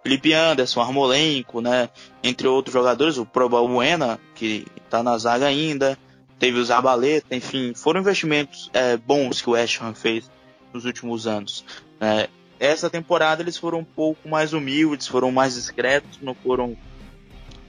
Felipe 0.03 0.33
Anderson, 0.33 0.81
Armolenco, 0.81 1.61
né? 1.61 1.89
Entre 2.23 2.47
outros 2.47 2.73
jogadores, 2.73 3.17
o 3.17 3.25
Proba 3.25 3.61
Buena, 3.61 4.19
que 4.35 4.67
tá 4.89 5.01
na 5.01 5.17
zaga 5.17 5.47
ainda, 5.47 5.97
teve 6.37 6.59
o 6.59 6.65
Zabaleta, 6.65 7.35
enfim, 7.35 7.73
foram 7.73 8.01
investimentos 8.01 8.69
é, 8.73 8.97
bons 8.97 9.41
que 9.41 9.49
o 9.49 9.53
West 9.53 9.81
Ham 9.81 9.93
fez 9.93 10.29
nos 10.73 10.85
últimos 10.85 11.25
anos. 11.25 11.65
É, 11.99 12.29
essa 12.59 12.89
temporada 12.89 13.41
eles 13.41 13.57
foram 13.57 13.79
um 13.79 13.83
pouco 13.83 14.29
mais 14.29 14.53
humildes, 14.53 15.07
foram 15.07 15.31
mais 15.31 15.55
discretos, 15.55 16.19
não 16.21 16.35
foram 16.35 16.77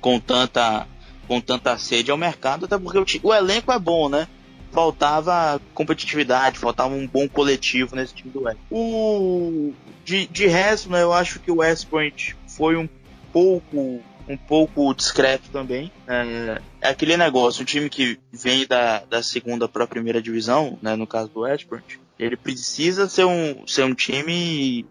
com 0.01 0.21
tanta 0.21 0.87
com 1.27 1.41
tanta 1.41 1.77
sede 1.77 2.11
ao 2.13 2.17
mercado, 2.17 2.67
até 2.67 2.79
porque 2.79 3.19
o, 3.19 3.29
o 3.29 3.35
elenco 3.35 3.73
é 3.73 3.79
bom, 3.79 4.09
né? 4.09 4.29
Faltava 4.77 5.59
competitividade, 5.73 6.59
faltava 6.59 6.95
um 6.95 7.07
bom 7.07 7.27
coletivo 7.27 7.97
nesse 7.97 8.13
time 8.13 8.31
do 8.31 8.43
West. 8.43 8.59
O 8.71 9.73
de, 10.05 10.27
de 10.27 10.47
resto, 10.47 10.91
né, 10.91 11.03
eu 11.03 11.15
acho 11.15 11.41
que 11.41 11.51
o 11.51 11.57
West 11.57 11.87
Point 11.87 12.37
foi 12.47 12.77
um 12.77 12.87
pouco 13.33 14.03
um 14.29 14.37
pouco 14.37 14.93
discreto 14.93 15.49
também. 15.51 15.91
É, 16.07 16.61
é, 16.83 16.89
aquele 16.91 17.17
negócio, 17.17 17.63
um 17.63 17.65
time 17.65 17.89
que 17.89 18.19
vem 18.31 18.67
da, 18.67 18.99
da 19.05 19.23
segunda 19.23 19.67
para 19.67 19.85
a 19.85 19.87
primeira 19.87 20.21
divisão, 20.21 20.79
né, 20.83 20.95
no 20.95 21.07
caso 21.07 21.31
do 21.31 21.41
Westport, 21.41 21.99
ele 22.19 22.37
precisa 22.37 23.09
ser 23.09 23.25
um, 23.25 23.67
ser 23.67 23.85
um 23.85 23.95
time 23.95 24.85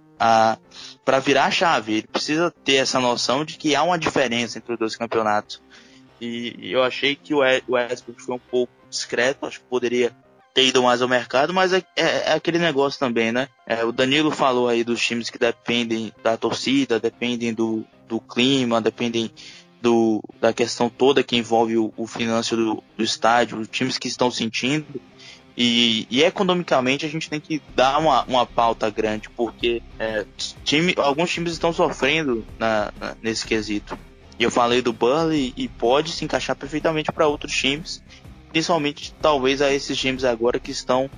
para 1.04 1.20
virar 1.20 1.46
a 1.46 1.52
chave. 1.52 1.98
Ele 1.98 2.08
precisa 2.08 2.50
ter 2.50 2.76
essa 2.76 3.00
noção 3.00 3.46
de 3.46 3.58
que 3.58 3.76
há 3.76 3.84
uma 3.84 4.00
diferença 4.00 4.58
entre 4.58 4.74
os 4.74 4.80
dois 4.80 4.96
campeonatos. 4.96 5.62
E, 6.20 6.56
e 6.58 6.72
eu 6.72 6.82
achei 6.82 7.16
que 7.16 7.34
o 7.36 7.40
Westport 7.40 8.20
foi 8.20 8.36
um 8.36 8.40
pouco 8.40 8.72
discreto, 8.96 9.46
acho 9.46 9.60
que 9.60 9.66
poderia 9.66 10.16
ter 10.56 10.68
ido 10.68 10.82
mais 10.82 11.02
ao 11.02 11.10
mercado, 11.10 11.54
mas 11.54 11.74
é, 11.74 11.84
é, 11.98 12.32
é 12.32 12.34
aquele 12.34 12.58
negócio 12.58 12.98
também, 12.98 13.30
né? 13.30 13.50
É, 13.68 13.84
o 13.84 13.92
Danilo 13.92 14.32
falou 14.32 14.70
aí 14.70 14.86
dos 14.86 15.02
times 15.06 15.30
que 15.30 15.38
dependem 15.38 16.14
da 16.24 16.38
torcida, 16.38 16.98
dependem 16.98 17.54
do, 17.54 17.86
do 18.08 18.22
clima, 18.22 18.80
dependem 18.80 19.30
do, 19.82 20.24
da 20.40 20.54
questão 20.54 20.90
toda 20.90 21.22
que 21.22 21.36
envolve 21.36 21.78
o, 21.78 21.94
o 21.98 22.08
finanço 22.08 22.56
do, 22.56 22.84
do 22.98 23.04
estádio, 23.04 23.60
os 23.60 23.68
times 23.68 23.98
que 23.98 24.08
estão 24.08 24.32
sentindo. 24.32 24.86
E, 25.58 26.08
e, 26.10 26.24
economicamente 26.24 27.06
a 27.06 27.10
gente 27.10 27.30
tem 27.30 27.40
que 27.40 27.62
dar 27.76 28.00
uma, 28.00 28.24
uma 28.24 28.46
pauta 28.46 28.90
grande, 28.90 29.30
porque 29.30 29.82
é, 30.00 30.26
time, 30.64 30.94
alguns 30.98 31.32
times 31.32 31.52
estão 31.52 31.72
sofrendo 31.72 32.46
na, 32.58 32.94
na, 33.00 33.16
nesse 33.22 33.46
quesito. 33.46 33.98
E 34.40 34.44
eu 34.44 34.52
falei 34.52 34.82
do 34.82 34.92
Burley 34.92 35.54
e 35.56 35.68
pode 35.68 36.12
se 36.12 36.26
encaixar 36.26 36.56
perfeitamente 36.56 37.12
para 37.12 37.28
outros 37.28 37.54
times 37.54 38.02
principalmente 38.56 39.14
talvez 39.22 39.62
a 39.62 39.70
esses 39.74 39.98
times 39.98 40.24
agora 40.24 40.62
que 40.62 40.72
estão 40.72 41.10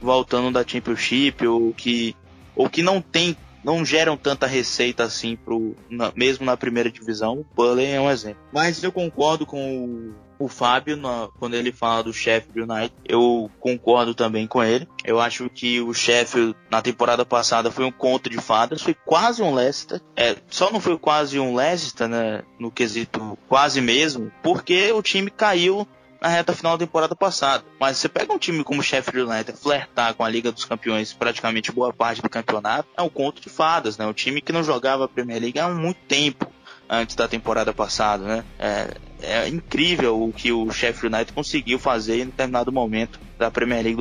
voltando 0.00 0.50
da 0.50 0.66
Championship 0.66 1.46
ou 1.46 1.74
que 1.74 2.16
ou 2.54 2.70
que 2.70 2.80
não 2.80 3.02
tem 3.02 3.36
não 3.62 3.84
geram 3.84 4.16
tanta 4.16 4.46
receita 4.46 5.04
assim 5.04 5.36
pro 5.36 5.76
na, 5.90 6.10
mesmo 6.16 6.46
na 6.46 6.56
primeira 6.56 6.90
divisão. 6.90 7.40
O 7.40 7.46
Burley 7.54 7.90
é 7.90 8.00
um 8.00 8.10
exemplo. 8.10 8.40
Mas 8.50 8.82
eu 8.82 8.90
concordo 8.90 9.44
com 9.44 10.14
o, 10.38 10.44
o 10.46 10.48
Fábio 10.48 10.96
na, 10.96 11.28
quando 11.38 11.52
ele 11.52 11.70
fala 11.70 12.04
do 12.04 12.14
Sheffield 12.14 12.62
United. 12.62 12.94
Eu 13.06 13.50
concordo 13.60 14.14
também 14.14 14.46
com 14.46 14.64
ele. 14.64 14.88
Eu 15.04 15.20
acho 15.20 15.50
que 15.50 15.82
o 15.82 15.92
Sheffield 15.92 16.56
na 16.70 16.80
temporada 16.80 17.26
passada 17.26 17.70
foi 17.70 17.84
um 17.84 17.92
conto 17.92 18.30
de 18.30 18.38
fadas, 18.38 18.80
foi 18.80 18.94
quase 18.94 19.42
um 19.42 19.52
Leicester. 19.52 20.00
É, 20.16 20.34
só 20.48 20.70
não 20.70 20.80
foi 20.80 20.96
quase 20.96 21.38
um 21.38 21.54
Leicester, 21.54 22.08
né, 22.08 22.42
no 22.58 22.70
quesito 22.70 23.36
quase 23.48 23.82
mesmo, 23.82 24.32
porque 24.42 24.92
o 24.92 25.02
time 25.02 25.28
caiu 25.28 25.86
na 26.20 26.28
reta 26.28 26.52
final 26.52 26.76
da 26.76 26.84
temporada 26.86 27.14
passada. 27.14 27.64
Mas 27.78 27.98
você 27.98 28.08
pega 28.08 28.32
um 28.32 28.38
time 28.38 28.64
como 28.64 28.80
o 28.80 28.84
Sheffield 28.84 29.30
United 29.30 29.58
flertar 29.58 30.14
com 30.14 30.24
a 30.24 30.28
Liga 30.28 30.52
dos 30.52 30.64
Campeões 30.64 31.12
praticamente 31.12 31.72
boa 31.72 31.92
parte 31.92 32.22
do 32.22 32.28
campeonato, 32.28 32.88
é 32.96 33.02
um 33.02 33.08
conto 33.08 33.40
de 33.40 33.48
fadas, 33.48 33.98
né? 33.98 34.06
Um 34.06 34.12
time 34.12 34.40
que 34.40 34.52
não 34.52 34.62
jogava 34.62 35.04
a 35.04 35.08
Premier 35.08 35.40
League 35.40 35.58
há 35.58 35.68
muito 35.68 35.98
tempo 36.08 36.50
antes 36.88 37.16
da 37.16 37.26
temporada 37.26 37.72
passada, 37.72 38.24
né? 38.24 38.44
É, 38.58 38.96
é 39.20 39.48
incrível 39.48 40.22
o 40.22 40.32
que 40.32 40.52
o 40.52 40.70
Sheffield 40.70 41.14
United 41.14 41.32
conseguiu 41.32 41.78
fazer 41.78 42.20
em 42.20 42.26
determinado 42.26 42.72
momento 42.72 43.18
da 43.38 43.50
Premier 43.50 43.82
League 43.82 44.00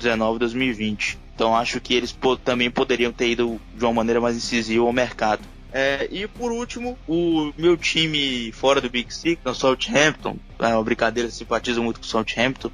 2019-2020. 0.00 1.18
Então 1.34 1.56
acho 1.56 1.80
que 1.80 1.94
eles 1.94 2.16
também 2.44 2.70
poderiam 2.70 3.12
ter 3.12 3.30
ido 3.30 3.60
de 3.74 3.84
uma 3.84 3.92
maneira 3.92 4.20
mais 4.20 4.36
incisiva 4.36 4.84
ao 4.84 4.92
mercado. 4.92 5.42
É, 5.72 6.06
e 6.10 6.28
por 6.28 6.52
último, 6.52 6.98
o 7.08 7.50
meu 7.56 7.78
time 7.78 8.52
fora 8.52 8.80
do 8.80 8.90
Big 8.90 9.12
Six, 9.12 9.40
o 9.46 9.54
Southampton, 9.54 10.36
é 10.58 10.66
uma 10.66 10.84
brincadeira, 10.84 11.30
simpatizo 11.30 11.82
muito 11.82 11.98
com 11.98 12.04
o 12.04 12.08
Southampton. 12.08 12.70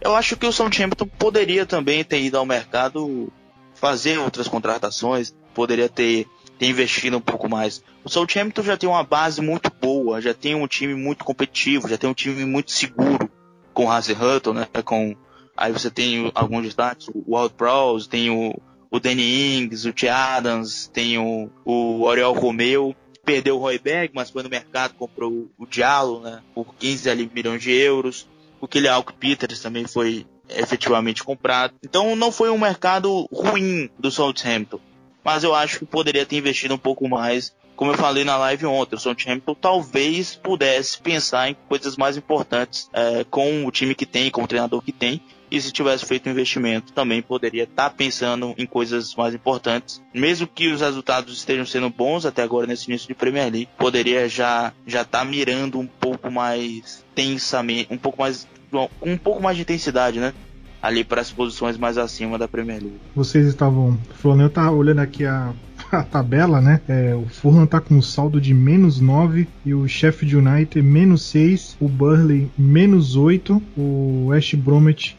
Eu 0.00 0.14
acho 0.14 0.36
que 0.36 0.46
o 0.46 0.52
Southampton 0.52 1.06
poderia 1.06 1.64
também 1.64 2.04
ter 2.04 2.20
ido 2.20 2.36
ao 2.36 2.44
mercado 2.44 3.32
fazer 3.74 4.18
outras 4.18 4.48
contratações, 4.48 5.34
poderia 5.54 5.88
ter, 5.88 6.26
ter 6.58 6.66
investido 6.66 7.16
um 7.16 7.22
pouco 7.22 7.48
mais. 7.48 7.82
O 8.04 8.10
Southampton 8.10 8.62
já 8.62 8.76
tem 8.76 8.88
uma 8.88 9.02
base 9.02 9.40
muito 9.40 9.72
boa, 9.80 10.20
já 10.20 10.34
tem 10.34 10.54
um 10.54 10.66
time 10.66 10.94
muito 10.94 11.24
competitivo, 11.24 11.88
já 11.88 11.96
tem 11.96 12.10
um 12.10 12.14
time 12.14 12.44
muito 12.44 12.70
seguro 12.70 13.30
com 13.72 13.86
o 13.86 13.88
Hutton, 13.88 14.52
né? 14.52 14.68
Com, 14.84 15.16
aí 15.56 15.72
você 15.72 15.90
tem 15.90 16.30
alguns 16.34 16.64
destaques, 16.64 17.08
o 17.08 17.24
Walt 17.30 17.52
Prowse, 17.54 18.08
tem 18.08 18.28
o 18.28 18.54
o 18.92 19.00
Danny 19.00 19.56
Ings, 19.56 19.86
o 19.86 19.92
T. 19.92 20.06
Adams, 20.06 20.86
tem 20.92 21.16
o, 21.16 21.50
o 21.64 22.02
Oriol 22.02 22.34
Romeu, 22.34 22.94
perdeu 23.24 23.56
o 23.56 23.58
Roy 23.58 23.78
Berg, 23.78 24.12
mas 24.14 24.28
foi 24.28 24.42
no 24.42 24.50
mercado, 24.50 24.92
comprou 24.94 25.50
o 25.58 25.66
Diallo, 25.66 26.20
né, 26.20 26.42
por 26.54 26.74
15 26.74 27.08
ali, 27.08 27.30
milhões 27.34 27.62
de 27.62 27.72
euros. 27.72 28.28
O 28.60 28.68
Kylian 28.68 29.02
Peters 29.18 29.60
também 29.60 29.86
foi 29.86 30.26
efetivamente 30.46 31.24
comprado. 31.24 31.72
Então 31.82 32.14
não 32.14 32.30
foi 32.30 32.50
um 32.50 32.58
mercado 32.58 33.26
ruim 33.32 33.88
do 33.98 34.10
Southampton, 34.10 34.78
mas 35.24 35.42
eu 35.42 35.54
acho 35.54 35.78
que 35.78 35.86
poderia 35.86 36.26
ter 36.26 36.36
investido 36.36 36.74
um 36.74 36.78
pouco 36.78 37.08
mais. 37.08 37.56
Como 37.74 37.92
eu 37.92 37.96
falei 37.96 38.24
na 38.24 38.36
live 38.36 38.66
ontem, 38.66 38.96
o 38.96 39.00
Southampton 39.00 39.54
talvez 39.54 40.36
pudesse 40.36 41.00
pensar 41.00 41.48
em 41.48 41.56
coisas 41.66 41.96
mais 41.96 42.18
importantes 42.18 42.90
é, 42.92 43.24
com 43.24 43.64
o 43.64 43.70
time 43.70 43.94
que 43.94 44.04
tem, 44.04 44.30
com 44.30 44.42
o 44.42 44.46
treinador 44.46 44.82
que 44.82 44.92
tem, 44.92 45.22
e 45.52 45.60
se 45.60 45.70
tivesse 45.70 46.06
feito 46.06 46.26
um 46.26 46.32
investimento, 46.32 46.94
também 46.94 47.20
poderia 47.20 47.64
estar 47.64 47.90
tá 47.90 47.94
pensando 47.94 48.54
em 48.56 48.64
coisas 48.64 49.14
mais 49.14 49.34
importantes. 49.34 50.00
Mesmo 50.14 50.46
que 50.46 50.72
os 50.72 50.80
resultados 50.80 51.36
estejam 51.36 51.66
sendo 51.66 51.90
bons 51.90 52.24
até 52.24 52.42
agora 52.42 52.66
nesse 52.66 52.90
início 52.90 53.06
de 53.06 53.14
Premier 53.14 53.52
League, 53.52 53.68
poderia 53.76 54.26
já 54.30 54.72
já 54.86 55.02
estar 55.02 55.18
tá 55.18 55.24
mirando 55.26 55.78
um 55.78 55.86
pouco 55.86 56.30
mais 56.30 57.04
tensamente, 57.14 57.92
um 57.92 57.98
pouco 57.98 58.22
mais 58.22 58.48
com 58.70 58.88
um 59.02 59.18
pouco 59.18 59.42
mais 59.42 59.56
de 59.56 59.62
intensidade, 59.62 60.18
né? 60.18 60.32
Ali 60.80 61.04
para 61.04 61.20
as 61.20 61.30
posições 61.30 61.76
mais 61.76 61.98
acima 61.98 62.38
da 62.38 62.48
Premier 62.48 62.80
League. 62.80 62.98
Vocês 63.14 63.46
estavam 63.46 63.98
falando, 64.14 64.40
eu 64.40 64.46
estava 64.46 64.70
olhando 64.70 65.00
aqui 65.00 65.26
a, 65.26 65.52
a 65.92 66.02
tabela, 66.02 66.62
né? 66.62 66.80
É, 66.88 67.14
o 67.14 67.28
Fulham 67.28 67.66
tá 67.66 67.78
com 67.78 67.94
um 67.94 68.02
saldo 68.02 68.40
de 68.40 68.54
menos 68.54 69.00
9 69.00 69.46
e 69.66 69.74
o 69.74 69.86
Sheffield 69.86 70.38
United 70.38 70.80
menos 70.80 71.22
6, 71.26 71.76
o 71.78 71.88
Burley 71.88 72.50
menos 72.56 73.16
8, 73.16 73.62
o 73.76 74.26
West 74.28 74.56
Bromwich 74.56 75.14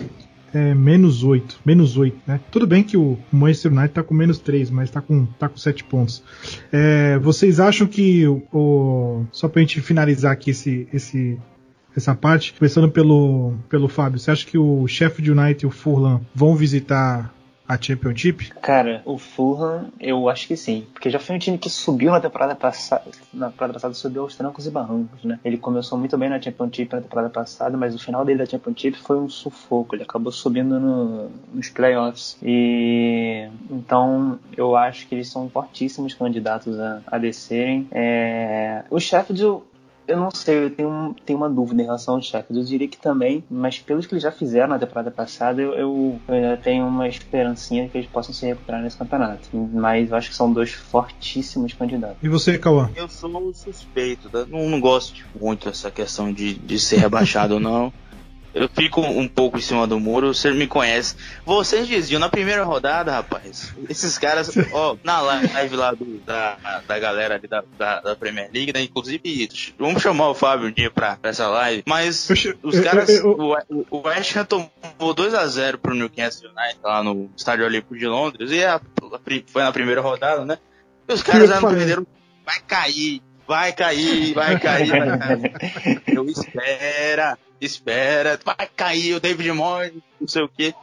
é, 0.53 0.73
menos 0.73 1.23
8. 1.23 1.59
Menos 1.65 1.97
8, 1.97 2.17
né? 2.27 2.39
Tudo 2.51 2.67
bem 2.67 2.83
que 2.83 2.95
o 2.95 3.17
Manchester 3.31 3.71
United 3.71 3.93
tá 3.93 4.03
com 4.03 4.13
menos 4.13 4.37
3, 4.39 4.69
mas 4.69 4.89
tá 4.89 5.01
com, 5.01 5.25
tá 5.25 5.49
com 5.49 5.57
7 5.57 5.83
pontos. 5.85 6.23
É, 6.71 7.17
vocês 7.19 7.59
acham 7.59 7.87
que 7.87 8.25
o. 8.27 9.25
Só 9.31 9.47
pra 9.47 9.61
gente 9.61 9.81
finalizar 9.81 10.31
aqui 10.31 10.51
esse, 10.51 10.87
esse, 10.93 11.39
essa 11.95 12.13
parte, 12.13 12.53
começando 12.53 12.89
pelo, 12.89 13.55
pelo 13.67 13.87
Fábio, 13.87 14.19
você 14.19 14.31
acha 14.31 14.45
que 14.45 14.57
o 14.57 14.87
Sheffield 14.87 15.31
United 15.31 15.63
e 15.63 15.67
o 15.67 15.71
Fulham 15.71 16.21
vão 16.35 16.55
visitar 16.55 17.33
a 17.67 17.81
Championship? 17.81 18.51
Cara, 18.61 19.01
o 19.05 19.17
Fulham, 19.17 19.89
eu 19.99 20.29
acho 20.29 20.47
que 20.47 20.57
sim. 20.57 20.85
Porque 20.93 21.09
já 21.09 21.19
foi 21.19 21.35
um 21.35 21.39
time 21.39 21.57
que 21.57 21.69
subiu 21.69 22.11
na 22.11 22.19
temporada 22.19 22.55
passada. 22.55 23.05
Na 23.33 23.49
temporada 23.49 23.73
passada 23.73 23.93
subiu 23.93 24.23
aos 24.23 24.35
trancos 24.35 24.67
e 24.67 24.71
barrancos, 24.71 25.23
né? 25.23 25.39
Ele 25.43 25.57
começou 25.57 25.97
muito 25.97 26.17
bem 26.17 26.29
na 26.29 26.41
Championship 26.41 26.93
na 26.93 27.01
temporada 27.01 27.29
passada, 27.29 27.77
mas 27.77 27.95
o 27.95 27.99
final 27.99 28.25
dele 28.25 28.39
da 28.39 28.45
Championship 28.45 28.97
foi 28.97 29.17
um 29.17 29.29
sufoco. 29.29 29.95
Ele 29.95 30.03
acabou 30.03 30.31
subindo 30.31 30.79
no, 30.79 31.29
nos 31.53 31.69
playoffs. 31.69 32.37
E 32.43 33.47
então 33.71 34.39
eu 34.55 34.75
acho 34.75 35.07
que 35.07 35.15
eles 35.15 35.29
são 35.29 35.49
fortíssimos 35.49 36.13
candidatos 36.13 36.79
a, 36.79 37.01
a 37.07 37.17
descerem. 37.17 37.87
É, 37.91 38.83
o 38.89 38.99
Sheffield 38.99 39.63
eu 40.07 40.17
não 40.17 40.31
sei, 40.31 40.65
eu 40.65 40.69
tenho, 40.69 41.15
tenho 41.25 41.37
uma 41.37 41.49
dúvida 41.49 41.81
em 41.81 41.85
relação 41.85 42.15
ao 42.15 42.21
Sheffield. 42.21 42.59
Eu 42.59 42.65
diria 42.65 42.87
que 42.87 42.97
também, 42.97 43.43
mas 43.49 43.79
pelos 43.79 44.05
que 44.05 44.13
eles 44.13 44.23
já 44.23 44.31
fizeram 44.31 44.69
na 44.69 44.79
temporada 44.79 45.11
passada, 45.11 45.61
eu, 45.61 45.73
eu, 45.73 46.21
eu 46.27 46.33
ainda 46.33 46.57
tenho 46.57 46.85
uma 46.85 47.07
esperancinha 47.07 47.87
que 47.87 47.97
eles 47.97 48.09
possam 48.09 48.33
se 48.33 48.45
recuperar 48.45 48.81
nesse 48.81 48.97
campeonato. 48.97 49.49
Mas 49.53 50.09
eu 50.09 50.17
acho 50.17 50.29
que 50.29 50.35
são 50.35 50.51
dois 50.51 50.71
fortíssimos 50.71 51.73
candidatos. 51.73 52.17
E 52.21 52.29
você, 52.29 52.57
Cauã? 52.57 52.89
Eu 52.95 53.07
sou 53.07 53.53
suspeito, 53.53 54.29
tá? 54.29 54.45
não, 54.45 54.69
não 54.69 54.79
gosto 54.79 55.25
muito 55.39 55.69
dessa 55.69 55.89
questão 55.89 56.31
de, 56.31 56.53
de 56.53 56.79
ser 56.79 56.97
rebaixado 56.97 57.55
ou 57.55 57.59
não. 57.59 57.93
Eu 58.53 58.69
fico 58.69 59.01
um 59.01 59.27
pouco 59.27 59.57
em 59.57 59.61
cima 59.61 59.87
do 59.87 59.99
muro, 59.99 60.33
você 60.33 60.51
me 60.51 60.67
conhece. 60.67 61.15
Vocês 61.43 61.87
diziam 61.87 62.19
na 62.19 62.29
primeira 62.29 62.63
rodada, 62.63 63.11
rapaz, 63.11 63.73
esses 63.89 64.17
caras, 64.19 64.51
ó, 64.71 64.95
na 65.03 65.21
live 65.21 65.75
lá 65.75 65.91
do, 65.91 66.19
da, 66.19 66.81
da 66.87 66.99
galera 66.99 67.35
ali 67.35 67.47
da, 67.47 67.63
da, 67.77 67.99
da, 68.01 68.15
Premier 68.15 68.49
League, 68.53 68.71
né? 68.71 68.83
Inclusive, 68.83 69.49
vamos 69.79 70.03
chamar 70.03 70.29
o 70.29 70.35
Fábio 70.35 70.67
um 70.67 70.71
dia 70.71 70.91
pra, 70.91 71.15
pra 71.15 71.31
essa 71.31 71.47
live. 71.47 71.83
Mas 71.87 72.29
os 72.61 72.79
caras, 72.79 73.09
o, 73.23 73.57
o 73.89 74.07
West 74.07 74.35
Ham 74.35 74.45
tomou 74.45 74.69
2x0 75.15 75.77
pro 75.77 75.95
Newcastle 75.95 76.51
United 76.51 76.79
lá 76.83 77.03
no 77.03 77.31
Estádio 77.35 77.65
Olímpico 77.65 77.97
de 77.97 78.05
Londres, 78.05 78.51
e 78.51 78.63
a, 78.63 78.75
a, 78.75 79.19
foi 79.47 79.63
na 79.63 79.71
primeira 79.71 80.01
rodada, 80.01 80.45
né? 80.45 80.59
E 81.09 81.13
os 81.13 81.23
caras 81.23 81.49
já 81.49 81.59
não 81.59 81.69
perderam, 81.69 82.05
vai 82.45 82.59
cair, 82.67 83.19
vai 83.47 83.73
cair, 83.73 84.33
vai 84.35 84.59
cair, 84.59 84.89
vai 84.89 85.17
cair. 85.17 86.03
Eu 86.15 86.25
espera 86.25 87.35
espera, 87.65 88.39
vai 88.43 88.67
cair 88.75 89.15
o 89.15 89.19
David 89.19 89.51
Moyes, 89.51 89.93
não 90.19 90.27
sei 90.27 90.43
o 90.43 90.49
que. 90.49 90.73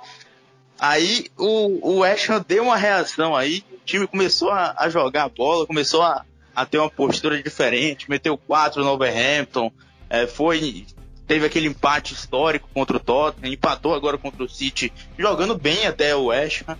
Aí 0.78 1.26
o, 1.36 1.90
o 1.90 1.98
West 1.98 2.28
Ham 2.30 2.44
deu 2.46 2.64
uma 2.64 2.76
reação 2.76 3.36
aí, 3.36 3.64
o 3.72 3.84
time 3.84 4.06
começou 4.06 4.50
a, 4.50 4.74
a 4.78 4.88
jogar 4.88 5.24
a 5.24 5.28
bola, 5.28 5.66
começou 5.66 6.02
a, 6.02 6.24
a, 6.54 6.64
ter 6.64 6.78
uma 6.78 6.90
postura 6.90 7.42
diferente, 7.42 8.08
meteu 8.08 8.38
quatro 8.38 8.82
no 8.82 8.90
Overhampton, 8.90 9.70
é, 10.08 10.26
foi 10.26 10.86
teve 11.26 11.46
aquele 11.46 11.68
empate 11.68 12.12
histórico 12.12 12.68
contra 12.74 12.96
o 12.96 13.00
Tottenham, 13.00 13.52
empatou 13.52 13.94
agora 13.94 14.18
contra 14.18 14.42
o 14.42 14.48
City, 14.48 14.92
jogando 15.16 15.56
bem 15.56 15.86
até 15.86 16.16
o 16.16 16.24
West 16.24 16.62
Ham. 16.66 16.76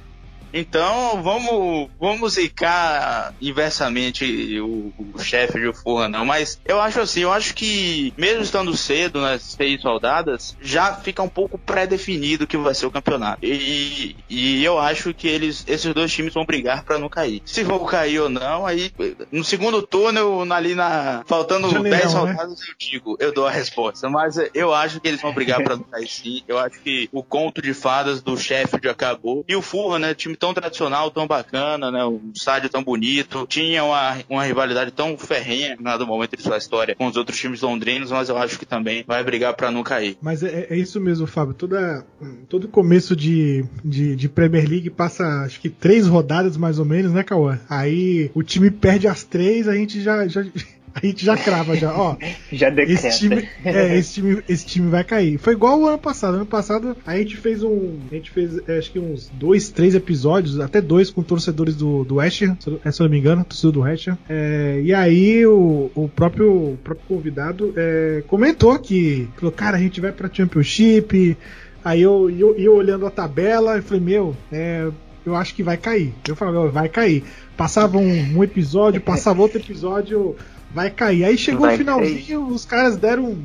Então, 0.53 1.23
vamos, 1.23 1.89
vamos 1.99 2.35
zicar 2.35 3.35
inversamente 3.41 4.61
o, 4.61 4.93
o 4.99 5.19
chefe 5.19 5.61
de 5.61 5.73
Fulham, 5.73 6.09
não. 6.09 6.25
Mas 6.25 6.61
eu 6.65 6.81
acho 6.81 7.01
assim, 7.01 7.21
eu 7.21 7.33
acho 7.33 7.55
que, 7.55 8.13
mesmo 8.17 8.43
estando 8.43 8.77
cedo 8.77 9.21
nas 9.21 9.43
seis 9.43 9.81
soldadas, 9.81 10.57
já 10.61 10.95
fica 10.95 11.23
um 11.23 11.29
pouco 11.29 11.59
pré-definido 11.59 12.47
que 12.47 12.57
vai 12.57 12.75
ser 12.75 12.87
o 12.87 12.91
campeonato. 12.91 13.45
E, 13.45 14.17
e 14.29 14.65
eu 14.65 14.79
acho 14.79 15.15
que 15.15 15.29
eles, 15.29 15.65
esses 15.67 15.93
dois 15.95 16.13
times 16.13 16.35
vão 16.35 16.45
brigar 16.45 16.85
para 16.85 16.99
não 16.99 17.09
cair. 17.09 17.43
Se 17.45 17.63
vão 17.63 17.85
cair 17.85 18.21
ou 18.21 18.29
não, 18.29 18.67
aí 18.67 18.93
no 19.31 19.45
segundo 19.45 19.83
turno, 19.83 20.51
ali 20.53 20.75
na. 20.75 21.23
Faltando 21.27 21.71
Janelão, 21.71 21.99
10 21.99 22.11
soldados, 22.11 22.61
né? 22.61 22.67
eu 22.69 22.75
digo, 22.79 23.17
eu 23.21 23.33
dou 23.33 23.47
a 23.47 23.51
resposta. 23.51 24.09
Mas 24.09 24.37
eu 24.55 24.75
acho 24.75 25.01
que 25.01 25.09
eles 25.09 25.21
vão 25.21 25.33
brigar 25.33 25.63
para 25.63 25.77
não 25.77 25.85
cair 25.85 26.09
sim. 26.09 26.43
Eu 26.49 26.59
acho 26.59 26.81
que 26.81 27.09
o 27.13 27.23
conto 27.23 27.63
de 27.63 27.75
fadas 27.75 28.23
do 28.23 28.37
Sheffield 28.37 28.89
acabou. 28.89 29.45
E 29.49 29.55
o 29.55 29.63
Fulham, 29.63 29.99
né? 29.99 30.15
Time 30.15 30.37
tão 30.41 30.55
tradicional, 30.55 31.11
tão 31.11 31.27
bacana, 31.27 31.91
né? 31.91 32.05
Um 32.05 32.33
estádio 32.35 32.71
tão 32.71 32.83
bonito, 32.83 33.47
tinha 33.47 33.85
uma, 33.85 34.19
uma 34.29 34.43
rivalidade 34.43 34.91
tão 34.91 35.17
ferrenha 35.19 35.77
no 35.79 36.07
momento 36.07 36.35
de 36.35 36.43
sua 36.43 36.57
história 36.57 36.95
com 36.95 37.07
os 37.07 37.17
outros 37.17 37.39
times 37.39 37.61
londrinos, 37.61 38.11
mas 38.11 38.31
eu 38.31 38.39
acho 38.39 38.59
que 38.59 38.65
também 38.65 39.05
vai 39.07 39.23
brigar 39.23 39.55
para 39.55 39.71
não 39.71 39.83
cair. 39.83 40.17
Mas 40.23 40.43
é, 40.43 40.67
é, 40.71 40.77
isso 40.77 40.99
mesmo, 40.99 41.27
Fábio. 41.27 41.53
Toda, 41.53 42.07
todo 42.49 42.67
começo 42.67 43.15
de, 43.15 43.65
de, 43.85 44.17
de, 44.17 44.29
Premier 44.29 44.67
League 44.67 44.89
passa, 44.89 45.25
acho 45.45 45.61
que 45.61 45.69
três 45.69 46.07
rodadas 46.07 46.57
mais 46.57 46.79
ou 46.79 46.87
menos, 46.87 47.13
né, 47.13 47.23
Cauã? 47.23 47.61
Aí 47.69 48.31
o 48.35 48.43
time 48.43 48.71
perde 48.71 49.07
as 49.07 49.23
três, 49.23 49.69
a 49.69 49.75
gente 49.75 50.01
já, 50.01 50.27
já 50.27 50.43
a 50.95 51.07
gente 51.07 51.25
já 51.25 51.37
crava, 51.37 51.77
já, 51.77 51.93
ó. 51.95 52.17
já 52.53 52.71
decreta. 52.71 53.09
Esse 53.09 53.19
time, 53.19 53.49
é, 53.65 53.97
esse 53.97 54.15
time, 54.15 54.43
esse 54.49 54.67
time 54.67 54.91
vai 54.91 55.05
cair. 55.05 55.39
Foi 55.39 55.53
igual 55.53 55.81
o 55.81 55.87
ano 55.87 55.99
passado. 55.99 56.35
Ano 56.37 56.47
passado 56.47 56.97
a 57.07 57.17
gente 57.17 57.37
fez 57.37 57.63
um. 57.63 57.99
A 58.11 58.15
gente 58.15 58.31
fez 58.31 58.59
é, 58.69 58.79
acho 58.79 58.91
que 58.93 58.99
uns 58.99 59.31
dois, 59.35 59.71
três 59.71 59.95
episódios, 59.95 60.59
até 60.61 60.81
dois 60.81 61.11
com 61.11 61.23
torcedores 61.23 61.77
do, 61.77 62.05
do 62.05 62.17
West 62.17 62.43
Ham, 62.43 62.57
se, 62.61 62.69
eu 62.69 63.05
não 63.05 63.09
me 63.09 63.19
engano, 63.19 63.45
torcedor 63.45 63.73
do 63.73 63.81
West 63.81 64.09
Ham. 64.09 64.19
É, 64.29 64.81
e 64.83 64.93
aí 64.93 65.47
o, 65.47 65.91
o, 65.95 66.09
próprio, 66.09 66.73
o 66.73 66.79
próprio 66.83 67.07
convidado 67.07 67.73
é, 67.77 68.23
comentou 68.27 68.79
que 68.79 69.29
falou, 69.37 69.53
cara, 69.53 69.77
a 69.77 69.81
gente 69.81 70.01
vai 70.01 70.13
pra 70.13 70.31
Championship. 70.33 71.37
Aí 71.83 72.03
eu, 72.03 72.29
eu, 72.31 72.55
eu 72.57 72.75
olhando 72.75 73.07
a 73.07 73.11
tabela, 73.11 73.77
eu 73.77 73.83
falei, 73.83 74.03
meu, 74.03 74.37
é, 74.53 74.89
eu 75.25 75.35
acho 75.35 75.55
que 75.55 75.63
vai 75.63 75.77
cair. 75.77 76.13
Eu 76.29 76.37
falei, 76.37 76.69
vai 76.71 76.89
cair. 76.89 77.25
Passava 77.57 77.99
um, 77.99 78.37
um 78.37 78.45
episódio, 78.45 79.01
passava 79.03 79.41
outro 79.41 79.59
episódio, 79.59 80.37
vai 80.73 80.91
cair. 80.91 81.25
Aí 81.25 81.37
chegou 81.37 81.63
vai 81.63 81.75
o 81.75 81.79
finalzinho, 81.79 82.41
cair. 82.43 82.55
os 82.55 82.65
caras 82.65 82.97
deram 82.97 83.39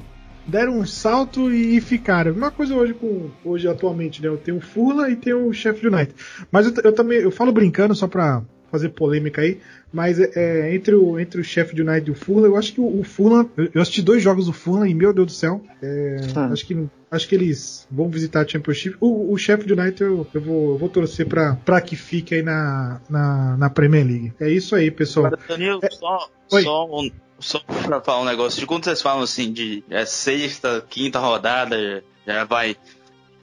deram 0.48 0.78
um 0.78 0.86
salto 0.86 1.52
e, 1.52 1.82
ficaram. 1.82 2.32
Uma 2.32 2.52
coisa 2.52 2.76
hoje 2.76 2.94
com 2.94 3.30
hoje 3.44 3.68
atualmente, 3.68 4.22
né? 4.22 4.28
Eu 4.28 4.38
tenho 4.38 4.58
o 4.58 4.62
Fula 4.62 5.10
e 5.10 5.16
tenho 5.16 5.48
o 5.48 5.54
Sheffield 5.54 5.96
United. 5.96 6.16
Mas 6.52 6.68
eu, 6.68 6.84
eu, 6.84 6.94
também 6.94 7.20
eu 7.20 7.32
falo 7.32 7.52
brincando 7.52 7.96
só 7.96 8.08
pra 8.08 8.44
fazer 8.76 8.90
polêmica 8.90 9.42
aí, 9.42 9.60
mas 9.92 10.20
é, 10.20 10.32
é 10.36 10.76
entre 10.76 10.96
o 10.96 11.20
entre 11.20 11.40
o 11.40 11.44
Sheffield 11.44 11.82
United 11.82 12.10
e 12.10 12.12
o 12.12 12.16
Fulham, 12.16 12.46
eu 12.46 12.58
acho 12.58 12.74
que 12.74 12.82
o, 12.82 13.00
o 13.00 13.04
Fulham, 13.04 13.50
eu 13.74 13.82
assisti 13.82 14.02
dois 14.02 14.22
jogos 14.22 14.46
do 14.46 14.54
Fulham 14.54 14.86
e 14.86 14.94
meu 14.94 15.14
Deus 15.14 15.28
do 15.28 15.32
céu, 15.32 15.62
é, 15.82 16.18
hum. 16.36 16.52
acho 16.52 16.66
que 16.66 16.88
acho 17.10 17.28
que 17.28 17.36
eles 17.36 17.88
vão 17.90 18.10
visitar 18.10 18.42
a 18.42 18.48
Championship. 18.48 18.98
O, 19.00 19.32
o 19.34 19.38
Sheffield 19.38 19.74
United 19.74 20.02
eu, 20.02 20.28
eu, 20.34 20.42
vou, 20.42 20.72
eu 20.72 20.78
vou 20.78 20.90
torcer 20.90 21.26
para 21.26 21.56
para 21.56 21.80
que 21.82 21.96
fique 21.96 22.36
aí 22.36 22.44
na, 22.44 23.00
na, 23.10 23.58
na 23.58 23.70
Premier 23.70 24.06
League. 24.06 24.34
É 24.40 24.50
isso 24.50 24.76
aí, 24.76 24.92
pessoal. 24.92 25.32
Danilo, 25.48 25.80
é, 25.82 25.90
só, 25.90 26.30
só 26.48 26.86
um, 26.86 27.10
só 27.40 27.60
pra 27.60 28.02
falar 28.02 28.22
um 28.22 28.26
negócio, 28.26 28.60
de 28.60 28.66
quando 28.66 28.84
vocês 28.84 29.02
falam 29.02 29.24
assim 29.24 29.52
de 29.52 29.84
é, 29.90 30.06
sexta, 30.06 30.86
quinta 30.90 31.20
rodada, 31.20 32.04
já 32.26 32.44
vai 32.44 32.76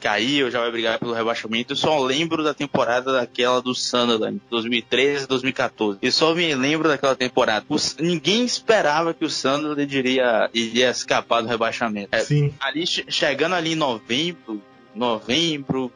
cair 0.03 0.43
ou 0.43 0.51
já 0.51 0.61
vai 0.61 0.73
brigar 0.73 0.99
pelo 0.99 1.13
rebaixamento, 1.13 1.73
eu 1.73 1.77
só 1.77 1.97
lembro 2.01 2.43
da 2.43 2.53
temporada 2.53 3.13
daquela 3.13 3.63
do 3.63 3.73
Sunderland, 3.73 4.41
2013 4.51 5.29
2014. 5.29 6.01
Eu 6.03 6.11
só 6.11 6.35
me 6.35 6.53
lembro 6.57 6.89
daquela 6.89 7.15
temporada. 7.15 7.65
ninguém 8.01 8.45
esperava 8.45 9.15
que 9.15 9.25
o 9.25 9.31
Sunderland 9.31 9.97
iria, 9.97 10.51
iria 10.53 10.91
escapar 10.91 11.41
do 11.41 11.49
rebaixamento. 11.49 12.09
É, 12.11 12.21
Sim. 12.21 12.53
ali, 12.61 12.85
chegando 12.87 13.55
ali 13.55 13.73
em 13.73 13.77
novembro, 13.77 14.61
novembro, 14.93 15.93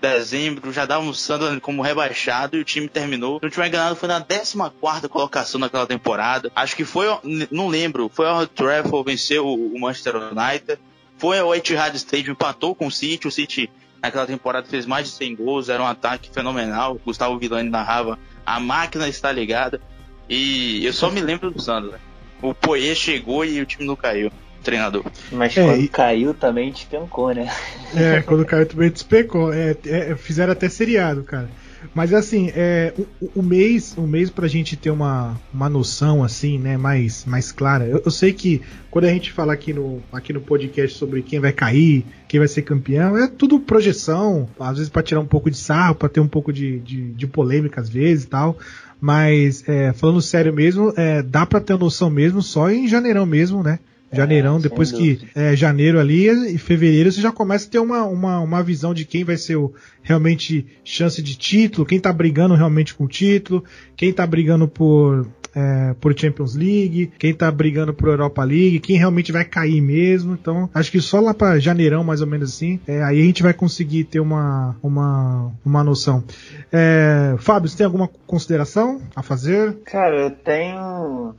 dezembro, 0.00 0.72
já 0.72 0.86
dava 0.86 1.04
o 1.04 1.14
Sunderland 1.14 1.60
como 1.60 1.82
rebaixado 1.82 2.56
e 2.56 2.60
o 2.60 2.64
time 2.64 2.88
terminou. 2.88 3.36
O 3.42 3.50
time 3.50 3.68
ganhado 3.68 3.96
foi 3.96 4.08
na 4.08 4.20
14 4.20 5.08
colocação 5.10 5.60
naquela 5.60 5.86
temporada. 5.86 6.50
Acho 6.56 6.74
que 6.74 6.86
foi, 6.86 7.06
não 7.50 7.68
lembro, 7.68 8.10
foi 8.12 8.26
o 8.26 8.46
Trafford 8.46 9.10
venceu 9.10 9.46
o 9.46 9.78
Manchester 9.78 10.16
United 10.16 10.80
foi 11.18 11.38
ao 11.38 11.54
Etihad 11.54 11.94
Stadium, 11.96 12.32
empatou 12.32 12.74
com 12.74 12.86
o 12.86 12.90
City, 12.90 13.26
o 13.26 13.30
City 13.30 13.70
naquela 14.02 14.26
temporada 14.26 14.66
fez 14.66 14.86
mais 14.86 15.06
de 15.06 15.12
100 15.12 15.36
gols, 15.36 15.68
era 15.68 15.82
um 15.82 15.86
ataque 15.86 16.30
fenomenal. 16.32 17.00
Gustavo 17.04 17.38
Villani 17.38 17.68
narrava, 17.68 18.18
a 18.44 18.60
máquina 18.60 19.08
está 19.08 19.32
ligada. 19.32 19.80
E 20.28 20.84
eu 20.84 20.92
só 20.92 21.10
me 21.10 21.20
lembro 21.20 21.50
do 21.50 21.60
Santos. 21.60 21.92
Né? 21.92 21.98
O 22.42 22.52
Poê 22.52 22.94
chegou 22.94 23.44
e 23.44 23.60
o 23.60 23.66
time 23.66 23.86
não 23.86 23.96
caiu. 23.96 24.30
Treinador. 24.62 25.04
Mas 25.30 25.56
é, 25.56 25.64
quando 25.64 25.80
e... 25.80 25.88
caiu 25.88 26.34
também 26.34 26.72
despencou, 26.72 27.32
né? 27.32 27.48
É, 27.94 28.20
quando 28.22 28.44
caiu 28.44 28.66
também 28.66 28.90
despencou. 28.90 29.52
É, 29.52 29.76
é, 29.86 30.16
fizeram 30.16 30.52
até 30.52 30.68
seriado, 30.68 31.22
cara. 31.22 31.48
Mas 31.96 32.12
assim, 32.12 32.52
é, 32.54 32.92
o, 33.18 33.40
o, 33.40 33.42
mês, 33.42 33.96
o 33.96 34.02
mês 34.02 34.28
pra 34.28 34.46
gente 34.46 34.76
ter 34.76 34.90
uma, 34.90 35.34
uma 35.50 35.66
noção 35.66 36.22
assim, 36.22 36.58
né, 36.58 36.76
mais, 36.76 37.24
mais 37.24 37.50
clara. 37.50 37.86
Eu, 37.86 38.02
eu, 38.04 38.10
sei 38.10 38.34
que 38.34 38.60
quando 38.90 39.06
a 39.06 39.08
gente 39.08 39.32
fala 39.32 39.54
aqui 39.54 39.72
no, 39.72 40.02
aqui 40.12 40.30
no 40.30 40.42
podcast 40.42 40.98
sobre 40.98 41.22
quem 41.22 41.40
vai 41.40 41.54
cair, 41.54 42.04
quem 42.28 42.38
vai 42.38 42.48
ser 42.48 42.60
campeão, 42.60 43.16
é 43.16 43.26
tudo 43.26 43.58
projeção, 43.58 44.46
às 44.60 44.76
vezes 44.76 44.90
para 44.90 45.02
tirar 45.02 45.20
um 45.20 45.26
pouco 45.26 45.50
de 45.50 45.56
sarro, 45.56 45.94
para 45.94 46.10
ter 46.10 46.20
um 46.20 46.28
pouco 46.28 46.52
de, 46.52 46.80
de, 46.80 47.12
de, 47.14 47.26
polêmica 47.26 47.80
às 47.80 47.88
vezes 47.88 48.24
e 48.24 48.28
tal. 48.28 48.58
Mas 49.00 49.66
é, 49.66 49.94
falando 49.94 50.20
sério 50.20 50.52
mesmo, 50.52 50.92
é, 50.98 51.22
dá 51.22 51.46
para 51.46 51.62
ter 51.62 51.78
noção 51.78 52.10
mesmo 52.10 52.42
só 52.42 52.70
em 52.70 52.86
janeirão 52.86 53.24
mesmo, 53.24 53.62
né? 53.62 53.78
Janeirão, 54.16 54.56
é, 54.56 54.60
depois 54.60 54.92
que 54.92 55.20
é 55.34 55.54
janeiro 55.54 55.98
ali 55.98 56.26
e 56.54 56.58
fevereiro 56.58 57.10
você 57.12 57.20
já 57.20 57.32
começa 57.32 57.66
a 57.66 57.70
ter 57.70 57.78
uma, 57.78 58.04
uma, 58.04 58.40
uma 58.40 58.62
visão 58.62 58.92
de 58.92 59.04
quem 59.04 59.24
vai 59.24 59.36
ser 59.36 59.56
o 59.56 59.72
realmente 60.02 60.66
chance 60.84 61.22
de 61.22 61.36
título, 61.36 61.86
quem 61.86 62.00
tá 62.00 62.12
brigando 62.12 62.54
realmente 62.54 62.94
com 62.94 63.04
o 63.04 63.08
título, 63.08 63.64
quem 63.96 64.12
tá 64.12 64.26
brigando 64.26 64.68
por, 64.68 65.26
é, 65.56 65.94
por 66.00 66.16
Champions 66.18 66.54
League, 66.54 67.10
quem 67.18 67.32
tá 67.32 67.50
brigando 67.50 67.94
por 67.94 68.08
Europa 68.08 68.44
League, 68.44 68.80
quem 68.80 68.98
realmente 68.98 69.32
vai 69.32 69.44
cair 69.44 69.80
mesmo. 69.80 70.34
Então, 70.34 70.68
acho 70.74 70.92
que 70.92 71.00
só 71.00 71.18
lá 71.18 71.32
para 71.32 71.58
janeirão, 71.58 72.04
mais 72.04 72.20
ou 72.20 72.26
menos 72.26 72.54
assim, 72.54 72.78
é, 72.86 73.02
aí 73.02 73.20
a 73.20 73.24
gente 73.24 73.42
vai 73.42 73.54
conseguir 73.54 74.04
ter 74.04 74.20
uma, 74.20 74.76
uma, 74.82 75.50
uma 75.64 75.82
noção. 75.82 76.22
É, 76.70 77.34
Fábio, 77.38 77.70
você 77.70 77.78
tem 77.78 77.86
alguma 77.86 78.08
consideração 78.26 79.00
a 79.14 79.22
fazer? 79.22 79.78
Cara, 79.84 80.20
eu 80.20 80.30
tenho 80.30 81.34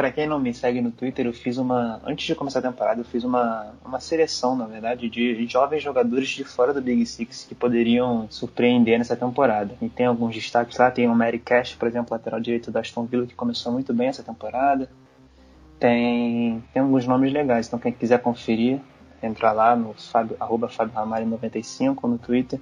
para 0.00 0.10
quem 0.10 0.26
não 0.26 0.40
me 0.40 0.54
segue 0.54 0.80
no 0.80 0.90
Twitter, 0.90 1.26
eu 1.26 1.32
fiz 1.34 1.58
uma. 1.58 2.00
Antes 2.06 2.24
de 2.24 2.34
começar 2.34 2.60
a 2.60 2.62
temporada, 2.62 3.02
eu 3.02 3.04
fiz 3.04 3.22
uma, 3.22 3.74
uma 3.84 4.00
seleção, 4.00 4.56
na 4.56 4.64
verdade, 4.64 5.10
de 5.10 5.46
jovens 5.46 5.82
jogadores 5.82 6.30
de 6.30 6.42
fora 6.42 6.72
do 6.72 6.80
Big 6.80 7.04
Six 7.04 7.44
que 7.46 7.54
poderiam 7.54 8.26
surpreender 8.30 8.96
nessa 8.96 9.14
temporada. 9.14 9.74
E 9.82 9.90
tem 9.90 10.06
alguns 10.06 10.34
destaques 10.34 10.78
lá, 10.78 10.90
tem 10.90 11.06
o 11.06 11.14
Mary 11.14 11.38
Cash, 11.38 11.74
por 11.74 11.86
exemplo, 11.86 12.14
lateral 12.14 12.40
direito 12.40 12.70
da 12.70 12.80
Aston 12.80 13.04
Villa, 13.04 13.26
que 13.26 13.34
começou 13.34 13.72
muito 13.72 13.92
bem 13.92 14.08
essa 14.08 14.22
temporada. 14.22 14.88
Tem, 15.78 16.64
tem 16.72 16.80
alguns 16.80 17.06
nomes 17.06 17.30
legais, 17.30 17.66
então 17.66 17.78
quem 17.78 17.92
quiser 17.92 18.22
conferir, 18.22 18.80
entra 19.22 19.52
lá 19.52 19.76
no 19.76 19.92
Fábio, 19.92 20.34
arroba 20.40 20.66
Fábio 20.70 20.94
Ramalho 20.94 21.26
95 21.26 22.08
no 22.08 22.16
Twitter 22.16 22.58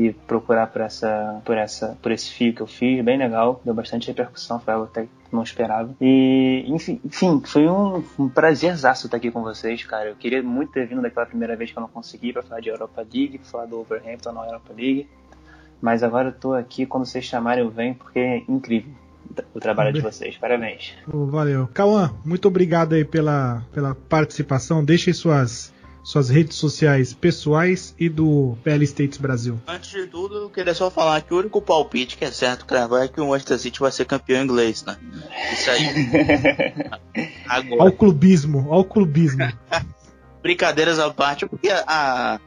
e 0.00 0.12
procurar 0.12 0.66
por 0.68 0.80
essa 0.80 1.42
por 1.44 1.56
essa 1.56 1.98
por 2.00 2.10
esse 2.10 2.30
fio 2.30 2.54
que 2.54 2.62
eu 2.62 2.66
fiz, 2.66 3.04
bem 3.04 3.18
legal, 3.18 3.60
deu 3.64 3.74
bastante 3.74 4.08
repercussão, 4.08 4.58
foi 4.58 4.72
algo 4.72 4.86
até 4.86 5.06
não 5.30 5.42
esperava. 5.42 5.94
E 6.00 6.64
enfim, 6.66 7.00
enfim 7.04 7.42
foi 7.44 7.68
um, 7.68 8.02
um 8.18 8.28
prazerzaço 8.28 9.06
estar 9.06 9.18
aqui 9.18 9.30
com 9.30 9.42
vocês, 9.42 9.84
cara. 9.84 10.08
Eu 10.08 10.16
queria 10.16 10.42
muito 10.42 10.72
ter 10.72 10.86
vindo 10.86 11.02
daquela 11.02 11.26
primeira 11.26 11.54
vez 11.54 11.70
que 11.70 11.78
eu 11.78 11.82
não 11.82 11.88
consegui 11.88 12.32
para 12.32 12.42
falar 12.42 12.60
de 12.60 12.70
Europa 12.70 13.02
League, 13.02 13.38
pra 13.38 13.46
falar 13.46 13.66
do 13.66 13.78
Overhampton 13.80 14.32
na 14.32 14.46
Europa 14.46 14.72
League. 14.76 15.08
Mas 15.80 16.02
agora 16.02 16.28
eu 16.28 16.32
tô 16.32 16.54
aqui, 16.54 16.84
quando 16.84 17.06
vocês 17.06 17.24
chamarem 17.24 17.64
eu 17.64 17.70
venho, 17.70 17.94
porque 17.94 18.18
é 18.18 18.42
incrível 18.48 18.92
o 19.54 19.60
trabalho 19.60 19.92
de 19.92 20.00
vocês. 20.00 20.36
Parabéns. 20.36 20.94
Valeu. 21.06 21.68
Cauã, 21.72 22.12
muito 22.24 22.48
obrigado 22.48 22.94
aí 22.94 23.04
pela, 23.04 23.62
pela 23.72 23.94
participação. 23.94 24.84
Deixem 24.84 25.12
suas 25.12 25.72
suas 26.02 26.28
redes 26.28 26.56
sociais 26.56 27.12
pessoais 27.12 27.94
e 27.98 28.08
do 28.08 28.56
PL 28.64 28.84
States 28.84 29.18
Brasil. 29.18 29.60
Antes 29.66 29.90
de 29.90 30.06
tudo, 30.06 30.36
eu 30.36 30.50
queria 30.50 30.74
só 30.74 30.90
falar 30.90 31.20
que 31.22 31.32
o 31.34 31.38
único 31.38 31.60
palpite 31.60 32.16
que 32.16 32.24
é 32.24 32.30
certo 32.30 32.66
cravar 32.66 33.04
é 33.04 33.08
que 33.08 33.20
o 33.20 33.28
Manchester 33.28 33.58
City 33.58 33.80
vai 33.80 33.92
ser 33.92 34.04
campeão 34.06 34.42
inglês, 34.42 34.84
né? 34.84 34.96
Isso 35.52 35.70
aí. 35.70 35.86
Agora. 37.46 37.82
Ao 37.82 37.92
clubismo, 37.92 38.72
ao 38.72 38.84
clubismo. 38.84 39.40
Brincadeiras 40.42 40.98
à 40.98 41.10
parte, 41.10 41.46
porque 41.46 41.68
a, 41.68 41.84
a, 41.86 42.40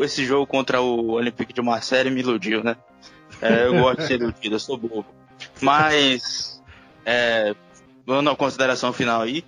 esse 0.00 0.24
jogo 0.24 0.46
contra 0.46 0.80
o 0.80 1.12
Olympique 1.12 1.52
de 1.52 1.62
Marseille 1.62 2.10
me 2.10 2.20
iludiu, 2.20 2.64
né? 2.64 2.76
É, 3.40 3.66
eu 3.66 3.74
gosto 3.74 4.00
de 4.00 4.06
ser 4.06 4.20
iludido, 4.20 4.56
eu 4.56 4.60
sou 4.60 4.76
bobo. 4.76 5.06
Mas, 5.60 6.60
é, 7.04 7.54
dando 8.06 8.30
a 8.30 8.36
consideração 8.36 8.92
final 8.92 9.22
aí, 9.22 9.44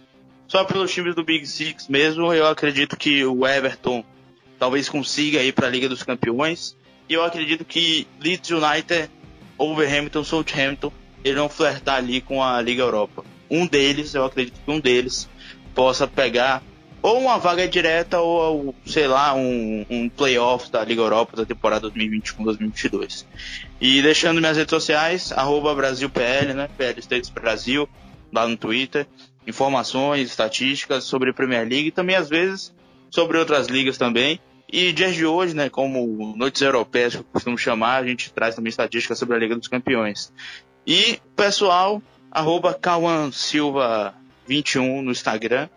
só 0.49 0.65
pelos 0.65 0.91
times 0.91 1.15
do 1.15 1.23
Big 1.23 1.47
Six 1.47 1.89
mesmo, 1.89 2.33
eu 2.33 2.47
acredito 2.47 2.97
que 2.97 3.23
o 3.25 3.47
Everton 3.47 4.03
talvez 4.59 4.89
consiga 4.89 5.43
ir 5.43 5.53
para 5.53 5.67
a 5.67 5.71
Liga 5.71 5.89
dos 5.89 6.03
Campeões. 6.03 6.75
E 7.07 7.13
eu 7.13 7.23
acredito 7.23 7.65
que 7.65 8.07
Leeds 8.19 8.51
United, 8.51 9.11
Wolverhampton, 9.59 10.25
Southampton, 10.25 10.91
eles 11.23 11.39
vão 11.39 11.49
flertar 11.49 11.97
ali 11.97 12.23
com 12.23 12.43
a 12.43 12.61
Liga 12.63 12.83
Europa. 12.83 13.25
Um 13.51 13.67
deles, 13.67 14.15
eu 14.15 14.25
acredito 14.25 14.59
que 14.65 14.71
um 14.71 14.81
deles 14.81 15.29
possa 15.75 16.07
pegar 16.07 16.63
ou 17.01 17.21
uma 17.21 17.39
vaga 17.39 17.69
direta 17.69 18.19
ou, 18.21 18.75
sei 18.85 19.07
lá, 19.07 19.35
um, 19.35 19.87
um 19.89 20.09
playoff 20.09 20.71
da 20.71 20.83
Liga 20.83 21.03
Europa 21.03 21.37
da 21.37 21.45
temporada 21.45 21.91
2021-2022. 21.91 23.25
E 23.81 24.03
deixando 24.03 24.41
minhas 24.41 24.57
redes 24.57 24.71
sociais, 24.71 25.31
arroba 25.31 25.75
BrasilPL, 25.75 26.55
né? 26.55 26.69
PL 26.77 26.99
States 27.01 27.31
Brasil, 27.31 27.89
lá 28.33 28.49
no 28.49 28.57
Twitter 28.57 29.07
informações, 29.49 30.29
estatísticas 30.29 31.05
sobre 31.05 31.31
a 31.31 31.35
Premier 31.35 31.67
League 31.67 31.89
e 31.89 31.91
também 31.91 32.15
às 32.15 32.29
vezes 32.29 32.75
sobre 33.11 33.39
outras 33.39 33.67
ligas 33.67 33.97
também. 33.97 34.39
E 34.71 34.93
dias 34.93 35.15
de 35.15 35.25
hoje, 35.25 35.57
né, 35.57 35.71
como 35.71 36.37
noites 36.37 36.61
europeias 36.61 37.15
que 37.15 37.21
eu 37.21 37.25
costumo 37.25 37.57
chamar, 37.57 37.97
a 37.97 38.07
gente 38.07 38.31
traz 38.31 38.55
também 38.55 38.69
estatísticas 38.69 39.19
sobre 39.19 39.35
a 39.35 39.39
Liga 39.39 39.57
dos 39.57 39.67
Campeões. 39.67 40.31
E 40.87 41.19
pessoal, 41.35 42.03
arroba 42.31 42.79
Silva 43.33 44.15
21 44.47 45.01
no 45.03 45.11
Instagram 45.11 45.71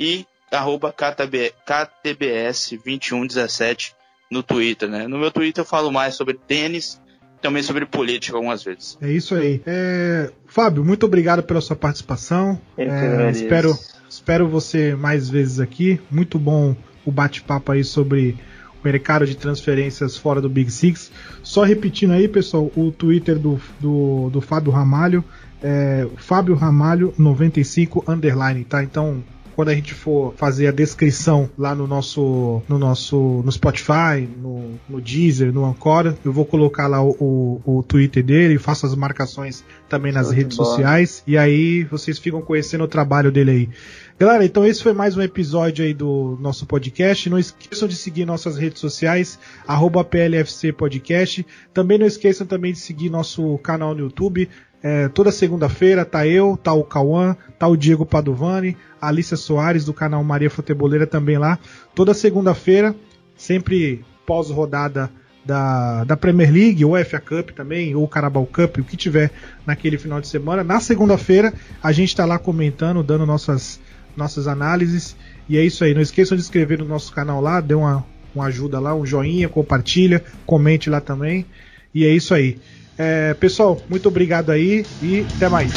e 0.00 0.26
arroba 0.50 0.90
KTB, 0.90 1.52
KTBS 1.66 2.70
2117 2.70 3.94
no 4.30 4.42
Twitter, 4.42 4.88
né? 4.88 5.06
No 5.06 5.18
meu 5.18 5.30
Twitter 5.30 5.60
eu 5.60 5.68
falo 5.68 5.92
mais 5.92 6.14
sobre 6.14 6.34
tênis 6.34 6.98
também 7.40 7.62
sobre 7.62 7.86
política 7.86 8.36
algumas 8.36 8.62
vezes. 8.62 8.98
É 9.00 9.10
isso 9.10 9.34
aí. 9.34 9.62
É... 9.66 10.30
Fábio, 10.46 10.84
muito 10.84 11.06
obrigado 11.06 11.42
pela 11.42 11.60
sua 11.60 11.76
participação. 11.76 12.60
É, 12.76 13.30
espero, 13.30 13.76
espero 14.08 14.48
você 14.48 14.94
mais 14.94 15.28
vezes 15.28 15.60
aqui. 15.60 16.00
Muito 16.10 16.38
bom 16.38 16.74
o 17.04 17.10
bate-papo 17.12 17.72
aí 17.72 17.84
sobre 17.84 18.36
o 18.82 18.84
mercado 18.84 19.26
de 19.26 19.36
transferências 19.36 20.16
fora 20.16 20.40
do 20.40 20.48
Big 20.48 20.70
Six. 20.70 21.10
Só 21.42 21.64
repetindo 21.64 22.12
aí, 22.12 22.28
pessoal, 22.28 22.70
o 22.76 22.90
Twitter 22.92 23.38
do, 23.38 23.60
do, 23.80 24.30
do 24.30 24.40
Fábio 24.40 24.72
Ramalho 24.72 25.24
é 25.62 26.06
Fábio 26.16 26.54
Ramalho 26.54 27.12
95 27.18 28.04
underline, 28.06 28.64
tá? 28.64 28.82
Então 28.82 29.22
quando 29.58 29.70
a 29.70 29.74
gente 29.74 29.92
for 29.92 30.32
fazer 30.36 30.68
a 30.68 30.70
descrição 30.70 31.50
lá 31.58 31.74
no 31.74 31.84
nosso 31.84 32.62
no 32.68 32.78
nosso 32.78 33.42
no 33.44 33.50
Spotify, 33.50 34.24
no, 34.40 34.78
no 34.88 35.00
Deezer, 35.00 35.52
no 35.52 35.64
Ancora, 35.64 36.16
eu 36.24 36.32
vou 36.32 36.44
colocar 36.44 36.86
lá 36.86 37.02
o, 37.02 37.10
o, 37.18 37.78
o 37.78 37.82
Twitter 37.82 38.22
dele, 38.22 38.56
faço 38.56 38.86
as 38.86 38.94
marcações 38.94 39.64
também 39.88 40.12
nas 40.12 40.30
redes 40.30 40.54
sociais 40.54 41.24
e 41.26 41.36
aí 41.36 41.82
vocês 41.82 42.20
ficam 42.20 42.40
conhecendo 42.40 42.84
o 42.84 42.88
trabalho 42.88 43.32
dele 43.32 43.50
aí. 43.50 43.68
Galera, 44.16 44.44
então 44.44 44.64
esse 44.64 44.82
foi 44.82 44.92
mais 44.92 45.16
um 45.16 45.22
episódio 45.22 45.84
aí 45.84 45.94
do 45.94 46.36
nosso 46.40 46.64
podcast. 46.64 47.30
Não 47.30 47.38
esqueçam 47.38 47.86
de 47.86 47.94
seguir 47.94 48.24
nossas 48.24 48.56
redes 48.56 48.80
sociais, 48.80 49.38
arroba 49.66 50.04
PLFC 50.04 50.72
Podcast. 50.72 51.46
Também 51.72 51.98
não 51.98 52.06
esqueçam 52.06 52.44
também 52.44 52.72
de 52.72 52.80
seguir 52.80 53.10
nosso 53.10 53.58
canal 53.58 53.94
no 53.94 54.00
YouTube, 54.00 54.48
é, 54.82 55.08
toda 55.08 55.32
segunda-feira 55.32 56.04
tá 56.04 56.26
eu, 56.26 56.56
tá 56.56 56.72
o 56.72 56.84
Cauã, 56.84 57.36
tá 57.58 57.66
o 57.66 57.76
Diego 57.76 58.06
Padovani, 58.06 58.76
a 59.00 59.08
Alicia 59.08 59.36
Soares 59.36 59.84
do 59.84 59.92
canal 59.92 60.22
Maria 60.22 60.50
Futeboleira 60.50 61.06
também 61.06 61.36
lá. 61.36 61.58
Toda 61.94 62.14
segunda-feira, 62.14 62.94
sempre 63.36 64.04
pós-rodada 64.24 65.10
da, 65.44 66.04
da 66.04 66.16
Premier 66.16 66.52
League, 66.52 66.84
ou 66.84 67.02
FA 67.04 67.18
Cup 67.18 67.50
também, 67.50 67.94
ou 67.94 68.06
Carabao 68.06 68.46
Cup, 68.46 68.78
o 68.78 68.84
que 68.84 68.96
tiver 68.96 69.30
naquele 69.66 69.98
final 69.98 70.20
de 70.20 70.28
semana. 70.28 70.62
Na 70.62 70.78
segunda-feira, 70.78 71.52
a 71.82 71.90
gente 71.90 72.10
está 72.10 72.24
lá 72.24 72.38
comentando, 72.38 73.02
dando 73.02 73.26
nossas, 73.26 73.80
nossas 74.16 74.46
análises. 74.46 75.16
E 75.48 75.56
é 75.56 75.64
isso 75.64 75.82
aí. 75.82 75.94
Não 75.94 76.02
esqueçam 76.02 76.36
de 76.36 76.42
inscrever 76.42 76.78
no 76.78 76.84
nosso 76.84 77.12
canal 77.12 77.40
lá, 77.40 77.60
dê 77.60 77.74
uma, 77.74 78.04
uma 78.34 78.44
ajuda 78.46 78.78
lá, 78.78 78.94
um 78.94 79.06
joinha, 79.06 79.48
compartilha, 79.48 80.22
comente 80.44 80.90
lá 80.90 81.00
também. 81.00 81.46
E 81.94 82.04
é 82.04 82.10
isso 82.10 82.34
aí. 82.34 82.58
É, 82.98 83.32
pessoal, 83.34 83.80
muito 83.88 84.08
obrigado 84.08 84.50
aí 84.50 84.84
e 85.00 85.24
até 85.36 85.48
mais. 85.48 85.72